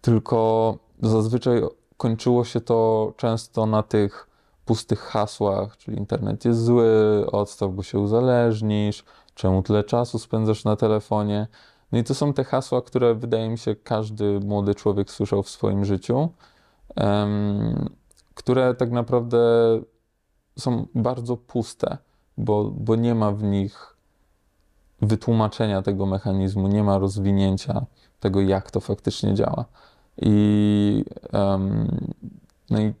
Tylko 0.00 0.76
zazwyczaj 1.02 1.62
kończyło 1.96 2.44
się 2.44 2.60
to 2.60 3.12
często 3.16 3.66
na 3.66 3.82
tych 3.82 4.28
pustych 4.64 5.00
hasłach, 5.00 5.76
czyli 5.76 5.98
internet 5.98 6.44
jest 6.44 6.64
zły, 6.64 6.86
odstaw, 7.32 7.72
bo 7.72 7.82
się 7.82 7.98
uzależnisz, 7.98 9.04
czemu 9.34 9.62
tyle 9.62 9.84
czasu 9.84 10.18
spędzasz 10.18 10.64
na 10.64 10.76
telefonie. 10.76 11.46
No 11.92 11.98
i 11.98 12.04
to 12.04 12.14
są 12.14 12.32
te 12.32 12.44
hasła, 12.44 12.82
które 12.82 13.14
wydaje 13.14 13.48
mi 13.48 13.58
się 13.58 13.76
każdy 13.76 14.40
młody 14.40 14.74
człowiek 14.74 15.10
słyszał 15.10 15.42
w 15.42 15.48
swoim 15.48 15.84
życiu, 15.84 16.28
które 18.34 18.74
tak 18.74 18.90
naprawdę 18.90 19.38
są 20.58 20.86
bardzo 20.94 21.36
puste, 21.36 21.98
bo, 22.38 22.64
bo 22.64 22.96
nie 22.96 23.14
ma 23.14 23.32
w 23.32 23.42
nich 23.42 23.96
wytłumaczenia 25.02 25.82
tego 25.82 26.06
mechanizmu, 26.06 26.68
nie 26.68 26.84
ma 26.84 26.98
rozwinięcia 26.98 27.86
tego, 28.20 28.40
jak 28.40 28.70
to 28.70 28.80
faktycznie 28.80 29.34
działa. 29.34 29.64
I, 30.22 31.04
em, 31.32 31.88
no 32.70 32.80
i 32.80 32.94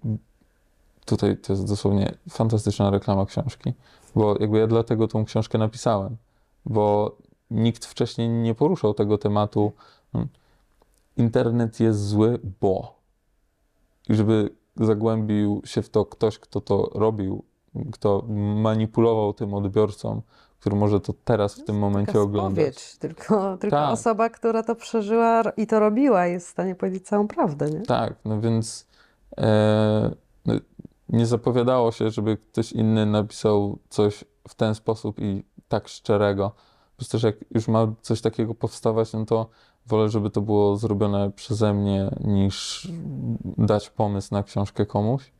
tutaj 1.04 1.36
to 1.36 1.52
jest 1.52 1.68
dosłownie 1.68 2.14
fantastyczna 2.30 2.90
reklama 2.90 3.26
książki, 3.26 3.72
bo 4.14 4.36
jakby 4.40 4.58
ja 4.58 4.66
dlatego 4.66 5.08
tą 5.08 5.24
książkę 5.24 5.58
napisałem, 5.58 6.16
bo 6.66 7.16
nikt 7.50 7.84
wcześniej 7.84 8.28
nie 8.28 8.54
poruszał 8.54 8.94
tego 8.94 9.18
tematu. 9.18 9.72
mm, 10.14 10.28
Internet 11.16 11.80
jest 11.80 12.08
zły, 12.08 12.40
bo. 12.60 12.94
I 14.08 14.14
żeby 14.14 14.50
zagłębił 14.76 15.62
się 15.64 15.82
w 15.82 15.88
to 15.88 16.06
ktoś, 16.06 16.38
kto 16.38 16.60
to 16.60 16.90
robił, 16.94 17.44
kto 17.92 18.24
manipulował 18.56 19.32
tym 19.32 19.54
odbiorcą, 19.54 20.22
który 20.60 20.76
może 20.76 21.00
to 21.00 21.12
teraz 21.24 21.54
w 21.54 21.64
tym 21.64 21.78
momencie 21.78 22.12
Taka 22.12 22.22
oglądać. 22.24 22.64
spowiedź, 22.80 22.96
tylko, 22.98 23.56
tylko 23.58 23.76
Tak. 23.76 23.92
osoba, 23.92 24.28
która 24.30 24.62
to 24.62 24.74
przeżyła 24.74 25.42
i 25.56 25.66
to 25.66 25.80
robiła, 25.80 26.26
jest 26.26 26.46
w 26.46 26.50
stanie 26.50 26.74
powiedzieć 26.74 27.06
całą 27.06 27.28
prawdę, 27.28 27.70
nie? 27.70 27.80
Tak, 27.80 28.14
no 28.24 28.40
więc 28.40 28.86
e, 29.38 30.10
no, 30.46 30.54
nie 31.08 31.26
zapowiadało 31.26 31.92
się, 31.92 32.10
żeby 32.10 32.36
ktoś 32.36 32.72
inny 32.72 33.06
napisał 33.06 33.78
coś 33.88 34.24
w 34.48 34.54
ten 34.54 34.74
sposób 34.74 35.20
i 35.20 35.44
tak 35.68 35.88
szczerego. 35.88 36.50
Po 36.90 36.96
prostu, 36.96 37.18
że 37.18 37.28
jak 37.28 37.36
już 37.50 37.68
ma 37.68 37.86
coś 38.02 38.20
takiego 38.20 38.54
powstawać, 38.54 39.12
no 39.12 39.24
to 39.24 39.48
wolę, 39.86 40.08
żeby 40.08 40.30
to 40.30 40.40
było 40.40 40.76
zrobione 40.76 41.30
przeze 41.30 41.74
mnie, 41.74 42.10
niż 42.24 42.88
dać 43.58 43.90
pomysł 43.90 44.28
na 44.34 44.42
książkę 44.42 44.86
komuś. 44.86 45.32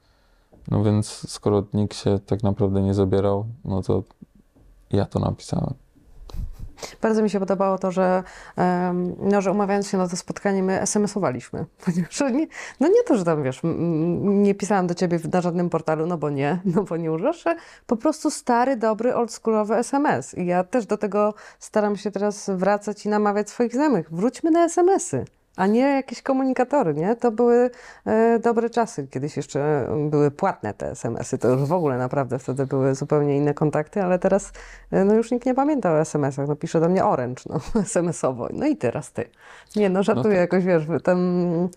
No 0.68 0.84
więc 0.84 1.30
skoro 1.30 1.64
nikt 1.74 1.96
się 1.96 2.18
tak 2.26 2.42
naprawdę 2.42 2.82
nie 2.82 2.94
zabierał, 2.94 3.46
no 3.64 3.82
to 3.82 4.02
ja 4.90 5.04
to 5.04 5.18
napisałem. 5.18 5.74
Bardzo 7.02 7.22
mi 7.22 7.30
się 7.30 7.40
podobało 7.40 7.78
to, 7.78 7.90
że, 7.90 8.22
no, 9.18 9.40
że 9.40 9.52
umawiając 9.52 9.88
się 9.88 9.98
na 9.98 10.08
to 10.08 10.16
spotkanie, 10.16 10.62
my 10.62 10.80
SMS-owaliśmy. 10.80 11.64
Ponieważ 11.84 12.20
nie, 12.20 12.46
no 12.80 12.88
nie 12.88 13.02
to, 13.06 13.16
że 13.16 13.24
tam 13.24 13.42
wiesz, 13.42 13.60
nie 14.20 14.54
pisałam 14.54 14.86
do 14.86 14.94
ciebie 14.94 15.18
na 15.32 15.40
żadnym 15.40 15.70
portalu, 15.70 16.06
no 16.06 16.18
bo 16.18 16.30
nie, 16.30 16.60
no 16.74 16.82
bo 16.82 16.96
nie 16.96 17.12
używasz, 17.12 17.44
po 17.86 17.96
prostu 17.96 18.30
stary, 18.30 18.76
dobry, 18.76 19.14
oldschoolowy 19.14 19.74
SMS. 19.74 20.34
I 20.34 20.46
ja 20.46 20.64
też 20.64 20.86
do 20.86 20.96
tego 20.96 21.34
staram 21.58 21.96
się 21.96 22.10
teraz 22.10 22.50
wracać 22.50 23.06
i 23.06 23.08
namawiać 23.08 23.50
swoich 23.50 23.72
znajomych. 23.72 24.10
Wróćmy 24.10 24.50
na 24.50 24.64
SMS-y. 24.64 25.24
A 25.56 25.66
nie 25.66 25.80
jakieś 25.80 26.22
komunikatory, 26.22 26.94
nie? 26.94 27.16
To 27.16 27.30
były 27.30 27.70
e, 28.06 28.38
dobre 28.38 28.70
czasy. 28.70 29.06
Kiedyś 29.10 29.36
jeszcze 29.36 29.88
były 30.10 30.30
płatne 30.30 30.74
te 30.74 30.90
SMS-y. 30.90 31.38
To 31.38 31.48
już 31.48 31.62
w 31.62 31.72
ogóle 31.72 31.98
naprawdę 31.98 32.38
wtedy 32.38 32.66
były 32.66 32.94
zupełnie 32.94 33.36
inne 33.36 33.54
kontakty, 33.54 34.02
ale 34.02 34.18
teraz 34.18 34.52
e, 34.90 35.04
no 35.04 35.14
już 35.14 35.30
nikt 35.30 35.46
nie 35.46 35.54
pamięta 35.54 35.92
o 35.92 36.00
SMS-ach. 36.00 36.48
No 36.48 36.56
pisze 36.56 36.80
do 36.80 36.88
mnie 36.88 37.04
Orange, 37.04 37.42
no 37.48 37.60
SMS-owo. 37.80 38.48
No 38.52 38.66
i 38.66 38.76
teraz 38.76 39.12
ty. 39.12 39.28
Nie, 39.76 39.90
no 39.90 40.02
żartuję 40.02 40.34
tak. 40.34 40.40
jakoś, 40.40 40.64
wiesz, 40.64 40.82
tam, 41.02 41.68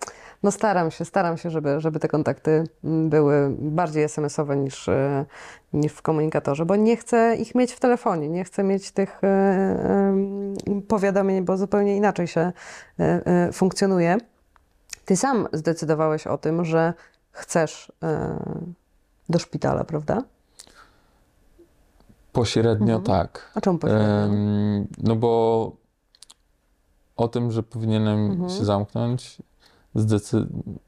no 0.42 0.50
staram 0.50 0.90
się, 0.90 1.04
staram 1.04 1.38
się, 1.38 1.50
żeby, 1.50 1.80
żeby 1.80 2.00
te 2.00 2.08
kontakty 2.08 2.64
mm, 2.84 3.10
były 3.10 3.56
bardziej 3.58 4.02
SMS-owe 4.02 4.56
niż, 4.56 4.88
e, 4.88 5.24
niż 5.72 5.92
w 5.92 6.02
komunikatorze, 6.02 6.64
bo 6.64 6.76
nie 6.76 6.96
chcę 6.96 7.36
ich 7.36 7.54
mieć 7.54 7.72
w 7.72 7.80
telefonie, 7.80 8.28
nie 8.28 8.44
chcę 8.44 8.62
mieć 8.62 8.90
tych 8.90 9.24
e, 9.24 10.16
powiadomień, 10.88 11.44
bo 11.44 11.56
zupełnie 11.56 11.96
inaczej 11.96 12.26
się 12.26 12.52
e, 12.98 13.52
funkcjonuje. 13.52 14.18
Ty 15.04 15.16
sam 15.16 15.48
zdecydowałeś 15.52 16.26
o 16.26 16.38
tym, 16.38 16.64
że 16.64 16.94
chcesz 17.32 17.92
do 19.28 19.38
szpitala, 19.38 19.84
prawda? 19.84 20.22
Pośrednio 22.32 22.96
Mhm. 22.96 23.02
tak. 23.02 23.50
A 23.54 23.60
czemu 23.60 23.78
pośrednio? 23.78 24.28
No 24.98 25.16
bo 25.16 25.72
o 27.16 27.28
tym, 27.28 27.52
że 27.52 27.62
powinienem 27.62 28.30
Mhm. 28.30 28.50
się 28.50 28.64
zamknąć, 28.64 29.42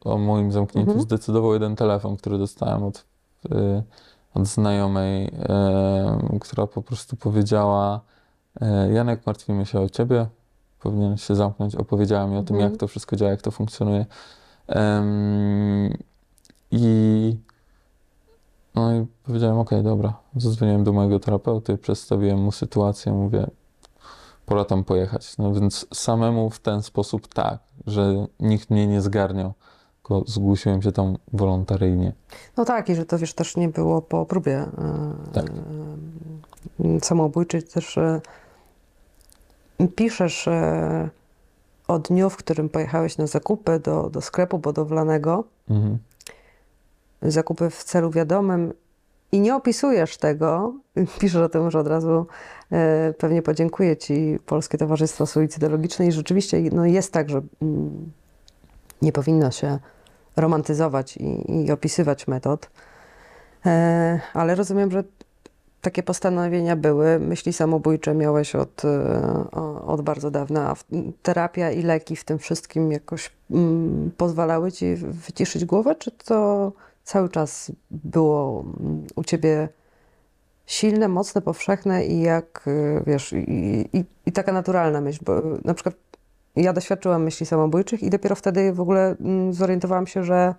o 0.05 0.19
moim 0.19 0.53
zamknięciu 0.53 0.91
Mhm. 0.91 1.03
zdecydował 1.07 1.53
jeden 1.53 1.77
telefon, 1.77 2.17
który 2.17 2.39
dostałem 2.39 2.83
od, 2.83 3.05
y, 3.53 3.83
od 4.35 4.47
znajomej, 4.47 5.27
y, 5.27 6.39
która 6.41 6.67
po 6.67 6.83
prostu 6.83 7.17
powiedziała: 7.17 8.01
y, 8.63 8.93
Janek, 8.93 9.27
martwimy 9.27 9.67
się 9.67 9.81
o 9.81 9.89
ciebie, 9.89 10.27
powinieneś 10.81 11.23
się 11.23 11.35
zamknąć. 11.35 11.75
Opowiedziała 11.77 12.27
mi 12.27 12.37
o 12.37 12.43
tym, 12.43 12.57
Mhm. 12.57 12.73
jak 12.73 12.81
to 12.81 12.89
wszystko 12.89 13.17
działa, 13.17 13.31
jak 13.31 13.43
to 13.43 13.51
funkcjonuje. 13.51 14.07
I 16.71 17.37
no 18.75 18.95
i 18.95 19.07
powiedziałem, 19.25 19.59
okej, 19.59 19.83
dobra. 19.83 20.15
Zadzwoniłem 20.37 20.85
do 20.85 20.93
mojego 20.93 21.21
terapeuty, 21.21 21.79
przedstawiłem 21.79 22.39
mu 22.39 22.53
sytuację, 22.53 23.13
mówię, 23.13 23.47
pora 24.51 24.65
tam 24.65 24.85
pojechać. 24.85 25.39
No 25.39 25.53
więc 25.55 25.87
samemu 25.95 26.51
w 26.51 26.61
ten 26.61 26.83
sposób 26.83 27.29
tak, 27.35 27.59
że 27.87 28.27
nikt 28.41 28.71
mnie 28.71 28.87
nie 28.87 29.01
zgarniał, 29.01 29.53
tylko 30.03 30.25
zgłosiłem 30.27 30.83
się 30.83 30.93
tam 30.93 31.17
wolontaryjnie. 31.33 32.13
No 32.57 32.65
tak, 32.65 32.89
i 32.89 32.95
że 32.95 33.07
to 33.07 33.19
wiesz, 33.19 33.35
też 33.35 33.57
nie 33.57 33.69
było 33.69 34.03
po 34.03 34.27
próbie 34.27 34.57
e, 34.59 34.69
Tak. 35.33 35.47
e, 36.85 37.01
samobójczej, 37.01 37.63
też 37.63 37.99
e, 37.99 38.21
piszesz 39.97 40.49
o 41.89 41.99
dniu, 41.99 42.31
w 42.31 42.37
którym 42.37 42.69
pojechałeś 42.69 43.19
na 43.19 43.27
zakupy 43.27 43.79
do, 43.81 44.11
do 44.11 44.21
sklepu 44.21 44.59
budowlanego, 44.59 45.45
Mhm. 45.71 45.99
zakupy 47.23 47.71
w 47.71 47.85
celu 47.85 48.11
wiadomym 48.11 48.73
i 49.33 49.41
nie 49.41 49.57
opisujesz 49.57 50.17
tego, 50.17 50.75
piszesz 51.21 51.43
o 51.43 51.49
tym, 51.49 51.71
że 51.71 51.79
od 51.79 51.87
razu 51.87 52.27
e, 52.73 53.15
pewnie 53.19 53.43
podziękuję 53.43 53.97
Ci 53.97 54.39
Polskie 54.47 54.79
Towarzystwo 54.79 55.27
Suicydologiczne 55.27 56.07
i 56.07 56.13
rzeczywiście 56.13 56.63
no, 56.73 56.87
jest 56.87 57.13
tak, 57.13 57.31
że 57.31 57.41
mm, 57.63 58.13
nie 59.03 59.13
powinno 59.13 59.51
się 59.51 59.79
romantyzować 60.37 61.17
i, 61.17 61.65
i 61.65 61.73
opisywać 61.73 62.27
metod, 62.27 62.71
e, 63.67 64.21
ale 64.35 64.55
rozumiem, 64.55 64.91
że 64.91 65.05
takie 65.81 66.03
postanowienia 66.03 66.77
były, 66.77 67.19
myśli 67.19 67.53
samobójcze 67.53 68.15
miałeś 68.15 68.55
od, 68.55 68.85
e, 68.85 69.51
od 69.87 70.01
bardzo 70.01 70.31
dawna, 70.31 70.71
a 70.71 70.75
terapia 71.23 71.71
i 71.71 71.83
leki 71.83 72.17
w 72.17 72.25
tym 72.25 72.39
wszystkim 72.39 72.93
jakoś 72.93 73.31
mm, 73.51 74.11
pozwalały 74.17 74.73
Ci 74.73 74.97
wyciszyć 74.97 75.65
głowę, 75.65 75.95
czy 75.95 76.11
to 76.11 76.73
cały 77.05 77.29
czas 77.29 77.73
było 77.91 78.65
mm, 78.81 79.07
u 79.17 79.25
ciebie 79.25 79.69
silne, 80.67 81.09
mocne, 81.09 81.43
powszechne 81.43 82.07
i 82.07 82.21
jak, 82.21 82.65
y, 82.67 83.03
wiesz, 83.07 83.33
i, 83.33 83.89
i, 83.93 84.05
i 84.27 84.33
taka 84.33 84.53
naturalna 84.53 85.01
myśl, 85.01 85.21
bo 85.25 85.39
y, 85.39 85.61
na 85.65 85.75
przykład 85.75 85.95
ja 86.57 86.73
doświadczyłam 86.73 87.23
myśli 87.23 87.47
samobójczych 87.47 88.03
i 88.03 88.11
dopiero 88.11 88.35
wtedy 88.35 88.73
w 88.73 88.81
ogóle 88.81 89.17
mm, 89.21 89.53
zorientowałam 89.53 90.07
się, 90.07 90.25
że 90.25 90.55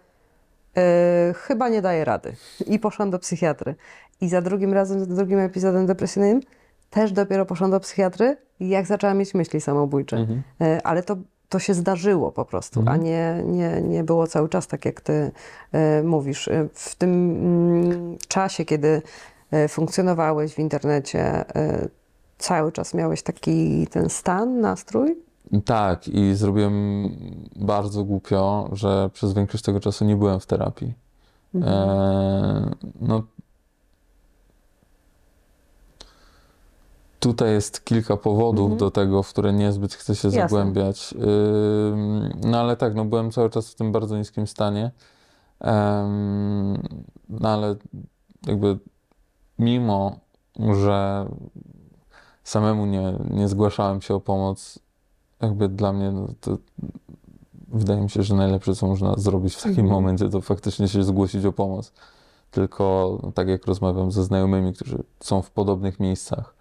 y, 0.78 1.34
chyba 1.34 1.70
nie 1.70 1.82
daję 1.82 2.06
rady 2.06 2.36
i 2.68 2.80
poszłam 2.80 3.10
do 3.10 3.20
psychiatry. 3.20 3.76
I 4.22 4.30
za 4.30 4.42
drugim 4.42 4.74
razem, 4.74 5.00
za 5.00 5.06
drugim 5.06 5.40
epizodem 5.40 5.86
depresyjnym 5.86 6.42
też 6.90 7.12
dopiero 7.12 7.46
poszłam 7.46 7.72
do 7.72 7.80
psychiatry, 7.80 8.38
jak 8.60 8.86
zaczęłam 8.86 9.18
mieć 9.18 9.34
myśli 9.34 9.62
samobójcze. 9.62 10.18
Mhm. 10.18 10.44
E, 10.62 10.82
ale 10.84 11.04
to, 11.04 11.18
to 11.52 11.60
się 11.60 11.74
zdarzyło 11.74 12.32
po 12.32 12.46
prostu, 12.46 12.80
Mhm. 12.80 13.00
a 13.00 13.04
nie, 13.04 13.44
nie, 13.46 13.82
nie 13.82 14.04
było 14.04 14.28
cały 14.28 14.50
czas 14.50 14.68
tak, 14.68 14.86
jak 14.86 15.02
ty 15.02 15.32
e, 15.72 16.04
mówisz. 16.04 16.48
E, 16.48 16.68
W 16.74 16.96
tym 16.96 17.10
mm, 17.32 18.18
czasie, 18.28 18.66
kiedy 18.66 19.02
e, 19.52 19.68
funkcjonowałeś 19.68 20.54
w 20.54 20.60
internecie, 20.60 21.46
cały 22.38 22.72
czas 22.72 22.94
miałeś 22.94 23.24
taki 23.24 23.88
ten 23.88 24.10
stan, 24.10 24.62
nastrój? 24.62 25.16
Tak, 25.66 26.08
i 26.08 26.36
zrobiłem 26.36 27.10
bardzo 27.56 28.04
głupio, 28.04 28.70
że 28.74 29.10
przez 29.14 29.34
większość 29.34 29.64
tego 29.64 29.80
czasu 29.80 30.06
nie 30.06 30.16
byłem 30.16 30.40
w 30.40 30.46
terapii. 30.46 30.94
Mhm. 31.56 31.74
E, 31.74 32.72
no, 33.02 33.24
tutaj 37.22 37.52
jest 37.52 37.86
kilka 37.86 38.18
powodów 38.18 38.64
Mhm. 38.64 38.78
do 38.80 38.92
tego, 38.92 39.24
w 39.24 39.30
które 39.30 39.54
niezbyt 39.54 39.94
chcę 39.94 40.16
się 40.16 40.28
Jasne. 40.28 40.42
zagłębiać. 40.42 41.14
No 42.44 42.60
ale 42.60 42.78
tak, 42.78 42.96
no 42.96 43.06
byłem 43.06 43.32
cały 43.32 43.50
czas 43.50 43.70
w 43.72 43.76
tym 43.76 43.92
bardzo 43.92 44.18
niskim 44.18 44.48
stanie. 44.48 44.92
No 47.30 47.50
ale 47.50 47.76
jakby 48.48 48.80
mimo, 49.60 50.16
że 50.84 51.26
samemu 52.44 52.86
nie, 52.86 53.14
nie 53.30 53.48
zgłaszałem 53.48 54.02
się 54.02 54.16
o 54.16 54.20
pomoc, 54.20 54.80
jakby 55.42 55.70
dla 55.70 55.94
mnie 55.94 56.12
no, 56.12 56.28
to 56.42 56.58
wydaje 57.68 58.02
mi 58.02 58.10
się, 58.10 58.24
że 58.24 58.36
najlepsze, 58.36 58.76
co 58.76 58.88
można 58.88 59.14
zrobić 59.18 59.56
w 59.56 59.64
takim 59.64 59.80
Mhm. 59.80 59.90
momencie, 59.90 60.30
to 60.30 60.42
faktycznie 60.42 60.88
się 60.88 61.04
zgłosić 61.04 61.46
o 61.46 61.52
pomoc. 61.52 61.92
Tylko 62.52 63.18
tak 63.34 63.48
jak 63.48 63.66
rozmawiam 63.66 64.12
ze 64.12 64.24
znajomymi, 64.24 64.74
którzy 64.74 65.04
są 65.20 65.42
w 65.42 65.52
podobnych 65.52 66.00
miejscach, 66.00 66.61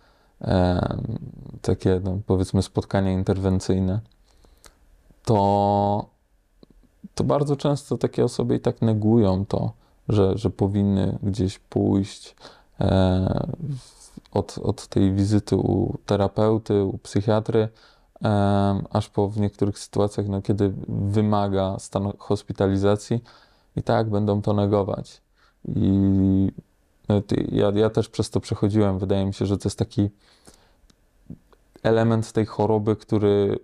takie 1.62 2.01
no, 2.05 2.18
powiedzmy 2.26 2.62
spotkania 2.62 3.12
interwencyjne, 3.12 4.01
to, 5.24 6.07
to 7.14 7.24
bardzo 7.24 7.57
często 7.57 7.99
takie 7.99 8.24
osoby 8.24 8.55
i 8.55 8.61
tak 8.61 8.82
negują 8.82 9.47
to, 9.47 9.72
że, 10.09 10.38
że 10.38 10.51
powinny 10.51 11.18
gdzieś 11.22 11.59
pójść 11.59 12.36
e, 12.80 13.49
od, 14.32 14.59
od 14.59 14.86
tej 14.86 15.12
wizyty 15.12 15.57
u 15.57 15.99
terapeuty, 16.07 16.84
u 16.84 16.99
psychiatry, 16.99 17.68
em, 18.22 18.86
aż 18.91 19.09
po 19.09 19.28
w 19.28 19.41
niektórych 19.41 19.78
sytuacjach, 19.78 20.28
no, 20.28 20.43
kiedy 20.43 20.72
wymaga 20.88 21.78
stan 21.78 22.12
hospitalizacji, 22.18 23.20
i 23.76 23.82
tak 23.82 24.11
będą 24.11 24.43
to 24.43 24.53
negować. 24.53 25.22
I 25.68 26.53
ja, 27.52 27.70
ja 27.74 27.90
też 27.90 28.08
przez 28.08 28.30
to 28.30 28.40
przechodziłem. 28.40 28.98
Wydaje 28.98 29.26
mi 29.26 29.34
się, 29.34 29.46
że 29.46 29.58
to 29.58 29.68
jest 29.68 29.78
taki 29.78 30.11
element 31.82 32.32
tej 32.32 32.46
choroby, 32.46 32.96
który 32.96 33.58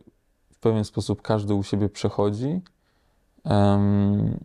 w 0.53 0.59
pewien 0.59 0.85
sposób 0.85 1.23
każdy 1.23 1.55
u 1.55 1.63
siebie 1.63 1.89
przechodzi, 1.89 2.61
em, 3.45 4.39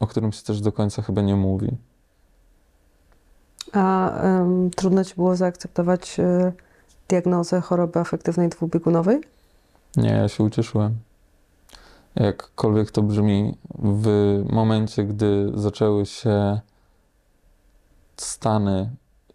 o 0.00 0.06
którym 0.06 0.32
się 0.32 0.42
też 0.42 0.60
do 0.60 0.72
końca 0.72 1.02
chyba 1.02 1.22
nie 1.22 1.36
mówi. 1.36 1.76
A 3.72 4.10
em, 4.20 4.70
trudno 4.70 5.04
ci 5.04 5.14
było 5.14 5.36
zaakceptować 5.36 6.20
e, 6.20 6.52
diagnozę 7.08 7.60
choroby 7.60 7.98
afektywnej 7.98 8.48
dwubiegunowej? 8.48 9.20
Nie, 9.96 10.10
ja 10.10 10.28
się 10.28 10.44
ucieszyłem. 10.44 10.94
Jakkolwiek 12.14 12.90
to 12.90 13.02
brzmi, 13.02 13.58
w 13.78 14.08
momencie, 14.50 15.04
gdy 15.04 15.52
zaczęły 15.54 16.06
się 16.06 16.60
stany 18.22 18.90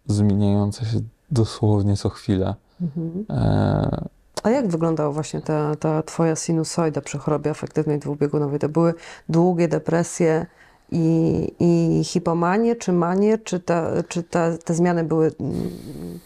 zmieniające 0.06 0.84
się 0.84 1.00
dosłownie 1.30 1.96
co 1.96 2.08
chwilę, 2.08 2.54
Mhm. 2.80 3.24
e, 3.30 4.08
A 4.42 4.50
jak 4.50 4.68
wyglądała 4.68 5.12
właśnie 5.12 5.40
ta, 5.40 5.76
ta 5.76 6.02
twoja 6.02 6.36
sinusoida 6.36 7.00
przy 7.00 7.18
chorobie 7.18 7.50
afektywnej 7.50 7.98
dwubiegunowej? 7.98 8.58
To 8.58 8.68
były 8.68 8.94
długie 9.28 9.68
depresje 9.68 10.46
i, 10.92 11.52
i 11.60 12.04
hipomanie, 12.04 12.76
czy 12.76 12.92
manie, 12.92 13.38
czy, 13.38 13.60
ta, 13.60 14.02
czy 14.08 14.22
ta, 14.22 14.58
te 14.58 14.74
zmiany 14.74 15.04
były 15.04 15.32
mm, 15.40 15.70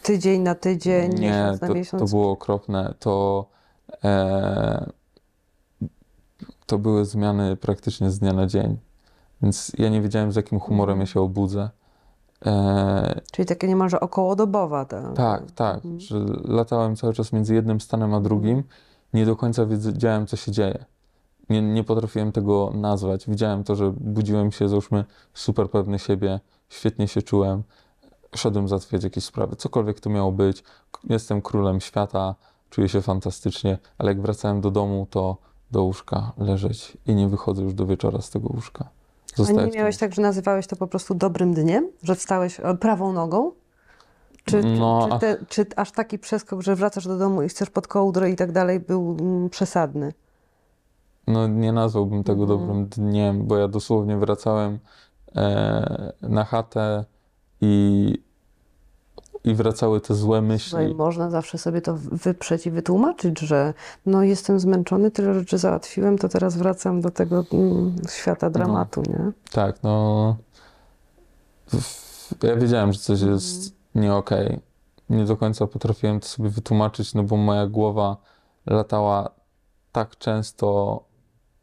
tydzień 0.03 0.43
na 0.43 0.55
tydzień, 0.55 1.15
nie, 1.15 1.21
miesiąc 1.21 1.61
na 1.61 1.69
to, 1.69 1.75
miesiąc? 1.75 2.03
to 2.03 2.17
było 2.17 2.31
okropne. 2.31 2.95
To, 2.99 3.47
e, 4.05 4.91
to 6.67 6.79
były 6.79 7.05
zmiany 7.05 7.57
praktycznie 7.57 8.11
z 8.11 8.19
dnia 8.19 8.33
na 8.33 8.47
dzień. 8.47 8.77
Więc 9.43 9.73
ja 9.79 9.89
nie 9.89 10.01
wiedziałem, 10.03 10.33
z 10.33 10.37
jakim 10.37 10.61
humorem 10.61 11.01
ja 11.01 11.07
się 11.07 11.21
obudzę. 11.21 11.71
E, 12.47 13.21
Czyli 13.33 13.47
takie 13.47 13.69
niemalże 13.69 14.01
okołodobowa. 14.01 14.85
Ta, 14.85 15.13
Tak, 15.13 15.51
tak, 15.51 15.75
Mhm. 15.77 16.01
że 16.01 16.19
latałem 16.45 16.97
cały 16.97 17.13
czas 17.13 17.33
między 17.33 17.55
jednym 17.55 17.81
stanem 17.81 18.15
a 18.15 18.21
drugim. 18.21 18.63
Nie 19.15 19.27
do 19.27 19.37
końca 19.37 19.67
wiedziałem, 19.67 20.27
co 20.27 20.37
się 20.37 20.53
dzieje. 20.53 20.85
Nie, 21.51 21.63
nie 21.63 21.85
potrafiłem 21.85 22.33
tego 22.33 22.71
nazwać. 22.75 23.27
Widziałem 23.29 23.65
to, 23.65 23.77
że 23.77 23.93
budziłem 24.01 24.53
się, 24.53 24.69
załóżmy, 24.69 25.05
super 25.35 25.71
pewny 25.71 25.99
siebie, 25.99 26.41
świetnie 26.69 27.09
się 27.09 27.23
czułem, 27.23 27.63
szedłem 28.35 28.69
załatwiać 28.69 29.05
jakieś 29.05 29.25
sprawy, 29.25 29.57
cokolwiek 29.57 30.01
to 30.01 30.11
miało 30.11 30.33
być. 30.33 30.65
Jestem 31.05 31.43
królem 31.43 31.81
świata, 31.81 32.35
czuję 32.71 32.89
się 32.89 33.03
fantastycznie, 33.03 33.79
ale 33.99 34.11
jak 34.11 34.23
wracałem 34.23 34.61
do 34.61 34.71
domu, 34.71 35.07
to 35.11 35.37
do 35.71 35.83
łóżka 35.83 36.33
leżeć 36.39 36.97
i 37.07 37.15
nie 37.15 37.29
wychodzę 37.29 37.63
już 37.63 37.75
do 37.75 37.87
wieczora 37.87 38.21
z 38.21 38.31
tego 38.31 38.49
łóżka. 38.49 38.89
A 39.43 39.47
Zostaję 39.47 39.67
nie 39.71 39.79
miałeś 39.79 39.97
tak, 39.97 40.15
że 40.15 40.23
nazywałeś 40.23 40.67
to 40.67 40.77
po 40.77 40.87
prostu 40.87 41.15
dobrym 41.15 41.55
dniem? 41.55 41.89
Że 42.03 42.15
wstałeś 42.15 42.61
e, 42.61 42.75
prawą 42.75 43.13
nogą? 43.13 43.53
Czy, 44.45 44.63
No, 44.63 45.07
czy, 45.09 45.15
a- 45.15 45.19
te, 45.19 45.37
czy 45.49 45.67
aż 45.77 45.93
taki 45.93 46.19
przeskok, 46.19 46.63
że 46.63 46.77
wracasz 46.77 47.07
do 47.07 47.19
domu 47.19 47.43
i 47.43 47.49
chcesz 47.49 47.71
pod 47.71 47.87
kołdrę 47.87 48.31
i 48.31 48.37
tak 48.37 48.53
dalej, 48.53 48.81
był 48.81 49.17
mm, 49.21 49.51
przesadny? 49.51 50.13
No 51.27 51.47
nie 51.49 51.73
nazwałbym 51.73 52.25
tego 52.25 52.43
Mhm. 52.43 52.61
dobrym 52.61 52.87
dniem, 52.87 53.47
bo 53.47 53.57
ja 53.57 53.69
dosłownie 53.69 54.17
wracałem 54.17 54.79
e, 55.37 56.13
na 56.23 56.45
chatę 56.45 57.05
i, 57.61 58.15
i 59.49 59.55
wracały 59.55 60.01
te 60.01 60.15
złe 60.15 60.41
No 60.41 60.47
i 60.47 60.49
myśli. 60.49 60.95
można 60.95 61.31
zawsze 61.31 61.59
sobie 61.59 61.81
to 61.81 61.95
wyprzeć 61.97 62.67
i 62.67 62.71
wytłumaczyć, 62.71 63.41
że 63.41 63.75
no 64.07 64.23
jestem 64.23 64.61
zmęczony, 64.61 65.11
tyle 65.11 65.35
rzeczy 65.35 65.59
załatwiłem, 65.59 66.19
to 66.19 66.29
teraz 66.29 66.57
wracam 66.57 67.01
do 67.01 67.11
tego 67.11 67.45
mm, 67.53 67.97
świata 68.11 68.51
dramatu, 68.51 69.03
nie? 69.03 69.33
Tak, 69.53 69.83
no. 69.83 70.37
Ja 72.43 72.57
wiedziałem, 72.57 72.93
że 72.93 72.99
coś 72.99 73.21
jest 73.21 73.73
nie 73.95 74.15
okej. 74.15 74.61
Nie 75.11 75.25
do 75.25 75.37
końca 75.37 75.67
potrafiłem 75.67 76.21
to 76.21 76.27
sobie 76.29 76.51
wytłumaczyć, 76.51 77.15
no 77.15 77.23
bo 77.23 77.37
moja 77.37 77.67
głowa 77.67 78.17
latała 78.67 79.31
tak 79.93 80.19
często 80.19 81.01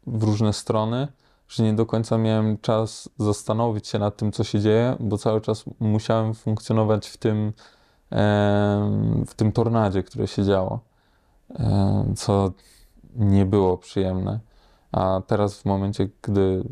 w 0.06 0.22
różne 0.22 0.52
strony, 0.52 1.08
że 1.48 1.62
nie 1.62 1.72
do 1.74 1.86
końca 1.86 2.18
miałem 2.18 2.58
czas 2.58 3.08
zastanowić 3.18 3.88
się 3.88 3.98
nad 3.98 4.16
tym, 4.16 4.32
co 4.32 4.44
się 4.44 4.60
dzieje, 4.60 4.96
bo 5.00 5.18
cały 5.18 5.40
czas 5.40 5.64
musiałem 5.80 6.34
funkcjonować 6.34 7.08
w 7.08 7.16
tym, 7.16 7.52
w 9.26 9.34
tym 9.36 9.52
tornadzie, 9.52 10.02
które 10.02 10.26
się 10.26 10.44
działo, 10.44 10.80
co 12.16 12.50
nie 13.14 13.46
było 13.46 13.78
przyjemne. 13.78 14.40
A 14.92 15.20
teraz 15.26 15.58
w 15.58 15.64
momencie, 15.64 16.08
gdy 16.22 16.64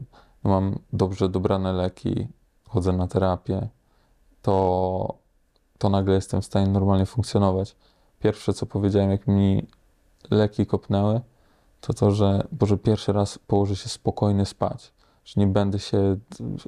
mam 0.45 0.78
dobrze 0.93 1.28
dobrane 1.28 1.72
leki, 1.72 2.28
chodzę 2.68 2.93
na 2.93 3.07
terapię, 3.07 3.68
to, 4.43 5.14
to 5.78 5.89
nagle 5.89 6.14
jestem 6.14 6.43
w 6.43 6.45
stanie 6.45 6.66
normalnie 6.66 7.07
funkcjonować. 7.07 7.76
Pierwsze, 8.20 8.53
co 8.53 8.66
powiedziałem, 8.66 9.11
jak 9.11 9.26
mi 9.26 9.66
leki 10.30 10.66
kopnęły, 10.66 11.20
to 11.80 11.95
to, 11.95 12.11
że 12.11 12.47
Boże, 12.53 12.78
pierwszy 12.78 13.12
raz 13.12 13.39
położę 13.39 13.76
się 13.76 13.89
spokojny 13.89 14.47
spać, 14.47 14.93
że 15.25 15.41
nie 15.41 15.47
będę 15.47 15.79
się 15.79 16.16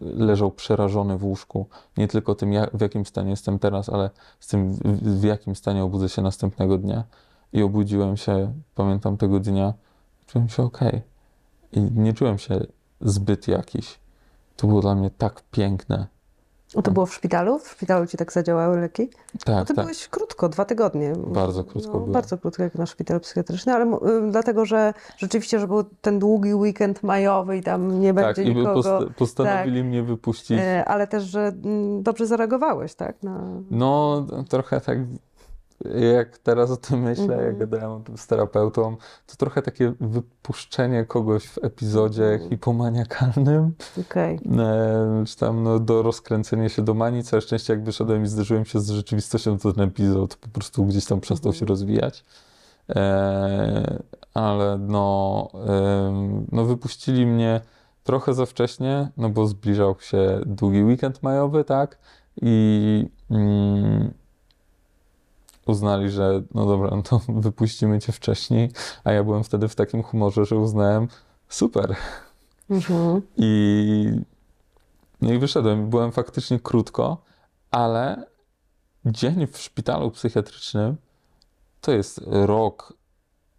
leżał 0.00 0.50
przerażony 0.50 1.18
w 1.18 1.24
łóżku, 1.24 1.66
nie 1.96 2.08
tylko 2.08 2.34
tym, 2.34 2.52
jak, 2.52 2.76
w 2.76 2.80
jakim 2.80 3.06
stanie 3.06 3.30
jestem 3.30 3.58
teraz, 3.58 3.88
ale 3.88 4.10
z 4.40 4.46
tym, 4.46 4.72
w, 5.02 5.24
jakim 5.24 5.56
stanie 5.56 5.84
obudzę 5.84 6.08
się 6.08 6.22
następnego 6.22 6.78
dnia. 6.78 7.04
I 7.52 7.62
obudziłem 7.62 8.16
się, 8.16 8.52
pamiętam 8.74 9.16
tego 9.16 9.40
dnia, 9.40 9.74
czułem 10.26 10.48
się 10.48 10.62
ok. 10.62 10.80
I 11.72 11.80
nie 11.80 12.12
czułem 12.12 12.38
się 12.38 12.60
zbyt 13.00 13.48
jakiś. 13.48 13.98
To 14.56 14.66
było 14.66 14.80
dla 14.80 14.94
mnie 14.94 15.10
tak 15.10 15.42
piękne. 15.50 16.06
A 16.76 16.82
to 16.82 16.90
było 16.90 17.06
w 17.06 17.14
szpitalu? 17.14 17.58
W 17.58 17.68
szpitalu 17.68 18.06
ci 18.06 18.16
tak 18.16 18.32
zadziałały 18.32 18.80
leki? 18.80 19.08
Tak, 19.44 19.68
ty 19.68 19.74
tak. 19.74 19.84
byłeś 19.84 20.08
krótko, 20.08 20.48
dwa 20.48 20.64
tygodnie. 20.64 21.12
Bardzo 21.16 21.64
krótko 21.64 21.92
no, 21.92 21.98
byłem. 21.98 22.12
Bardzo 22.12 22.38
krótko 22.38 22.62
jak 22.62 22.74
na 22.74 22.86
szpital 22.86 23.20
psychiatryczny, 23.20 23.72
ale 23.74 23.84
y, 23.84 24.30
dlatego, 24.30 24.64
że 24.64 24.94
rzeczywiście, 25.16 25.58
że 25.58 25.66
był 25.68 25.84
ten 26.00 26.18
długi 26.18 26.54
weekend 26.54 27.02
majowy 27.02 27.56
i 27.56 27.62
tam 27.62 28.00
nie 28.00 28.14
Tak, 28.14 28.24
będzie 28.24 28.42
i 28.42 28.54
nikogo. 28.54 28.82
post- 28.82 29.14
postanowili 29.16 29.84
mnie 29.84 30.02
wypuścić. 30.02 30.58
E, 30.60 30.84
ale 30.84 31.06
też, 31.06 31.24
że 31.24 31.52
mm, 31.64 32.02
dobrze 32.02 32.26
zareagowałeś, 32.26 32.94
tak? 32.94 33.22
Na... 33.22 33.40
No, 33.70 34.26
trochę 34.48 34.80
tak, 34.80 34.98
jak 36.14 36.38
teraz 36.38 36.70
o 36.70 36.76
tym 36.76 37.00
myślę, 37.00 37.24
Mhm. 37.24 37.44
jak 37.46 37.58
gadałem 37.58 37.90
o 37.90 38.00
tym 38.00 38.16
z 38.18 38.26
terapeutą, 38.26 38.96
to 39.26 39.36
trochę 39.36 39.62
takie 39.62 39.92
wypuszczenie 40.00 41.04
kogoś 41.04 41.46
w 41.46 41.64
epizodzie 41.64 42.24
Mhm. 42.32 42.50
hipomaniakalnym, 42.50 43.74
Okej. 44.00 44.40
e, 44.58 45.24
czy 45.26 45.36
tam 45.36 45.62
no, 45.62 45.78
do 45.78 46.02
rozkręcenia 46.02 46.68
się 46.68 46.82
do 46.82 46.94
manii. 46.94 47.22
Całe 47.22 47.40
szczęście, 47.40 47.72
jak 47.72 47.84
wyszedłem 47.84 48.22
i 48.24 48.26
zderzyłem 48.26 48.64
się 48.64 48.80
z 48.80 48.90
rzeczywistością, 48.90 49.58
to 49.58 49.72
ten 49.72 49.84
epizod 49.88 50.36
po 50.36 50.48
prostu 50.48 50.84
gdzieś 50.84 51.04
tam 51.04 51.20
przestał 51.20 51.50
Mhm. 51.50 51.60
się 51.60 51.66
rozwijać. 51.66 52.24
E, 52.90 54.02
ale 54.34 54.78
no, 54.78 55.48
em, 55.54 56.46
no, 56.52 56.64
wypuścili 56.64 57.26
mnie 57.26 57.60
trochę 58.04 58.34
za 58.34 58.46
wcześnie, 58.46 59.08
no 59.16 59.28
bo 59.28 59.46
zbliżał 59.46 59.96
się 60.00 60.40
długi 60.46 60.84
weekend 60.84 61.22
majowy, 61.22 61.64
tak? 61.64 61.98
I 62.42 63.08
mm, 63.30 64.14
uznali, 65.66 66.10
że 66.10 66.42
no 66.54 66.66
dobra, 66.66 66.90
no 66.96 67.02
to 67.02 67.20
wypuścimy 67.46 67.98
cię 67.98 68.12
wcześniej, 68.12 68.70
a 69.04 69.12
ja 69.12 69.24
byłem 69.24 69.44
wtedy 69.44 69.68
w 69.68 69.74
takim 69.74 70.02
humorze, 70.02 70.44
że 70.44 70.56
uznałem 70.56 71.08
super. 71.48 71.96
Mhm. 72.70 73.22
I 73.36 74.20
no 75.20 75.32
i 75.32 75.38
wyszedłem. 75.38 75.90
Byłem 75.90 76.12
faktycznie 76.12 76.60
krótko, 76.60 77.22
ale 77.70 78.26
dzień 79.06 79.46
w 79.46 79.58
szpitalu 79.58 80.10
psychiatrycznym 80.10 80.96
to 81.80 81.92
jest 81.92 82.20
rok 82.26 82.92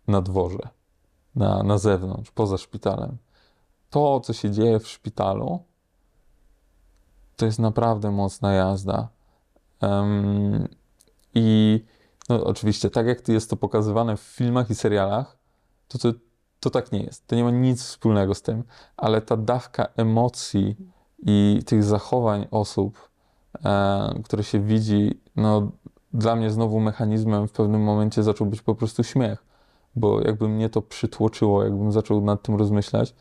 na 0.08 0.22
dworze, 0.22 0.70
na, 1.36 1.64
na 1.64 1.78
zewnątrz, 1.78 2.32
poza 2.32 2.58
szpitalem. 2.58 3.18
To, 3.90 4.20
co 4.20 4.34
się 4.34 4.52
dzieje 4.52 4.80
w 4.80 4.88
szpitalu, 4.88 5.60
to 7.36 7.46
jest 7.46 7.60
naprawdę 7.60 8.12
mocna 8.12 8.54
jazda. 8.54 9.08
Em, 9.82 10.68
I 11.34 11.80
no, 12.30 12.44
oczywiście, 12.44 12.90
tak 12.90 13.08
jak 13.08 13.28
jest 13.28 13.50
to 13.50 13.58
pokazywane 13.58 14.18
w 14.18 14.22
filmach 14.22 14.70
i 14.70 14.76
serialach, 14.76 15.38
to, 15.88 15.98
to, 15.98 16.14
to 16.60 16.70
tak 16.70 16.92
nie 16.92 17.04
jest. 17.04 17.28
To 17.28 17.36
nie 17.36 17.44
ma 17.44 17.52
nic 17.52 17.84
wspólnego 17.84 18.36
z 18.36 18.42
tym, 18.42 18.64
ale 18.98 19.22
ta 19.22 19.38
dawka 19.38 19.88
emocji 19.96 20.76
i 21.20 21.62
tych 21.66 21.84
zachowań 21.84 22.48
osób, 22.52 23.10
e, 23.66 24.22
które 24.24 24.44
się 24.44 24.60
widzi, 24.60 25.22
no 25.36 25.72
dla 26.14 26.36
mnie 26.36 26.52
znowu 26.52 26.80
mechanizmem 26.80 27.48
w 27.48 27.52
pewnym 27.52 27.84
momencie 27.84 28.24
zaczął 28.24 28.48
być 28.48 28.62
po 28.62 28.76
prostu 28.76 29.04
śmiech, 29.04 29.44
bo 29.96 30.22
jakby 30.22 30.50
mnie 30.50 30.70
to 30.70 30.82
przytłoczyło, 30.82 31.64
jakbym 31.64 31.92
zaczął 31.92 32.22
nad 32.22 32.42
tym 32.42 32.56
rozmyślać, 32.56 33.16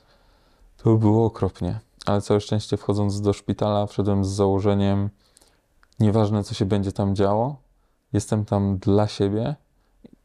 to 0.76 0.90
by 0.90 0.98
było 0.98 1.26
okropnie. 1.26 1.80
Ale 2.06 2.20
całe 2.20 2.40
szczęście 2.40 2.76
wchodząc 2.76 3.20
do 3.20 3.32
szpitala, 3.32 3.86
wszedłem 3.86 4.24
z 4.24 4.28
założeniem, 4.28 5.10
nieważne 6.00 6.44
co 6.44 6.54
się 6.54 6.64
będzie 6.64 6.92
tam 6.92 7.14
działo, 7.14 7.56
jestem 8.16 8.44
tam 8.44 8.78
dla 8.78 9.06
siebie, 9.06 9.54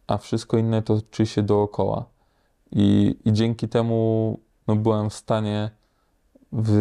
a 0.08 0.18
wszystko 0.18 0.58
inne 0.58 0.82
toczy 0.82 1.26
się 1.26 1.44
dookoła. 1.44 2.06
I, 2.72 3.16
i 3.26 3.34
dzięki 3.34 3.68
temu 3.68 4.40
no, 4.68 4.76
byłem 4.76 5.10
w 5.10 5.14
stanie 5.14 5.72
w 6.52 6.72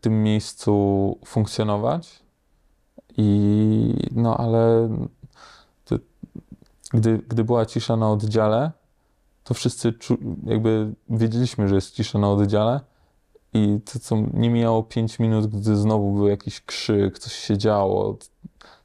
tym 0.00 0.22
miejscu 0.22 1.18
funkcjonować. 1.24 2.22
I 3.16 4.08
no, 4.12 4.36
ale 4.36 4.88
to, 5.84 5.96
gdy, 6.92 7.18
gdy 7.28 7.44
była 7.44 7.66
cisza 7.66 7.96
na 7.96 8.10
oddziale, 8.10 8.70
to 9.44 9.54
wszyscy 9.54 9.92
czu, 9.92 10.18
jakby 10.46 10.94
wiedzieliśmy, 11.10 11.68
że 11.68 11.74
jest 11.74 11.94
cisza 11.94 12.18
na 12.18 12.30
oddziale. 12.30 12.80
I 13.52 13.80
to, 13.92 13.98
co 13.98 14.16
nie 14.32 14.50
mijało 14.50 14.82
5 14.82 15.18
minut, 15.18 15.46
gdy 15.46 15.76
znowu 15.76 16.12
był 16.12 16.28
jakiś 16.28 16.60
krzyk, 16.60 17.18
coś 17.18 17.32
się 17.32 17.58
działo, 17.58 18.18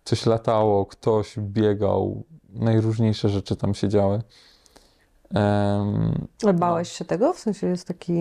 coś 0.05 0.25
latało, 0.25 0.85
ktoś 0.85 1.35
biegał, 1.39 2.23
najróżniejsze 2.49 3.29
rzeczy 3.29 3.55
tam 3.55 3.73
się 3.73 3.89
działy. 3.89 4.21
Em, 5.33 6.27
Ale 6.43 6.53
bałeś 6.53 6.91
się 6.91 7.05
tego? 7.05 7.33
W 7.33 7.39
sensie 7.39 7.67
jest 7.67 7.87
taki 7.87 8.13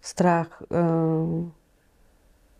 strach. 0.00 0.62
ym, 0.74 1.50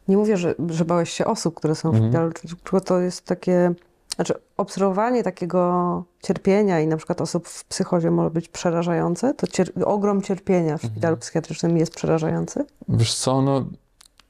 Nie 0.08 0.16
mówię, 0.16 0.36
że, 0.36 0.54
że 0.68 0.84
bałeś 0.84 1.10
się 1.10 1.24
osób, 1.24 1.54
które 1.54 1.74
są 1.74 1.90
w 1.90 1.94
Mhm. 1.94 2.10
szpitalu, 2.12 2.32
tylko 2.62 2.80
to 2.80 3.00
jest 3.00 3.24
takie. 3.26 3.74
Znaczy, 4.16 4.34
obserwowanie 4.56 5.22
takiego 5.22 6.04
cierpienia 6.22 6.80
i 6.80 6.86
na 6.86 6.96
przykład 6.96 7.20
osób 7.20 7.48
w 7.48 7.64
psychozie 7.64 8.10
może 8.10 8.30
być 8.30 8.48
przerażające. 8.48 9.34
To 9.34 9.46
cier- 9.46 9.82
ogrom 9.84 10.22
cierpienia 10.22 10.76
w 10.78 10.80
szpitalu 10.80 10.96
Mhm. 11.14 11.16
psychiatrycznym 11.18 11.76
jest 11.78 11.94
przerażający. 11.94 12.64
Wiesz 12.88 13.14
co, 13.14 13.42
no, 13.42 13.64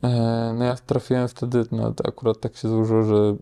e, 0.05 0.55
no 0.59 0.65
ja 0.65 0.77
trafiłem 0.87 1.29
wtedy, 1.29 1.65
no 1.73 1.95
akurat 2.09 2.41
tak 2.41 2.57
się 2.57 2.69
złożyło, 2.69 3.03
że 3.03 3.15
mm, 3.17 3.39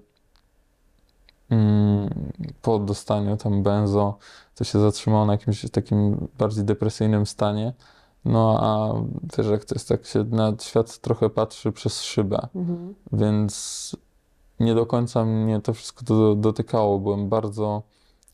po 2.63 2.79
dostaniu 2.79 3.37
tam 3.37 3.63
benzo, 3.63 4.19
to 4.55 4.65
się 4.65 4.81
zatrzymało 4.81 5.27
na 5.27 5.33
jakimś 5.33 5.71
takim 5.71 6.29
bardziej 6.39 6.65
depresyjnym 6.65 7.27
stanie. 7.27 7.73
No 8.25 8.59
a 8.61 8.95
też 9.37 9.47
jak 9.47 9.65
to 9.65 9.75
jest, 9.75 9.89
tak 9.89 10.07
się 10.07 10.25
na 10.25 10.53
świat 10.61 10.99
trochę 10.99 11.31
patrzy 11.31 11.73
przez 11.73 12.03
szybę, 12.03 12.49
Mhm. 12.55 12.95
więc 13.13 13.97
nie 14.61 14.75
do 14.75 14.87
końca 14.87 15.25
mnie 15.25 15.61
to 15.61 15.75
wszystko 15.75 16.05
do, 16.05 16.35
dotykało. 16.35 16.99
Byłem 16.99 17.29
bardzo 17.29 17.83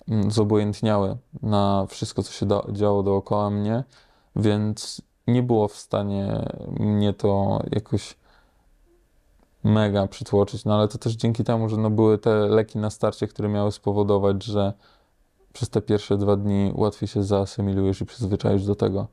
mm, 0.09 0.31
zobojętniały 0.31 1.17
na 1.43 1.87
wszystko, 1.89 2.23
co 2.23 2.33
się 2.33 2.47
da, 2.47 2.63
działo 2.73 3.03
dookoła 3.03 3.51
mnie, 3.51 3.85
więc 4.37 5.03
nie 5.27 5.43
było 5.43 5.69
w 5.69 5.77
stanie 5.77 6.49
mnie 6.81 7.13
to 7.13 7.61
jakoś 7.71 8.17
mega 9.65 10.07
przytłoczyć. 10.07 10.65
No 10.65 10.75
ale 10.75 10.89
to 10.89 10.99
też 10.99 11.13
dzięki 11.13 11.45
temu, 11.45 11.69
że 11.69 11.77
no, 11.77 11.91
były 11.91 12.19
te 12.19 12.35
leki 12.35 12.79
na 12.79 12.91
starcie, 12.91 13.29
które 13.29 13.49
miały 13.49 13.73
spowodować, 13.73 14.45
że 14.45 14.73
przez 15.53 15.69
te 15.69 15.83
pierwsze 15.83 16.17
dwa 16.19 16.37
dni 16.37 16.73
łatwiej 16.75 17.09
się 17.09 17.23
zaasymilujesz 17.23 18.01
i 18.01 18.07
przyzwyczaisz 18.07 18.65
do 18.65 18.75
tego. 18.75 19.07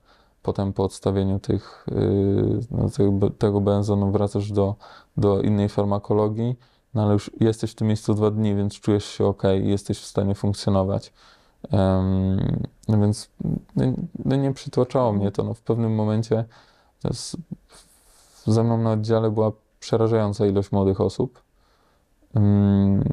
Potem 0.43 0.73
po 0.73 0.83
odstawieniu 0.83 1.39
tych, 1.39 1.85
yy, 1.91 2.59
no, 2.71 2.89
tego, 3.37 3.61
benzonu 3.61 4.11
wracasz 4.11 4.51
do, 4.51 4.75
do 5.17 5.41
innej 5.41 5.69
farmakologii, 5.69 6.55
no 6.93 7.03
ale 7.03 7.13
już 7.13 7.31
jesteś 7.39 7.71
w 7.71 7.75
tym 7.75 7.87
miejscu 7.87 8.13
dwa 8.13 8.31
dni, 8.31 8.55
więc 8.55 8.73
czujesz 8.73 9.05
się 9.05 9.25
ok 9.25 9.43
i 9.63 9.67
jesteś 9.67 9.99
w 9.99 10.05
stanie 10.05 10.35
funkcjonować. 10.35 11.13
Em, 11.71 12.67
no 12.87 12.99
więc 12.99 13.29
no, 13.75 13.85
no 14.25 14.35
nie 14.35 14.53
przytłaczało 14.53 15.13
mnie 15.13 15.31
to. 15.31 15.43
No, 15.43 15.53
w 15.53 15.61
pewnym 15.61 15.95
momencie 15.95 16.45
jest, 17.03 17.37
ze 18.45 18.63
mną 18.63 18.77
na 18.77 18.91
oddziale 18.91 19.31
była 19.31 19.51
przerażająca 19.82 20.45
ilość 20.45 20.71
młodych 20.71 21.01
osób. 21.01 21.41
Ym, 22.36 23.03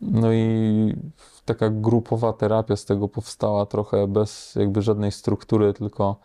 No 0.00 0.32
i 0.32 0.96
taka 1.44 1.70
grupowa 1.70 2.32
terapia 2.32 2.76
z 2.76 2.84
tego 2.84 3.08
powstała 3.08 3.66
trochę 3.66 4.06
bez 4.06 4.54
jakby 4.54 4.82
żadnej 4.82 5.12
struktury, 5.12 5.72
tylko, 5.72 6.16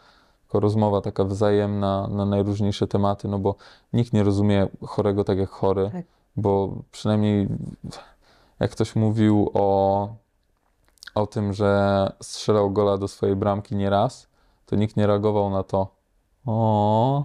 tylko 0.41 0.59
rozmowa 0.59 1.01
taka 1.01 1.23
wzajemna 1.23 2.07
na 2.07 2.25
najróżniejsze 2.25 2.87
tematy, 2.87 3.27
no 3.27 3.39
bo 3.39 3.55
nikt 3.93 4.13
nie 4.13 4.23
rozumie 4.23 4.67
chorego 4.85 5.23
tak 5.23 5.37
jak 5.37 5.49
chory, 5.49 5.89
Tak. 5.91 6.05
bo 6.35 6.75
przynajmniej 6.91 7.47
jak 8.59 8.71
ktoś 8.71 8.95
mówił 8.95 9.51
o, 9.53 10.07
o 11.15 11.27
tym, 11.27 11.53
że 11.53 12.11
strzelał 12.21 12.71
gola 12.71 12.97
do 12.97 13.07
swojej 13.07 13.35
bramki 13.35 13.75
nieraz, 13.75 14.27
to 14.65 14.75
nikt 14.75 14.97
nie 14.97 15.07
reagował 15.07 15.49
na 15.49 15.63
to. 15.63 15.87
O, 16.45 17.23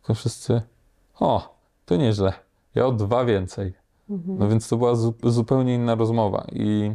tylko 0.00 0.14
wszyscy, 0.14 0.62
o, 1.20 1.53
to 1.84 1.96
nieźle. 1.96 2.32
Ja 2.74 2.86
o 2.86 2.92
dwa 2.92 3.24
więcej. 3.24 3.72
No 4.38 4.48
więc 4.48 4.68
to 4.68 4.76
była 4.76 4.94
zu- 4.94 5.14
zupełnie 5.24 5.74
inna 5.74 5.94
rozmowa. 5.94 6.46
I, 6.52 6.94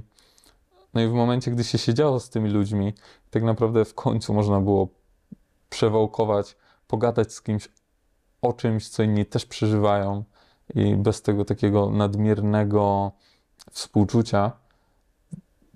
no 0.93 1.01
i 1.01 1.07
w 1.07 1.13
momencie, 1.13 1.51
gdy 1.51 1.63
się 1.63 1.77
siedziało 1.77 2.19
z 2.19 2.29
tymi 2.29 2.49
ludźmi, 2.49 2.93
tak 3.29 3.43
naprawdę 3.43 3.85
w 3.85 3.93
końcu 3.93 4.33
można 4.33 4.59
było 4.59 4.87
przewałkować, 5.69 6.57
pogadać 6.87 7.33
z 7.33 7.41
kimś 7.41 7.69
o 8.41 8.53
czymś, 8.53 8.89
co 8.89 9.03
inni 9.03 9.25
też 9.25 9.45
przeżywają 9.45 10.23
i 10.75 10.95
bez 10.95 11.21
tego 11.21 11.45
takiego 11.45 11.89
nadmiernego 11.89 13.11
współczucia, 13.71 14.51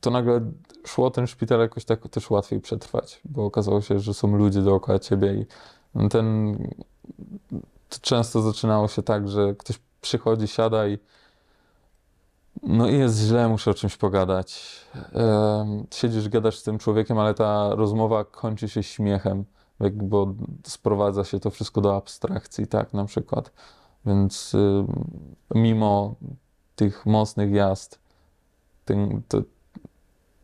to 0.01 0.11
nagle 0.11 0.51
szło 0.85 1.11
ten 1.11 1.27
szpital 1.27 1.59
jakoś 1.59 1.85
tak 1.85 2.09
też 2.09 2.29
łatwiej 2.29 2.61
przetrwać, 2.61 3.21
bo 3.25 3.45
okazało 3.45 3.81
się, 3.81 3.99
że 3.99 4.13
są 4.13 4.37
ludzie 4.37 4.61
dookoła 4.61 4.99
ciebie 4.99 5.33
i 5.33 5.45
ten 6.09 6.57
często 8.01 8.41
zaczynało 8.41 8.87
się 8.87 9.03
tak, 9.03 9.29
że 9.29 9.55
ktoś 9.55 9.79
przychodzi, 10.01 10.47
siada 10.47 10.87
i 10.87 10.97
no 12.63 12.87
i 12.87 12.97
jest 12.97 13.19
źle, 13.19 13.49
muszę 13.49 13.71
o 13.71 13.73
czymś 13.73 13.97
pogadać. 13.97 14.79
Siedzisz, 15.91 16.29
gadasz 16.29 16.57
z 16.57 16.63
tym 16.63 16.77
człowiekiem, 16.77 17.19
ale 17.19 17.33
ta 17.33 17.75
rozmowa 17.75 18.25
kończy 18.25 18.69
się 18.69 18.83
śmiechem, 18.83 19.45
bo 19.93 20.33
sprowadza 20.67 21.23
się 21.23 21.39
to 21.39 21.49
wszystko 21.49 21.81
do 21.81 21.95
abstrakcji, 21.95 22.67
tak, 22.67 22.93
na 22.93 23.05
przykład. 23.05 23.51
Więc 24.05 24.55
mimo 25.55 26.15
tych 26.75 27.05
mocnych 27.05 27.51
jazd, 27.51 27.99
to, 28.85 28.93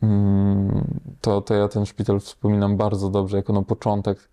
mm, 0.01 0.83
to, 1.21 1.41
to 1.41 1.53
ja 1.53 1.67
ten 1.67 1.85
szpital 1.85 2.19
wspominam 2.19 2.77
bardzo 2.77 3.09
dobrze, 3.09 3.37
jako 3.37 3.53
no 3.53 3.63
początek 3.63 4.29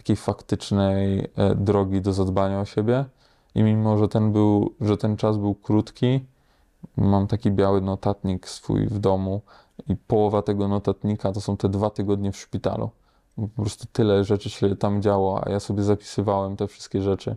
takiej 0.00 0.16
faktycznej 0.16 1.30
e, 1.36 1.54
drogi 1.54 2.00
do 2.00 2.12
zadbania 2.12 2.60
o 2.60 2.64
siebie. 2.64 3.04
I 3.54 3.62
mimo, 3.62 3.98
że 3.98 4.08
ten, 4.08 4.32
był, 4.32 4.74
że 4.80 4.96
ten 4.96 5.16
czas 5.16 5.36
był 5.36 5.54
krótki, 5.54 6.24
mam 6.96 7.26
taki 7.26 7.50
biały 7.50 7.80
notatnik 7.80 8.48
swój 8.48 8.86
w 8.86 8.98
domu 8.98 9.42
i 9.88 9.96
połowa 9.96 10.42
tego 10.42 10.68
notatnika 10.68 11.32
to 11.32 11.40
są 11.40 11.56
te 11.56 11.68
dwa 11.68 11.90
tygodnie 11.90 12.32
w 12.32 12.36
szpitalu. 12.36 12.90
Po 13.36 13.62
prostu 13.62 13.86
tyle 13.92 14.24
rzeczy 14.24 14.50
się 14.50 14.76
tam 14.76 15.02
działo, 15.02 15.46
a 15.46 15.50
ja 15.50 15.60
sobie 15.60 15.82
zapisywałem 15.82 16.56
te 16.56 16.66
wszystkie 16.66 17.02
rzeczy. 17.02 17.36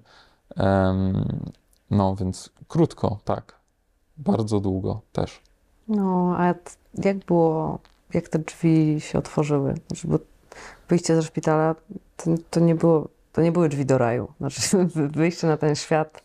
No 1.92 2.16
więc 2.16 2.50
krótko, 2.68 3.18
tak. 3.24 3.56
Bardzo 4.18 4.60
długo 4.60 5.02
też. 5.12 5.42
No, 5.88 6.36
a 6.38 6.54
jak 7.04 7.18
było, 7.18 7.80
jak 8.14 8.30
te 8.30 8.40
drzwi 8.40 9.02
się 9.02 9.20
otworzyły? 9.20 9.74
Bo 10.04 10.20
wyjście 10.90 11.16
ze 11.16 11.24
szpitala 11.24 11.76
to, 12.18 12.32
to, 12.50 12.60
nie 12.60 12.76
było, 12.76 13.08
to 13.34 13.42
nie 13.42 13.52
były 13.52 13.70
drzwi 13.70 13.86
do 13.86 13.98
raju. 13.98 14.28
Znaczy, 14.40 14.86
wy- 14.86 15.08
wyjście 15.20 15.48
na 15.48 15.58
ten 15.58 15.76
świat 15.76 16.24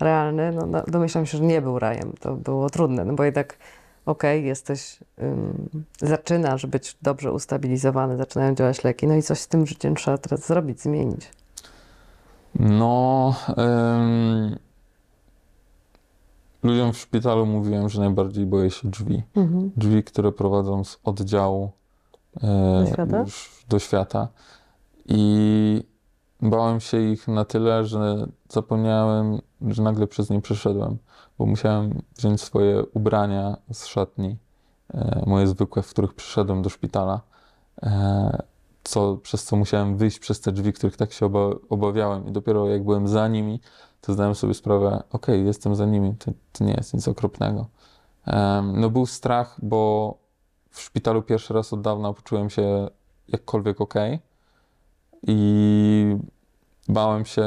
realny, 0.00 0.52
no, 0.52 0.66
no, 0.66 0.82
domyślam 0.88 1.26
się, 1.26 1.38
że 1.38 1.44
nie 1.44 1.62
był 1.62 1.78
rajem. 1.78 2.12
To 2.20 2.34
było 2.34 2.70
trudne, 2.70 3.04
no 3.04 3.14
bo 3.14 3.24
jednak 3.24 3.58
okej, 4.06 4.44
jesteś, 4.44 4.98
ym, 5.22 5.68
zaczynasz 6.00 6.66
być 6.66 6.96
dobrze 7.02 7.32
ustabilizowany, 7.32 8.16
zaczynają 8.16 8.54
działać 8.54 8.84
leki, 8.84 9.06
no 9.06 9.14
i 9.14 9.22
coś 9.22 9.38
z 9.38 9.48
tym 9.48 9.66
życiem 9.66 9.94
trzeba 9.94 10.18
teraz 10.18 10.46
zrobić, 10.46 10.80
zmienić. 10.80 11.30
No, 12.60 13.34
em, 13.56 14.56
ludziom 16.62 16.92
w 16.92 16.98
szpitalu 16.98 17.46
mówiłem, 17.46 17.88
że 17.88 18.00
najbardziej 18.00 18.46
boję 18.46 18.70
się 18.70 18.90
drzwi. 18.90 19.22
Mhm. 19.36 19.70
Drzwi, 19.76 20.04
które 20.04 20.32
prowadzą 20.32 20.84
z 20.84 20.98
oddziału 21.04 21.70
e, 22.42 22.84
Do 22.84 22.86
świata? 22.92 23.18
już 23.18 23.64
do 23.68 23.78
świata. 23.78 24.28
I 25.06 25.84
bałem 26.42 26.80
się 26.80 27.00
ich 27.00 27.28
na 27.28 27.44
tyle, 27.44 27.84
że 27.84 28.26
zapomniałem, 28.48 29.40
że 29.60 29.82
nagle 29.82 30.06
przez 30.06 30.30
nie 30.30 30.40
przeszedłem, 30.40 30.98
bo 31.38 31.46
musiałem 31.46 32.02
wziąć 32.16 32.40
swoje 32.40 32.82
ubrania 32.82 33.56
z 33.72 33.86
szatni, 33.86 34.36
e, 34.94 35.22
moje 35.26 35.46
zwykłe, 35.46 35.82
w 35.82 35.90
których 35.90 36.14
przyszedłem 36.14 36.62
do 36.62 36.70
szpitala, 36.70 37.20
e, 37.82 38.42
co, 38.84 39.16
przez 39.16 39.44
co 39.44 39.56
musiałem 39.56 39.96
wyjść 39.96 40.18
przez 40.18 40.40
te 40.40 40.52
drzwi, 40.52 40.72
których 40.72 40.96
tak 40.96 41.12
się 41.12 41.26
oba, 41.26 41.50
obawiałem. 41.68 42.28
I 42.28 42.32
dopiero 42.32 42.68
jak 42.68 42.84
byłem 42.84 43.08
za 43.08 43.28
nimi, 43.28 43.60
to 44.00 44.12
zdałem 44.12 44.34
sobie 44.34 44.54
sprawę, 44.54 45.02
okej, 45.12 45.46
jestem 45.46 45.74
za 45.74 45.86
nimi, 45.86 46.14
to, 46.14 46.32
to 46.52 46.64
nie 46.64 46.72
jest 46.72 46.94
nic 46.94 47.08
okropnego. 47.08 47.66
No 48.62 48.90
był 48.90 49.06
strach, 49.06 49.56
bo 49.62 50.14
w 50.70 50.80
szpitalu 50.80 51.22
pierwszy 51.22 51.54
raz 51.54 51.72
od 51.72 51.80
dawna 51.80 52.12
poczułem 52.12 52.50
się 52.50 52.88
jakkolwiek 53.28 53.80
ok 53.80 53.94
i 55.26 56.16
bałem 56.88 57.24
się 57.24 57.42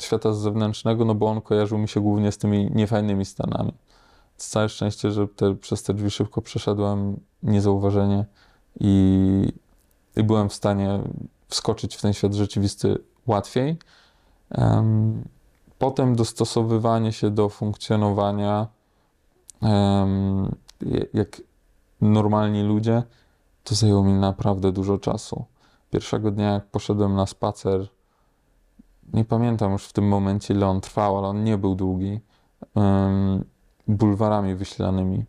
świata 0.00 0.32
zewnętrznego, 0.32 1.04
no 1.04 1.14
bo 1.14 1.26
on 1.26 1.40
kojarzył 1.40 1.78
mi 1.78 1.88
się 1.88 2.00
głównie 2.00 2.32
z 2.32 2.38
tymi 2.38 2.70
niefajnymi 2.74 3.24
stanami. 3.24 3.72
Całe 4.36 4.68
szczęście, 4.68 5.10
że 5.10 5.28
te, 5.28 5.54
przez 5.54 5.82
te 5.82 5.94
drzwi 5.94 6.10
szybko 6.10 6.42
przeszedłem 6.42 7.20
niezauważenie 7.42 8.24
i, 8.80 9.52
i 10.16 10.22
byłem 10.22 10.48
w 10.48 10.54
stanie 10.54 11.00
wskoczyć 11.48 11.96
w 11.96 12.02
ten 12.02 12.12
świat 12.12 12.34
rzeczywisty 12.34 12.98
łatwiej. 13.26 13.76
Em, 14.50 15.24
Potem 15.78 16.16
dostosowywanie 16.16 17.12
się 17.12 17.30
do 17.30 17.48
funkcjonowania 17.48 18.66
je- 20.80 21.06
jak 21.14 21.42
normalni 22.00 22.62
ludzie, 22.62 23.02
to 23.64 23.74
zajęło 23.74 24.04
mi 24.04 24.12
naprawdę 24.12 24.72
dużo 24.72 24.98
czasu. 24.98 25.44
Pierwszego 25.90 26.30
dnia, 26.30 26.52
jak 26.52 26.66
poszedłem 26.66 27.14
na 27.14 27.26
spacer, 27.26 27.88
nie 29.12 29.24
pamiętam 29.24 29.72
już 29.72 29.86
w 29.86 29.92
tym 29.92 30.08
momencie, 30.08 30.54
ile 30.54 30.66
on 30.66 30.80
trwał, 30.80 31.18
ale 31.18 31.28
on 31.28 31.44
nie 31.44 31.58
był 31.58 31.74
długi, 31.74 32.20
bulwarami 33.88 34.54
wyślanymi. 34.54 35.24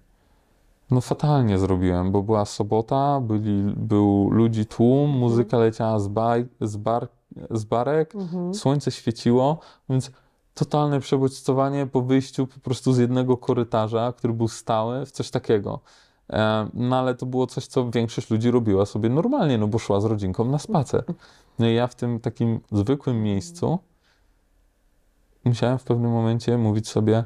No 0.92 1.02
fatalnie 1.02 1.60
zrobiłem, 1.60 2.12
bo 2.12 2.24
była 2.24 2.46
sobota, 2.46 3.20
byli, 3.22 3.74
był 3.78 4.30
ludzi 4.32 4.66
tłum, 4.66 5.10
muzyka 5.10 5.58
leciała 5.58 6.00
z, 6.00 6.08
baj, 6.08 6.48
z, 6.62 6.78
bar, 6.78 7.08
z 7.52 7.64
barek, 7.64 8.16
Mhm. 8.16 8.54
słońce 8.54 8.92
świeciło, 8.92 9.60
więc 9.90 10.12
totalne 10.54 11.00
przebodźcowanie 11.00 11.88
po 11.88 12.02
wyjściu 12.02 12.48
po 12.48 12.60
prostu 12.60 12.94
z 12.94 12.98
jednego 12.98 13.38
korytarza, 13.38 14.14
który 14.18 14.34
był 14.34 14.48
stały, 14.48 15.06
w 15.06 15.12
coś 15.12 15.32
takiego. 15.32 15.80
E, 16.32 16.70
No 16.74 17.00
ale 17.00 17.16
to 17.16 17.26
było 17.26 17.48
coś, 17.48 17.68
co 17.68 17.92
większość 17.92 18.30
ludzi 18.30 18.52
robiła 18.52 18.86
sobie 18.86 19.10
normalnie, 19.10 19.58
no 19.58 19.68
bo 19.68 19.80
szła 19.80 20.02
z 20.02 20.06
rodzinką 20.06 20.46
na 20.46 20.60
spacer. 20.60 21.04
No 21.60 21.68
i 21.68 21.74
ja 21.76 21.88
w 21.88 21.96
tym 21.96 22.20
takim 22.20 22.60
zwykłym 22.72 23.24
miejscu 23.24 23.80
musiałem 25.46 25.80
w 25.80 25.84
pewnym 25.84 26.12
momencie 26.12 26.58
mówić 26.58 26.90
sobie 26.90 27.24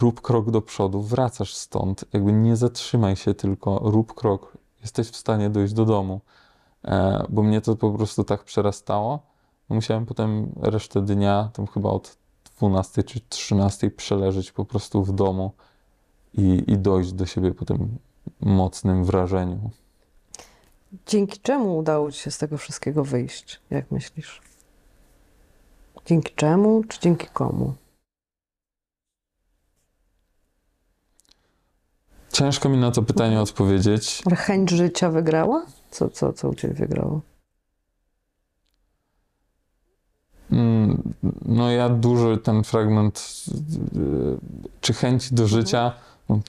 rób 0.00 0.20
krok 0.20 0.50
do 0.50 0.62
przodu, 0.62 1.02
wracasz 1.02 1.54
stąd, 1.54 2.04
jakby 2.12 2.32
nie 2.32 2.56
zatrzymaj 2.56 3.16
się 3.16 3.34
tylko, 3.34 3.78
rób 3.82 4.14
krok, 4.14 4.58
jesteś 4.80 5.08
w 5.08 5.16
stanie 5.16 5.50
dojść 5.50 5.74
do 5.74 5.84
domu. 5.84 6.20
E, 6.84 7.26
Bo 7.28 7.42
mnie 7.42 7.60
to 7.60 7.76
po 7.76 7.90
prostu 7.92 8.24
tak 8.24 8.44
przerastało, 8.44 9.28
Musiałem 9.68 10.06
potem 10.06 10.52
resztę 10.60 11.02
dnia, 11.02 11.50
tam 11.52 11.66
chyba 11.66 11.90
od 11.90 12.18
12 12.56 13.02
czy 13.02 13.20
13 13.28 13.90
przeleżeć 13.90 14.52
po 14.52 14.64
prostu 14.64 15.04
w 15.04 15.12
domu 15.12 15.52
i, 16.34 16.64
i 16.66 16.78
dojść 16.78 17.12
do 17.12 17.26
siebie 17.26 17.54
po 17.54 17.64
tym 17.64 17.98
mocnym 18.40 19.04
wrażeniu. 19.04 19.70
Dzięki 21.06 21.40
czemu 21.40 21.78
udało 21.78 22.12
Ci 22.12 22.20
się 22.20 22.30
z 22.30 22.38
tego 22.38 22.58
wszystkiego 22.58 23.04
wyjść? 23.04 23.60
Jak 23.70 23.90
myślisz? 23.90 24.40
Dzięki 26.06 26.32
czemu, 26.34 26.84
czy 26.88 27.00
dzięki 27.00 27.26
komu? 27.26 27.74
Ciężko 32.32 32.68
mi 32.68 32.78
na 32.78 32.90
to 32.90 33.02
pytanie 33.02 33.40
odpowiedzieć. 33.40 34.22
Ale 34.26 34.36
chęć 34.36 34.70
życia 34.70 35.10
wygrała? 35.10 35.66
Co, 35.90 36.10
co, 36.10 36.32
co 36.32 36.48
u 36.48 36.54
Ciebie 36.54 36.74
wygrało? 36.74 37.20
Mm, 40.52 41.14
No 41.44 41.70
ja 41.70 41.88
dużo 41.88 42.36
ten 42.36 42.64
fragment, 42.64 43.44
yy, 43.94 44.38
czy 44.80 44.92
chęci 44.92 45.34
do 45.34 45.48
życia, 45.48 45.92
no, 46.28 46.40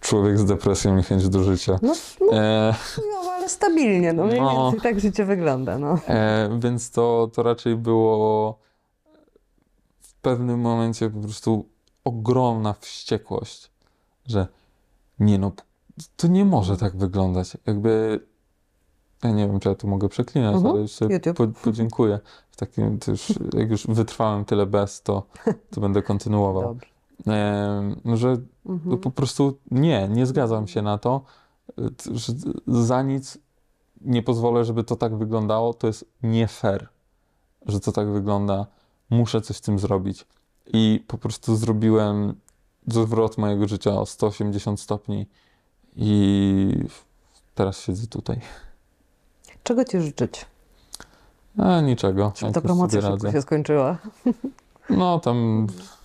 człowiek 0.00 0.38
z 0.38 0.44
depresją 0.44 0.98
i 0.98 1.02
chęć 1.02 1.28
do 1.28 1.42
życia. 1.44 1.78
No, 1.82 1.94
no 2.20 2.32
E, 2.38 2.74
chujowo, 2.94 3.32
ale 3.32 3.48
stabilnie. 3.48 4.12
No 4.12 4.24
mniej 4.24 4.40
No. 4.40 4.62
więcej 4.70 4.80
tak 4.92 5.00
życie 5.00 5.24
wygląda. 5.24 5.78
No. 5.78 5.98
E, 6.08 6.58
więc 6.62 6.90
to, 6.90 7.30
to 7.34 7.42
raczej 7.42 7.76
było 7.76 8.58
w 10.00 10.14
pewnym 10.14 10.60
momencie 10.60 11.10
po 11.10 11.20
prostu 11.20 11.68
ogromna 12.04 12.72
wściekłość. 12.72 13.70
że 14.26 14.46
nie 15.18 15.38
no, 15.38 15.52
to 16.16 16.26
nie 16.28 16.44
może 16.44 16.76
tak 16.76 16.96
wyglądać. 16.96 17.56
Jakby, 17.66 18.20
ja 19.24 19.30
nie 19.30 19.46
wiem, 19.46 19.60
czy 19.60 19.68
ja 19.68 19.74
tu 19.74 19.88
mogę 19.88 20.08
przeklinać, 20.08 20.54
Mhm. 20.54 20.72
ale 20.74 20.82
już 20.82 20.92
sobie 20.92 21.14
YouTube. 21.14 21.36
po, 21.36 21.46
podziękuję. 21.64 22.18
W 22.50 22.56
takim, 22.56 22.98
już, 23.08 23.32
jak 23.54 23.70
już 23.70 23.86
wytrwałem 23.86 24.44
tyle 24.44 24.66
bez, 24.66 25.02
to, 25.02 25.22
to 25.70 25.80
będę 25.80 26.02
kontynuował. 26.02 26.62
Dobrze. 26.62 26.86
Że 28.14 28.36
Mhm. 28.66 28.98
po 28.98 29.10
prostu 29.10 29.58
nie, 29.70 30.08
nie 30.08 30.26
zgadzam 30.26 30.68
się 30.68 30.82
na 30.82 30.98
to, 30.98 31.22
że 32.12 32.32
za 32.66 33.02
nic 33.02 33.38
nie 34.00 34.22
pozwolę, 34.22 34.64
żeby 34.64 34.84
to 34.84 34.96
tak 34.96 35.16
wyglądało. 35.16 35.74
To 35.74 35.86
jest 35.86 36.04
nie 36.22 36.48
fair, 36.48 36.88
że 37.66 37.80
to 37.80 37.92
tak 37.92 38.08
wygląda. 38.08 38.66
Muszę 39.10 39.40
coś 39.40 39.56
z 39.56 39.60
tym 39.60 39.78
zrobić. 39.78 40.26
I 40.66 41.04
po 41.06 41.18
prostu 41.18 41.56
zrobiłem 41.56 42.34
zwrot 42.86 43.38
mojego 43.38 43.68
życia 43.68 43.90
o 43.90 44.06
180 44.06 44.80
stopni 44.80 45.26
i 45.96 46.84
teraz 47.54 47.80
siedzę 47.80 48.06
tutaj. 48.06 48.40
Czego 49.62 49.84
ci 49.84 50.00
życzyć? 50.00 50.46
A 51.58 51.80
niczego. 51.80 52.32
Żeby 52.36 52.52
ta 52.52 52.60
promocja 52.60 53.00
szybko 53.00 53.32
się 53.32 53.42
skończyła. 53.42 53.98
No 54.90 55.18
tam 55.18 55.66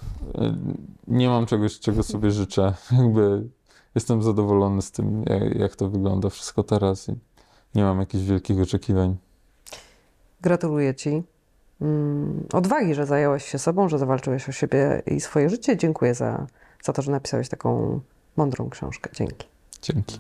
nie 1.08 1.30
mam 1.30 1.46
czegoś, 1.46 1.80
czego 1.80 2.04
sobie 2.04 2.32
życzę. 2.32 2.74
Jakby 3.00 3.48
jestem 3.96 4.24
zadowolony 4.24 4.82
z 4.82 4.92
tym, 4.92 5.24
jak, 5.56 5.76
to 5.76 5.90
wygląda 5.90 6.30
wszystko 6.30 6.64
teraz 6.64 7.10
i 7.10 7.16
nie 7.76 7.84
mam 7.84 8.00
jakichś 8.00 8.24
wielkich 8.24 8.62
oczekiwań. 8.62 9.18
Gratuluję 10.42 10.96
ci 10.96 11.24
mm, 11.82 12.48
odwagi, 12.54 12.96
że 12.96 13.06
zająłeś 13.06 13.46
się 13.46 13.60
sobą, 13.60 13.90
że 13.90 14.00
zawalczyłeś 14.00 14.50
o 14.50 14.52
siebie 14.52 15.02
i 15.06 15.20
swoje 15.20 15.50
życie. 15.50 15.78
Dziękuję 15.78 16.16
za, 16.16 16.48
za 16.84 16.94
to, 16.94 17.02
że 17.02 17.12
napisałeś 17.12 17.50
taką 17.50 18.00
mądrą 18.38 18.70
książkę. 18.70 19.10
Dzięki. 19.14 19.48
Dzięki. 19.82 20.20